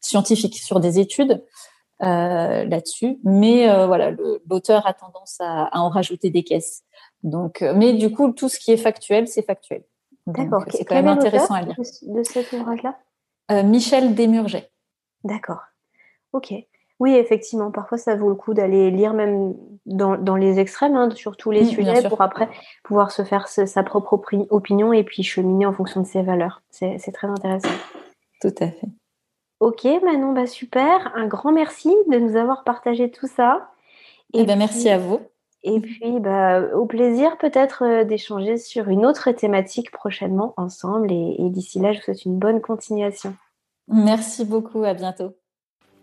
scientifiques, 0.01 0.59
sur 0.59 0.81
des 0.81 0.99
études. 0.99 1.43
Euh, 2.03 2.65
là-dessus. 2.65 3.19
Mais 3.25 3.69
euh, 3.69 3.87
voilà, 3.87 4.13
l'auteur 4.49 4.87
a 4.87 4.95
tendance 4.95 5.37
à, 5.39 5.65
à, 5.65 5.81
en 5.81 5.91
rajouter 5.91 6.31
des 6.31 6.45
caisses. 6.45 6.83
Donc, 7.23 7.61
mais 7.61 7.93
du 7.93 8.11
coup, 8.11 8.33
tout 8.33 8.49
ce 8.49 8.59
qui 8.59 8.73
est 8.73 8.79
factuel, 8.79 9.29
c'est 9.29 9.43
factuel. 9.43 9.85
D'accord. 10.27 10.65
C'est 10.71 10.87
quand 10.87 10.95
même 10.95 11.09
intéressant 11.09 11.53
à 11.53 11.61
lire. 11.61 11.77
De, 11.77 12.23
cet 12.23 12.53
ouvrage-là? 12.53 12.97
Euh, 13.51 13.63
Michel 13.65 14.15
Desmurget. 14.15 14.71
D'accord. 15.25 15.61
Ok. 16.33 16.55
Oui, 17.01 17.15
effectivement, 17.15 17.71
parfois 17.71 17.97
ça 17.97 18.15
vaut 18.15 18.29
le 18.29 18.35
coup 18.35 18.53
d'aller 18.53 18.91
lire 18.91 19.15
même 19.15 19.55
dans, 19.87 20.37
les 20.37 20.61
extrêmes, 20.61 20.97
hein, 20.97 21.09
sur 21.15 21.39
tous 21.39 21.51
les 21.51 21.65
sujets, 21.65 22.07
pour 22.07 22.21
après 22.21 22.51
pouvoir 22.85 23.11
se 23.11 23.25
faire 23.25 23.49
sa 23.49 23.83
propre 23.83 24.21
opinion 24.51 24.93
et 24.93 25.03
puis 25.03 25.23
cheminer 25.23 25.65
en 25.65 25.73
fonction 25.73 26.03
de 26.03 26.07
ses 26.07 26.23
valeurs. 26.23 26.63
C'est 26.71 27.13
très 27.13 27.27
intéressant. 27.27 27.71
Tout 28.43 28.55
à 28.61 28.69
fait. 28.69 28.87
Ok, 29.61 29.85
Manon, 30.05 30.33
bah 30.33 30.47
super. 30.47 31.13
Un 31.15 31.27
grand 31.27 31.53
merci 31.53 31.95
de 32.11 32.19
nous 32.19 32.37
avoir 32.37 32.65
partagé 32.65 33.11
tout 33.11 33.27
ça. 33.27 33.71
Et, 34.33 34.41
eh 34.41 34.45
ben, 34.45 34.59
merci 34.59 34.89
à 34.91 34.99
vous. 34.99 35.21
Et 35.63 35.81
puis, 35.81 36.21
bah, 36.21 36.63
au 36.75 36.87
plaisir 36.87 37.37
peut-être 37.39 37.85
euh, 37.85 38.05
d'échanger 38.05 38.57
sur 38.57 38.89
une 38.89 39.05
autre 39.05 39.31
thématique 39.33 39.91
prochainement 39.91 40.55
ensemble. 40.57 41.13
et 41.13 41.51
d'ici 41.51 41.79
là, 41.79 41.93
je 41.93 41.99
vous 41.99 42.05
souhaite 42.05 42.25
une 42.25 42.39
bonne 42.39 42.61
continuation. 42.61 43.35
Merci 43.89 44.45
beaucoup. 44.45 44.85
À 44.85 44.95
bientôt. 44.95 45.35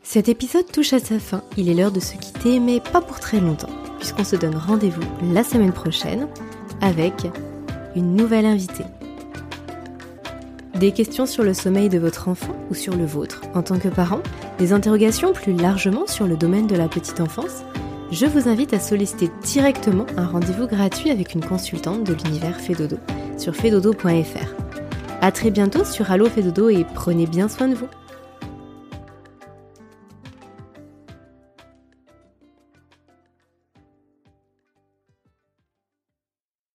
Cet 0.10 0.30
épisode 0.30 0.72
touche 0.72 0.94
à 0.94 1.00
sa 1.00 1.20
fin, 1.20 1.44
il 1.58 1.68
est 1.68 1.74
l'heure 1.74 1.92
de 1.92 2.00
se 2.00 2.16
quitter, 2.16 2.62
mais 2.62 2.80
pas 2.80 3.02
pour 3.02 3.20
très 3.20 3.42
longtemps, 3.42 3.68
puisqu'on 3.98 4.24
se 4.24 4.38
donne 4.38 4.56
rendez-vous 4.56 5.02
la 5.34 5.44
semaine 5.44 5.74
prochaine 5.74 6.30
avec 6.80 7.28
une 7.94 8.16
nouvelle 8.16 8.46
invitée. 8.46 8.86
Des 10.76 10.94
questions 10.94 11.26
sur 11.26 11.44
le 11.44 11.54
sommeil 11.54 11.90
de 11.90 12.00
votre 12.00 12.30
enfant 12.30 12.56
ou 12.70 12.74
sur 12.74 12.96
le 12.96 13.06
vôtre 13.06 13.42
en 13.54 13.64
tant 13.64 13.80
que 13.80 13.90
parent, 13.90 14.22
des 14.60 14.72
interrogations 14.72 15.34
plus 15.34 15.52
largement 15.52 16.08
sur 16.08 16.26
le 16.26 16.38
domaine 16.38 16.68
de 16.68 16.78
la 16.78 16.88
petite 16.88 17.20
enfance, 17.20 17.66
je 18.10 18.28
vous 18.28 18.48
invite 18.48 18.74
à 18.74 18.80
solliciter 18.80 19.30
directement 19.44 20.06
un 20.16 20.26
rendez-vous 20.26 20.68
gratuit 20.68 21.12
avec 21.12 21.34
une 21.34 21.44
consultante 21.44 22.06
de 22.06 22.14
l'univers 22.14 22.62
Fedodo 22.62 22.96
sur 23.38 23.54
fedodo.fr. 23.54 24.56
A 25.20 25.32
très 25.34 25.52
bientôt 25.52 25.84
sur 25.84 26.10
Allo 26.10 26.30
Fedodo 26.30 26.70
et 26.70 26.86
prenez 26.94 27.26
bien 27.26 27.50
soin 27.50 27.68
de 27.68 27.76
vous. 27.76 27.90